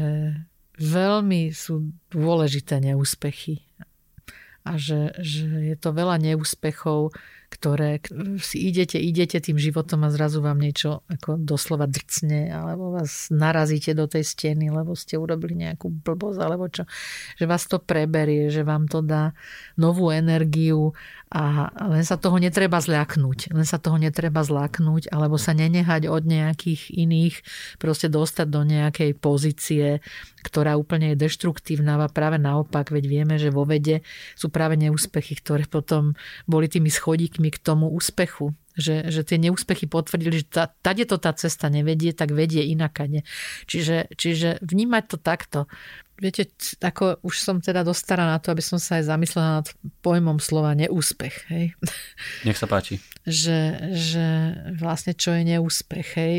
veľmi 0.78 1.50
sú 1.50 1.90
dôležité 2.14 2.78
neúspechy 2.78 3.66
a 4.62 4.78
že, 4.78 5.18
že 5.18 5.74
je 5.74 5.76
to 5.80 5.90
veľa 5.90 6.22
neúspechov, 6.22 7.10
ktoré 7.48 8.04
si 8.38 8.68
idete, 8.68 9.00
idete 9.00 9.40
tým 9.40 9.56
životom 9.56 10.04
a 10.04 10.12
zrazu 10.12 10.44
vám 10.44 10.60
niečo 10.60 11.00
ako 11.08 11.40
doslova 11.40 11.88
drcne, 11.88 12.52
alebo 12.52 12.92
vás 12.92 13.32
narazíte 13.32 13.96
do 13.96 14.04
tej 14.04 14.28
steny, 14.28 14.68
lebo 14.68 14.92
ste 14.92 15.16
urobili 15.16 15.56
nejakú 15.56 15.88
blbosť, 15.88 16.38
alebo 16.38 16.68
čo. 16.68 16.84
Že 17.40 17.44
vás 17.48 17.64
to 17.64 17.80
preberie, 17.80 18.52
že 18.52 18.62
vám 18.62 18.86
to 18.86 19.00
dá 19.00 19.32
novú 19.80 20.12
energiu 20.12 20.92
a 21.28 21.68
len 21.92 22.00
sa 22.08 22.16
toho 22.16 22.40
netreba 22.40 22.80
zľaknúť. 22.80 23.52
Len 23.52 23.66
sa 23.68 23.76
toho 23.76 24.00
netreba 24.00 24.40
zľaknúť, 24.40 25.12
alebo 25.12 25.36
sa 25.36 25.52
nenehať 25.52 26.08
od 26.08 26.24
nejakých 26.24 26.88
iných, 26.88 27.34
proste 27.76 28.08
dostať 28.08 28.46
do 28.48 28.64
nejakej 28.64 29.12
pozície, 29.20 30.00
ktorá 30.40 30.80
úplne 30.80 31.12
je 31.12 31.28
deštruktívna 31.28 32.00
a 32.00 32.08
práve 32.08 32.40
naopak, 32.40 32.88
veď 32.88 33.04
vieme, 33.04 33.36
že 33.36 33.52
vo 33.52 33.68
vede 33.68 34.00
sú 34.40 34.48
práve 34.48 34.80
neúspechy, 34.80 35.36
ktoré 35.36 35.68
potom 35.68 36.16
boli 36.48 36.64
tými 36.64 36.88
schodíkmi 36.88 37.52
k 37.52 37.58
tomu 37.60 37.92
úspechu. 37.92 38.56
Že, 38.78 39.10
že 39.10 39.26
tie 39.26 39.42
neúspechy 39.42 39.90
potvrdili, 39.90 40.46
že 40.46 40.46
tá, 40.46 40.70
tade 40.70 41.02
to 41.02 41.18
tá 41.18 41.34
cesta 41.34 41.66
nevedie, 41.66 42.14
tak 42.14 42.30
vedie 42.30 42.62
inakade. 42.62 43.26
Čiže, 43.66 44.14
čiže 44.14 44.62
vnímať 44.62 45.04
to 45.10 45.16
takto. 45.18 45.60
Viete, 46.18 46.50
ako 46.82 47.22
už 47.22 47.34
som 47.38 47.62
teda 47.62 47.86
dostara 47.86 48.26
na 48.26 48.42
to, 48.42 48.50
aby 48.50 48.58
som 48.58 48.82
sa 48.82 48.98
aj 48.98 49.06
zamyslela 49.06 49.62
nad 49.62 49.66
pojmom 50.02 50.42
slova 50.42 50.74
neúspech. 50.74 51.36
Hej? 51.50 51.78
Nech 52.46 52.58
sa 52.58 52.66
páči. 52.66 52.98
Že, 53.22 53.58
že 53.94 54.26
vlastne 54.74 55.14
čo 55.14 55.30
je 55.30 55.42
neúspech. 55.46 56.08
Hej? 56.18 56.34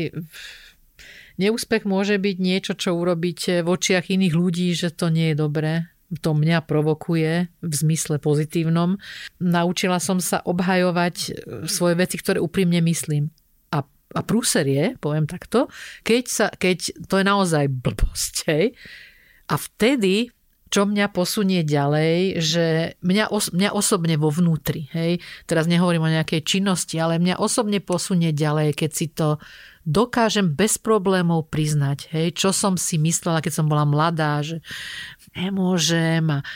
Neúspech 1.40 1.88
môže 1.88 2.20
byť 2.20 2.36
niečo, 2.36 2.72
čo 2.76 2.92
urobíte 2.92 3.64
v 3.64 3.68
očiach 3.72 4.12
iných 4.12 4.34
ľudí, 4.36 4.68
že 4.76 4.92
to 4.92 5.08
nie 5.08 5.32
je 5.32 5.40
dobré 5.40 5.88
to 6.18 6.34
mňa 6.34 6.66
provokuje 6.66 7.46
v 7.62 7.72
zmysle 7.72 8.18
pozitívnom. 8.18 8.98
Naučila 9.38 10.02
som 10.02 10.18
sa 10.18 10.42
obhajovať 10.42 11.14
e, 11.14 11.28
svoje 11.70 11.94
veci, 11.94 12.18
ktoré 12.18 12.42
úprimne 12.42 12.82
myslím. 12.82 13.30
A, 13.70 13.86
a 13.86 14.20
prúser 14.26 14.66
je, 14.66 14.84
poviem 14.98 15.30
takto, 15.30 15.70
keď, 16.02 16.24
sa, 16.26 16.46
keď 16.50 17.06
to 17.06 17.22
je 17.22 17.24
naozaj 17.24 17.64
blbosť. 17.70 18.34
Hej? 18.50 18.74
A 19.50 19.54
vtedy 19.58 20.30
čo 20.70 20.86
mňa 20.86 21.10
posunie 21.10 21.66
ďalej, 21.66 22.38
že 22.38 22.66
mňa, 23.02 23.34
os- 23.34 23.50
mňa 23.50 23.74
osobne 23.74 24.14
vo 24.14 24.30
vnútri, 24.30 24.86
hej, 24.94 25.18
teraz 25.50 25.66
nehovorím 25.66 26.06
o 26.06 26.14
nejakej 26.14 26.46
činnosti, 26.46 26.94
ale 26.94 27.18
mňa 27.18 27.42
osobne 27.42 27.82
posunie 27.82 28.30
ďalej, 28.30 28.78
keď 28.78 28.90
si 28.94 29.10
to 29.10 29.42
dokážem 29.82 30.54
bez 30.54 30.78
problémov 30.78 31.50
priznať, 31.50 32.06
hej, 32.14 32.38
čo 32.38 32.54
som 32.54 32.78
si 32.78 33.02
myslela, 33.02 33.42
keď 33.42 33.52
som 33.58 33.66
bola 33.66 33.82
mladá, 33.82 34.46
že 34.46 34.62
nemôžem 35.34 36.22
a 36.30 36.46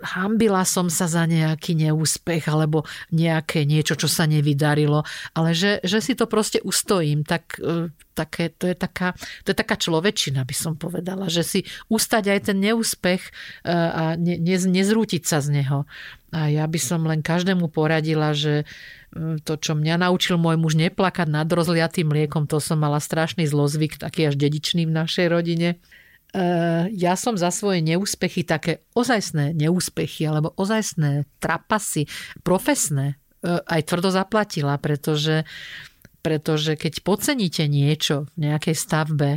hambila 0.00 0.64
som 0.64 0.88
sa 0.88 1.04
za 1.04 1.28
nejaký 1.28 1.76
neúspech 1.76 2.48
alebo 2.48 2.88
nejaké 3.12 3.68
niečo, 3.68 3.94
čo 3.94 4.08
sa 4.08 4.24
nevydarilo, 4.24 5.04
ale 5.36 5.52
že, 5.52 5.78
že 5.84 6.00
si 6.00 6.16
to 6.16 6.24
proste 6.24 6.64
ustojím, 6.64 7.22
tak 7.28 7.60
e, 7.60 7.92
také, 8.16 8.48
to, 8.48 8.64
je 8.64 8.76
taká, 8.76 9.12
to 9.44 9.52
je 9.52 9.56
taká 9.60 9.76
človečina, 9.76 10.48
by 10.48 10.56
som 10.56 10.72
povedala, 10.72 11.28
že 11.28 11.44
si 11.44 11.60
ustať 11.92 12.32
aj 12.32 12.40
ten 12.48 12.58
neúspech 12.64 13.22
e, 13.22 13.30
a 13.70 14.16
ne, 14.16 14.40
ne, 14.40 14.56
nezrútiť 14.56 15.22
sa 15.28 15.44
z 15.44 15.52
neho. 15.52 15.84
A 16.32 16.48
ja 16.48 16.64
by 16.64 16.80
som 16.80 17.04
len 17.04 17.20
každému 17.20 17.68
poradila, 17.68 18.32
že 18.32 18.64
to, 19.42 19.58
čo 19.58 19.74
mňa 19.74 20.06
naučil 20.06 20.38
môj 20.38 20.54
muž 20.54 20.78
neplakať 20.78 21.26
nad 21.26 21.50
rozliatým 21.50 22.06
mliekom, 22.06 22.46
to 22.46 22.62
som 22.62 22.78
mala 22.78 23.02
strašný 23.02 23.42
zlozvyk, 23.50 23.98
taký 23.98 24.30
až 24.30 24.38
dedičný 24.38 24.86
v 24.86 24.94
našej 24.94 25.26
rodine 25.26 25.82
ja 26.94 27.14
som 27.18 27.34
za 27.34 27.50
svoje 27.50 27.82
neúspechy, 27.82 28.46
také 28.46 28.86
ozajstné 28.94 29.50
neúspechy 29.50 30.30
alebo 30.30 30.54
ozajstné 30.54 31.26
trapasy, 31.42 32.06
profesné, 32.46 33.18
eh, 33.42 33.58
aj 33.58 33.90
tvrdo 33.90 34.14
zaplatila, 34.14 34.78
pretože, 34.78 35.42
pretože 36.22 36.78
keď 36.78 37.02
podceníte 37.02 37.66
niečo 37.66 38.30
v 38.38 38.50
nejakej 38.50 38.76
stavbe, 38.78 39.30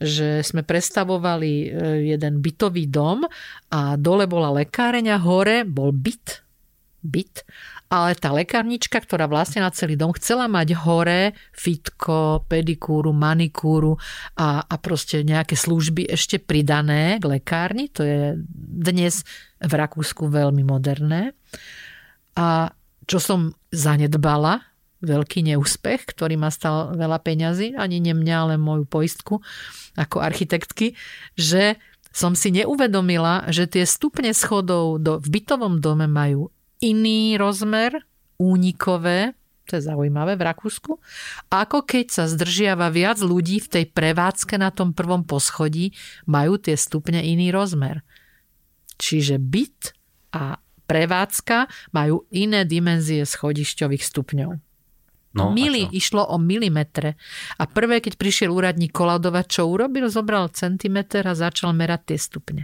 že 0.00 0.40
sme 0.46 0.62
prestavovali 0.62 1.52
eh, 1.52 1.68
jeden 2.14 2.38
bytový 2.38 2.86
dom 2.86 3.26
a 3.74 3.98
dole 3.98 4.30
bola 4.30 4.54
lekáreň 4.54 5.10
a 5.10 5.18
hore 5.18 5.66
bol 5.66 5.90
byt, 5.90 6.46
byt 7.02 7.42
ale 7.90 8.14
tá 8.14 8.30
lekárnička, 8.30 9.02
ktorá 9.02 9.26
vlastne 9.26 9.66
na 9.66 9.74
celý 9.74 9.98
dom 9.98 10.14
chcela 10.14 10.46
mať 10.46 10.78
hore 10.78 11.34
fitko, 11.50 12.46
pedikúru, 12.46 13.10
manikúru 13.10 13.98
a, 14.38 14.62
a 14.62 14.74
proste 14.78 15.26
nejaké 15.26 15.58
služby 15.58 16.06
ešte 16.06 16.38
pridané 16.38 17.18
k 17.18 17.26
lekárni. 17.26 17.90
To 17.98 18.06
je 18.06 18.38
dnes 18.54 19.26
v 19.58 19.72
Rakúsku 19.74 20.30
veľmi 20.30 20.62
moderné. 20.62 21.34
A 22.38 22.70
čo 23.10 23.18
som 23.18 23.58
zanedbala, 23.74 24.70
veľký 25.02 25.42
neúspech, 25.50 26.14
ktorý 26.14 26.38
ma 26.38 26.54
stal 26.54 26.94
veľa 26.94 27.18
peňazí, 27.26 27.74
ani 27.74 27.98
ne 27.98 28.14
mňa, 28.14 28.36
ale 28.38 28.54
moju 28.54 28.86
poistku 28.86 29.42
ako 29.98 30.22
architektky, 30.22 30.94
že 31.34 31.74
som 32.14 32.38
si 32.38 32.54
neuvedomila, 32.54 33.50
že 33.50 33.66
tie 33.66 33.82
stupne 33.82 34.30
schodov 34.30 35.02
do, 35.02 35.18
v 35.18 35.28
bytovom 35.40 35.82
dome 35.82 36.06
majú 36.06 36.54
iný 36.80 37.36
rozmer, 37.36 38.04
únikové, 38.40 39.36
to 39.70 39.78
je 39.78 39.86
zaujímavé 39.86 40.34
v 40.34 40.42
Rakúsku, 40.50 40.98
ako 41.46 41.86
keď 41.86 42.06
sa 42.10 42.24
zdržiava 42.26 42.90
viac 42.90 43.22
ľudí 43.22 43.62
v 43.62 43.70
tej 43.70 43.84
prevádzke 43.94 44.58
na 44.58 44.74
tom 44.74 44.90
prvom 44.90 45.22
poschodí, 45.22 45.94
majú 46.26 46.58
tie 46.58 46.74
stupne 46.74 47.22
iný 47.22 47.54
rozmer. 47.54 48.02
Čiže 48.98 49.38
byt 49.38 49.94
a 50.34 50.58
prevádzka 50.90 51.70
majú 51.94 52.26
iné 52.34 52.66
dimenzie 52.66 53.22
schodišťových 53.22 54.02
stupňov. 54.02 54.50
No, 55.30 55.54
Mili, 55.54 55.86
išlo 55.94 56.26
o 56.26 56.42
milimetre. 56.42 57.14
A 57.54 57.70
prvé, 57.70 58.02
keď 58.02 58.18
prišiel 58.18 58.50
úradník 58.50 58.90
koladovať, 58.90 59.46
čo 59.46 59.70
urobil? 59.70 60.10
Zobral 60.10 60.50
centimeter 60.50 61.22
a 61.30 61.38
začal 61.38 61.70
merať 61.70 62.10
tie 62.10 62.18
stupne. 62.18 62.62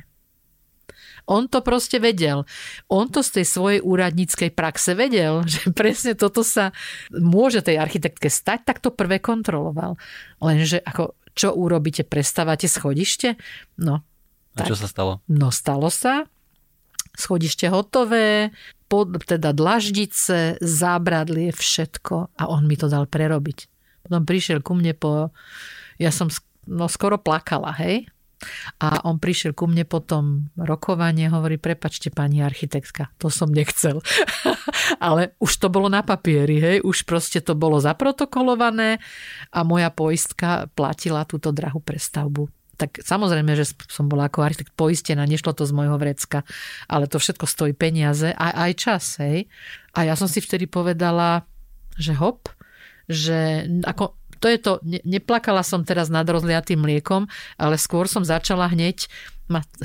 On 1.27 1.51
to 1.51 1.59
proste 1.63 1.99
vedel. 1.99 2.47
On 2.87 3.11
to 3.11 3.23
z 3.23 3.43
tej 3.43 3.47
svojej 3.47 3.81
úradníckej 3.83 4.55
praxe 4.55 4.95
vedel, 4.95 5.43
že 5.53 5.71
presne 5.75 6.15
toto 6.15 6.47
sa 6.47 6.71
môže 7.11 7.63
tej 7.63 7.83
architektke 7.83 8.31
stať, 8.31 8.63
tak 8.67 8.79
to 8.79 8.95
prvé 8.95 9.19
kontroloval. 9.19 9.99
Lenže 10.39 10.81
ako, 10.83 11.19
čo 11.37 11.53
urobíte? 11.53 12.07
Prestávate 12.07 12.71
schodište? 12.71 13.37
No. 13.77 14.07
A 14.57 14.65
tak. 14.65 14.73
čo 14.73 14.79
sa 14.79 14.89
stalo? 14.89 15.21
No 15.29 15.53
stalo 15.53 15.93
sa. 15.93 16.25
Schodište 17.17 17.69
hotové, 17.73 18.53
pod, 18.89 19.21
teda 19.25 19.51
dlaždice, 19.53 20.61
zábradlie, 20.61 21.51
všetko. 21.51 22.33
A 22.37 22.43
on 22.49 22.65
mi 22.69 22.77
to 22.79 22.87
dal 22.87 23.09
prerobiť. 23.09 23.69
Potom 24.07 24.23
prišiel 24.23 24.63
ku 24.63 24.79
mne 24.79 24.95
po... 24.95 25.35
Ja 25.97 26.13
som 26.13 26.29
no, 26.69 26.87
skoro 26.87 27.17
plakala, 27.17 27.73
hej? 27.81 28.07
A 28.85 29.01
on 29.09 29.17
prišiel 29.17 29.57
ku 29.57 29.65
mne 29.65 29.89
potom 29.89 30.53
rokovanie, 30.61 31.33
hovorí, 31.33 31.57
prepačte 31.57 32.13
pani 32.13 32.45
architektka, 32.45 33.09
to 33.17 33.33
som 33.33 33.49
nechcel. 33.49 34.05
Ale 35.07 35.33
už 35.41 35.53
to 35.57 35.73
bolo 35.73 35.89
na 35.89 36.05
papieri, 36.05 36.61
hej, 36.61 36.77
už 36.85 37.09
proste 37.09 37.41
to 37.41 37.57
bolo 37.57 37.81
zaprotokolované 37.81 39.01
a 39.53 39.65
moja 39.65 39.89
poistka 39.89 40.69
platila 40.77 41.25
túto 41.25 41.49
drahú 41.49 41.81
prestavbu. 41.81 42.53
Tak 42.77 43.01
samozrejme, 43.01 43.57
že 43.57 43.73
som 43.89 44.05
bola 44.05 44.29
ako 44.29 44.45
architekt 44.45 44.77
poistená, 44.77 45.25
nešlo 45.25 45.57
to 45.57 45.65
z 45.65 45.73
môjho 45.73 45.97
vrecka, 45.97 46.45
ale 46.85 47.09
to 47.09 47.17
všetko 47.17 47.49
stojí 47.49 47.73
peniaze 47.73 48.29
a 48.37 48.69
aj 48.69 48.73
čas, 48.77 49.05
hej. 49.25 49.49
A 49.97 50.05
ja 50.05 50.13
som 50.13 50.29
si 50.29 50.45
vtedy 50.45 50.69
povedala, 50.69 51.49
že 51.97 52.13
hop, 52.13 52.53
že 53.09 53.65
ako 53.81 54.13
to 54.39 54.47
je 54.49 54.59
to, 54.61 54.73
ne, 54.87 55.01
neplakala 55.03 55.65
som 55.67 55.83
teraz 55.83 56.13
nad 56.13 56.25
rozliatým 56.29 56.81
mliekom, 56.81 57.27
ale 57.57 57.81
skôr 57.81 58.07
som 58.07 58.23
začala 58.23 58.69
hneď, 58.71 59.09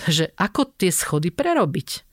že 0.09 0.33
ako 0.35 0.73
tie 0.77 0.89
schody 0.89 1.29
prerobiť 1.29 2.11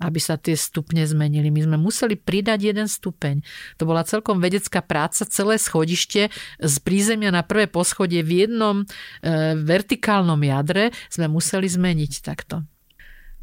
aby 0.00 0.16
sa 0.16 0.40
tie 0.40 0.56
stupne 0.56 1.04
zmenili. 1.04 1.52
My 1.52 1.60
sme 1.68 1.76
museli 1.76 2.16
pridať 2.16 2.72
jeden 2.72 2.88
stupeň. 2.88 3.44
To 3.76 3.84
bola 3.84 4.00
celkom 4.08 4.40
vedecká 4.40 4.80
práca, 4.80 5.28
celé 5.28 5.60
schodište 5.60 6.32
z 6.56 6.74
prízemia 6.80 7.28
na 7.28 7.44
prvé 7.44 7.68
poschodie 7.68 8.24
v 8.24 8.48
jednom 8.48 8.76
e, 8.80 8.84
vertikálnom 9.60 10.40
jadre 10.40 10.96
sme 11.12 11.28
museli 11.28 11.68
zmeniť 11.68 12.12
takto. 12.24 12.64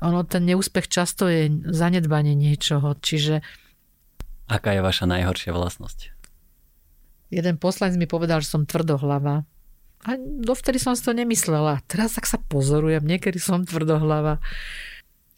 Ono, 0.02 0.26
ten 0.26 0.46
neúspech 0.46 0.90
často 0.90 1.30
je 1.30 1.50
zanedbanie 1.70 2.34
niečoho, 2.34 2.98
čiže... 3.02 3.42
Aká 4.50 4.74
je 4.74 4.82
vaša 4.82 5.10
najhoršia 5.10 5.54
vlastnosť? 5.54 6.17
Jeden 7.28 7.60
poslanec 7.60 8.00
mi 8.00 8.08
povedal, 8.08 8.40
že 8.40 8.52
som 8.52 8.64
tvrdohlava. 8.64 9.44
A 10.08 10.10
dovtedy 10.20 10.80
som 10.80 10.96
si 10.96 11.04
to 11.04 11.12
nemyslela. 11.12 11.84
Teraz 11.90 12.16
tak 12.16 12.30
sa 12.30 12.40
pozorujem, 12.40 13.04
niekedy 13.04 13.42
som 13.42 13.68
tvrdohlava. 13.68 14.40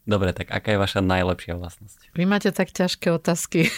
Dobre, 0.06 0.34
tak 0.34 0.50
aká 0.50 0.74
je 0.74 0.80
vaša 0.82 1.02
najlepšia 1.06 1.58
vlastnosť? 1.58 2.14
Vy 2.18 2.24
máte 2.26 2.50
tak 2.50 2.74
ťažké 2.74 3.14
otázky. 3.14 3.70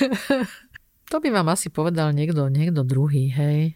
to 1.12 1.16
by 1.20 1.30
vám 1.32 1.48
asi 1.52 1.68
povedal 1.68 2.12
niekto, 2.16 2.48
niekto 2.48 2.88
druhý, 2.88 3.32
hej. 3.32 3.76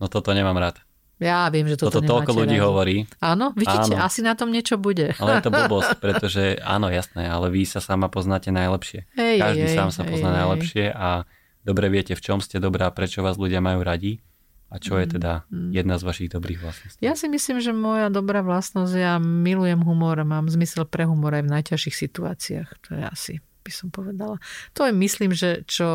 No 0.00 0.08
toto 0.08 0.32
nemám 0.32 0.56
rád. 0.56 0.80
Ja 1.16 1.48
viem, 1.48 1.64
že 1.64 1.80
toto, 1.80 2.04
toto 2.04 2.20
toľko 2.20 2.44
ľudí 2.44 2.60
rád. 2.60 2.66
hovorí. 2.68 2.96
Áno, 3.24 3.56
vidíte, 3.56 3.96
áno. 3.96 4.04
asi 4.04 4.20
na 4.20 4.36
tom 4.36 4.52
niečo 4.52 4.76
bude. 4.76 5.16
Ale 5.16 5.40
je 5.40 5.48
to 5.48 5.52
blbosť, 5.64 5.96
pretože 5.96 6.60
áno, 6.60 6.92
jasné, 6.92 7.24
ale 7.24 7.48
vy 7.48 7.64
sa 7.64 7.80
sama 7.80 8.12
poznáte 8.12 8.52
najlepšie. 8.52 9.08
Hej, 9.16 9.40
Každý 9.40 9.64
hej, 9.64 9.76
sám 9.76 9.88
sa 9.96 10.04
hej, 10.04 10.12
pozná 10.12 10.28
hej. 10.32 10.36
najlepšie 10.44 10.84
a 10.92 11.24
dobre 11.66 11.90
viete, 11.90 12.14
v 12.14 12.22
čom 12.22 12.38
ste 12.38 12.62
dobrá, 12.62 12.94
prečo 12.94 13.26
vás 13.26 13.34
ľudia 13.34 13.58
majú 13.58 13.82
radi 13.82 14.22
a 14.70 14.82
čo 14.82 14.98
je 14.98 15.06
mm, 15.06 15.12
teda 15.18 15.32
mm. 15.46 15.70
jedna 15.74 15.94
z 15.98 16.02
vašich 16.06 16.30
dobrých 16.30 16.58
vlastností. 16.62 16.98
Ja 17.02 17.18
si 17.18 17.26
myslím, 17.26 17.58
že 17.58 17.74
moja 17.74 18.10
dobrá 18.10 18.42
vlastnosť, 18.42 18.94
ja 18.94 19.18
milujem 19.18 19.82
humor 19.82 20.18
a 20.18 20.26
mám 20.26 20.50
zmysel 20.50 20.86
pre 20.86 21.06
humor 21.06 21.34
aj 21.34 21.46
v 21.46 21.52
najťažších 21.58 21.96
situáciách. 22.06 22.68
To 22.86 22.90
je 22.94 23.02
asi 23.02 23.34
by 23.66 23.72
som 23.74 23.90
povedala. 23.90 24.38
To 24.78 24.86
je 24.86 24.94
myslím, 24.94 25.34
že 25.34 25.66
čo, 25.66 25.90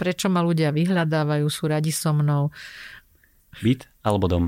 prečo 0.00 0.32
ma 0.32 0.40
ľudia 0.40 0.72
vyhľadávajú, 0.72 1.44
sú 1.52 1.68
radi 1.68 1.92
so 1.92 2.16
mnou. 2.16 2.48
Byt 3.60 3.92
alebo 4.00 4.24
dom? 4.24 4.44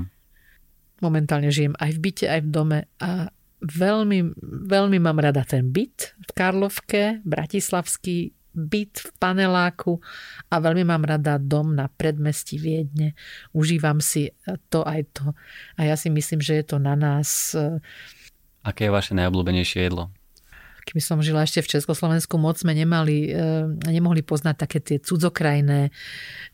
Momentálne 1.05 1.53
žijem 1.53 1.77
aj 1.77 1.91
v 1.93 1.99
byte, 2.01 2.25
aj 2.25 2.41
v 2.41 2.49
dome 2.49 2.79
a 2.97 3.29
veľmi, 3.61 4.41
veľmi 4.65 4.97
mám 4.97 5.21
rada 5.21 5.45
ten 5.45 5.69
byt 5.69 6.17
v 6.17 6.31
Karlovke, 6.33 7.21
bratislavský, 7.21 8.33
byt 8.55 9.03
v 9.03 9.09
paneláku 9.19 9.99
a 10.49 10.63
veľmi 10.63 10.87
mám 10.87 11.03
rada 11.03 11.35
dom 11.35 11.75
na 11.75 11.91
predmestí 11.91 12.55
Viedne. 12.55 13.13
Užívam 13.51 13.99
si 13.99 14.31
to 14.71 14.81
aj 14.87 15.03
to. 15.11 15.35
A 15.75 15.85
ja 15.85 15.99
si 15.99 16.07
myslím, 16.07 16.39
že 16.39 16.63
je 16.63 16.65
to 16.65 16.77
na 16.79 16.95
nás. 16.95 17.51
E, 17.53 17.83
Aké 18.63 18.87
je 18.87 18.95
vaše 18.95 19.13
najobľúbenejšie 19.13 19.91
jedlo? 19.91 20.09
Keby 20.85 21.01
som 21.01 21.19
žila 21.19 21.43
ešte 21.43 21.65
v 21.65 21.71
Československu, 21.77 22.39
moc 22.39 22.55
sme 22.55 22.71
nemali, 22.73 23.29
e, 23.29 23.91
nemohli 23.91 24.23
poznať 24.23 24.55
také 24.55 24.79
tie 24.79 24.97
cudzokrajné 25.03 25.91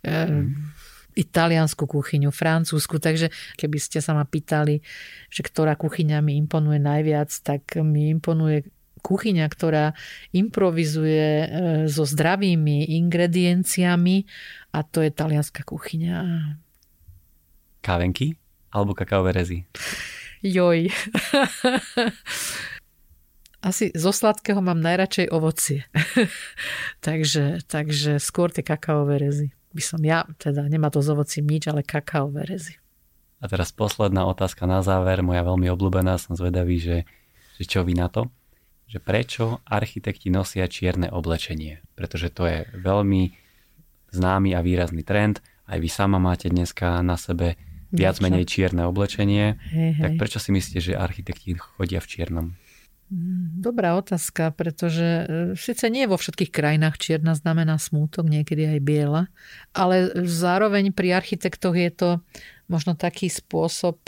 mm 0.02 0.82
italiansku 1.16 1.88
kuchyňu, 1.88 2.32
francúzsku, 2.32 3.00
takže 3.00 3.32
keby 3.60 3.78
ste 3.84 4.00
sa 4.00 4.16
ma 4.16 4.24
pýtali, 4.24 4.80
že 5.28 5.42
ktorá 5.44 5.76
kuchyňa 5.76 6.24
mi 6.24 6.40
imponuje 6.40 6.80
najviac, 6.80 7.32
tak 7.44 7.76
mi 7.84 8.12
imponuje 8.12 8.64
kuchyňa, 9.02 9.46
ktorá 9.50 9.98
improvizuje 10.32 11.28
e, 11.42 11.48
so 11.90 12.06
zdravými 12.06 12.94
ingredienciami 13.02 14.24
a 14.72 14.80
to 14.86 15.04
je 15.04 15.12
talianská 15.12 15.66
kuchyňa. 15.66 16.16
Kávenky 17.82 18.38
alebo 18.72 18.96
kakaové 18.96 19.36
rezy? 19.36 19.68
Joj. 20.42 20.90
Asi 23.62 23.94
zo 23.94 24.10
sladkého 24.10 24.58
mám 24.58 24.82
najradšej 24.82 25.30
ovocie. 25.30 25.86
takže, 27.06 27.62
takže 27.70 28.18
skôr 28.18 28.50
tie 28.50 28.66
kakaové 28.66 29.22
rezy. 29.22 29.54
By 29.72 29.84
som 29.86 30.02
ja, 30.02 30.26
teda 30.42 30.66
nemá 30.66 30.90
to 30.90 31.06
z 31.06 31.14
ovocím 31.14 31.46
nič, 31.46 31.70
ale 31.70 31.86
kakaové 31.86 32.42
rezy. 32.50 32.82
A 33.42 33.46
teraz 33.50 33.70
posledná 33.74 34.26
otázka 34.26 34.66
na 34.66 34.82
záver, 34.82 35.22
moja 35.22 35.46
veľmi 35.46 35.70
obľúbená, 35.74 36.18
som 36.18 36.34
zvedavý, 36.34 36.78
že, 36.82 36.98
že 37.58 37.64
čo 37.70 37.86
vy 37.86 37.94
na 37.98 38.10
to 38.10 38.30
že 38.92 39.00
prečo 39.00 39.64
architekti 39.64 40.28
nosia 40.28 40.68
čierne 40.68 41.08
oblečenie. 41.08 41.80
Pretože 41.96 42.28
to 42.28 42.44
je 42.44 42.60
veľmi 42.76 43.32
známy 44.12 44.52
a 44.52 44.60
výrazný 44.60 45.08
trend. 45.08 45.40
Aj 45.64 45.80
vy 45.80 45.88
sama 45.88 46.20
máte 46.20 46.52
dneska 46.52 47.00
na 47.00 47.16
sebe 47.16 47.56
viac 47.96 48.20
Niečo. 48.20 48.24
menej 48.28 48.44
čierne 48.44 48.84
oblečenie. 48.84 49.56
Hej, 49.72 49.90
hej. 49.96 50.04
Tak 50.04 50.12
prečo 50.20 50.44
si 50.44 50.52
myslíte, 50.52 50.80
že 50.92 51.00
architekti 51.00 51.56
chodia 51.56 52.04
v 52.04 52.10
čiernom? 52.12 52.48
Mm, 53.12 53.64
dobrá 53.64 53.96
otázka, 53.96 54.52
pretože 54.52 55.04
e, 55.04 55.24
síce 55.56 55.88
nie 55.88 56.04
vo 56.08 56.20
všetkých 56.20 56.52
krajinách 56.52 57.00
čierna 57.00 57.32
znamená 57.36 57.80
smútok, 57.80 58.28
niekedy 58.28 58.76
aj 58.76 58.80
biela, 58.84 59.24
ale 59.72 60.12
zároveň 60.28 60.92
pri 60.92 61.20
architektoch 61.20 61.76
je 61.76 61.92
to 61.92 62.10
možno 62.72 62.96
taký 62.96 63.28
spôsob 63.28 64.00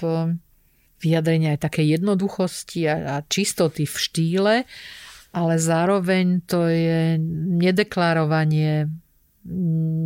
e, 1.04 1.10
vyjadrenia 1.10 1.60
aj 1.60 1.68
také 1.68 1.84
jednoduchosti 1.84 2.88
a, 2.88 2.96
a 2.96 3.16
čistoty 3.28 3.84
v 3.84 3.96
štýle, 3.96 4.56
ale 5.34 5.54
zároveň 5.60 6.46
to 6.48 6.70
je 6.72 7.20
nedeklarovanie 7.60 8.88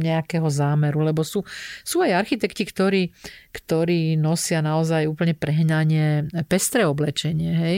nejakého 0.02 0.50
zámeru, 0.50 1.06
lebo 1.06 1.22
sú, 1.22 1.46
sú 1.86 2.02
aj 2.02 2.26
architekti, 2.26 2.66
ktorí, 2.66 3.14
ktorí 3.54 4.18
nosia 4.18 4.66
naozaj 4.66 5.06
úplne 5.06 5.38
prehnanie 5.38 6.26
pestré 6.50 6.90
oblečenie, 6.90 7.54
hej. 7.54 7.78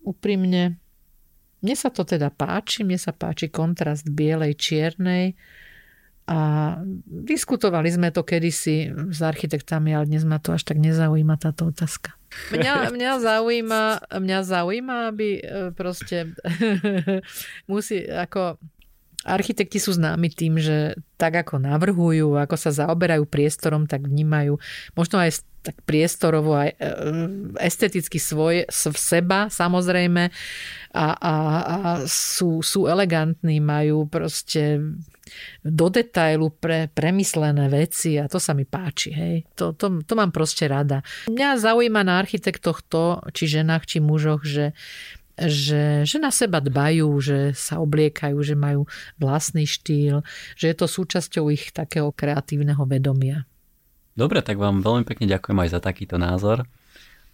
Úprimne, 0.00 0.80
mne 1.60 1.74
sa 1.76 1.92
to 1.92 2.08
teda 2.08 2.32
páči, 2.32 2.80
mne 2.80 2.96
sa 2.96 3.12
páči 3.12 3.52
kontrast 3.52 4.08
bielej, 4.08 4.56
čiernej 4.56 5.36
a 6.24 6.38
diskutovali 7.04 7.90
sme 7.92 8.08
to 8.14 8.24
kedysi 8.24 8.88
s 9.12 9.20
architektami, 9.20 9.92
ale 9.92 10.08
dnes 10.08 10.24
ma 10.24 10.40
to 10.40 10.56
až 10.56 10.64
tak 10.64 10.80
nezaujíma 10.80 11.36
táto 11.36 11.68
otázka. 11.68 12.19
Mňa, 12.50 12.72
mňa, 12.96 13.12
zaujíma, 13.20 13.82
mňa 14.10 14.38
zaujíma, 14.46 14.96
aby 15.10 15.28
e, 15.38 15.42
proste 15.74 16.32
musí 17.70 18.06
ako 18.06 18.58
Architekti 19.20 19.76
sú 19.76 19.92
známi 19.92 20.32
tým, 20.32 20.56
že 20.56 20.96
tak 21.20 21.44
ako 21.44 21.60
navrhujú, 21.60 22.40
ako 22.40 22.56
sa 22.56 22.72
zaoberajú 22.72 23.28
priestorom, 23.28 23.84
tak 23.84 24.08
vnímajú 24.08 24.56
možno 24.96 25.20
aj 25.20 25.44
tak 25.60 25.76
priestorovo 25.84 26.56
aj 26.56 26.72
e, 26.72 26.76
esteticky 27.60 28.16
svoje, 28.16 28.64
seba 28.72 29.52
samozrejme. 29.52 30.32
A, 30.96 31.06
a, 31.12 31.34
a 31.60 31.76
sú, 32.08 32.64
sú 32.64 32.88
elegantní, 32.88 33.60
majú 33.60 34.08
proste 34.08 34.80
do 35.62 35.86
detailu 35.88 36.50
pre, 36.50 36.88
premyslené 36.90 37.70
veci 37.70 38.16
a 38.16 38.26
to 38.26 38.38
sa 38.42 38.56
mi 38.56 38.64
páči. 38.64 39.10
Hej. 39.12 39.36
To, 39.56 39.72
to, 39.72 40.02
to 40.02 40.12
mám 40.18 40.30
proste 40.30 40.66
rada. 40.66 41.02
Mňa 41.30 41.60
zaujíma 41.60 42.02
na 42.04 42.20
architektoch 42.20 42.82
to, 42.86 43.22
či 43.34 43.60
ženách, 43.60 43.86
či 43.86 43.98
mužoch, 44.02 44.42
že 44.46 44.76
že, 45.40 46.04
že 46.04 46.20
na 46.20 46.28
seba 46.28 46.60
dbajú, 46.60 47.08
že 47.16 47.56
sa 47.56 47.80
obliekajú, 47.80 48.36
že 48.44 48.52
majú 48.52 48.84
vlastný 49.16 49.64
štýl, 49.64 50.20
že 50.52 50.68
je 50.68 50.76
to 50.76 50.84
súčasťou 50.84 51.48
ich 51.48 51.72
takého 51.72 52.12
kreatívneho 52.12 52.84
vedomia. 52.84 53.48
Dobre, 54.12 54.44
tak 54.44 54.60
vám 54.60 54.84
veľmi 54.84 55.08
pekne 55.08 55.24
ďakujem 55.24 55.58
aj 55.64 55.70
za 55.72 55.80
takýto 55.80 56.20
názor 56.20 56.68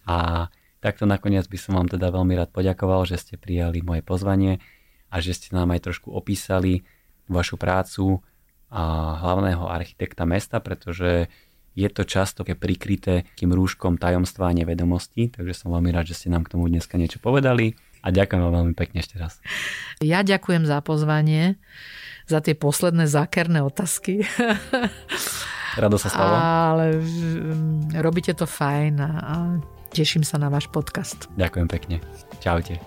a 0.06 0.46
takto 0.78 1.02
nakoniec 1.02 1.50
by 1.50 1.58
som 1.58 1.82
vám 1.82 1.90
teda 1.90 2.14
veľmi 2.14 2.38
rád 2.38 2.54
poďakoval, 2.54 3.02
že 3.10 3.18
ste 3.18 3.34
prijali 3.34 3.82
moje 3.82 4.06
pozvanie 4.06 4.62
a 5.10 5.18
že 5.18 5.34
ste 5.34 5.50
nám 5.50 5.74
aj 5.74 5.90
trošku 5.90 6.14
opísali 6.14 6.86
vašu 7.26 7.58
prácu 7.58 8.22
a 8.70 9.14
hlavného 9.22 9.66
architekta 9.70 10.26
mesta, 10.26 10.58
pretože 10.58 11.30
je 11.76 11.88
to 11.92 12.08
často 12.08 12.40
prikryté 12.42 13.28
tým 13.36 13.52
rúškom 13.52 14.00
tajomstva 14.00 14.48
a 14.48 14.56
nevedomosti, 14.56 15.28
takže 15.28 15.52
som 15.52 15.76
veľmi 15.76 15.92
rád, 15.92 16.08
že 16.08 16.16
ste 16.24 16.28
nám 16.32 16.48
k 16.48 16.56
tomu 16.56 16.72
dneska 16.72 16.96
niečo 16.96 17.20
povedali 17.20 17.76
a 18.00 18.08
ďakujem 18.08 18.40
vám 18.40 18.54
veľmi 18.64 18.74
pekne 18.74 19.04
ešte 19.04 19.20
raz. 19.20 19.38
Ja 20.00 20.24
ďakujem 20.24 20.64
za 20.64 20.80
pozvanie, 20.80 21.60
za 22.24 22.40
tie 22.40 22.56
posledné 22.56 23.04
zákerné 23.04 23.60
otázky. 23.60 24.24
Rado 25.76 26.00
sa 26.00 26.08
stalo. 26.08 26.34
Ale 26.40 26.84
mm, 26.96 28.00
robíte 28.00 28.32
to 28.32 28.48
fajn 28.48 28.94
a 29.04 29.60
teším 29.92 30.24
sa 30.24 30.40
na 30.40 30.48
váš 30.48 30.72
podcast. 30.72 31.28
Ďakujem 31.36 31.68
pekne. 31.68 31.96
Čaute. 32.40 32.80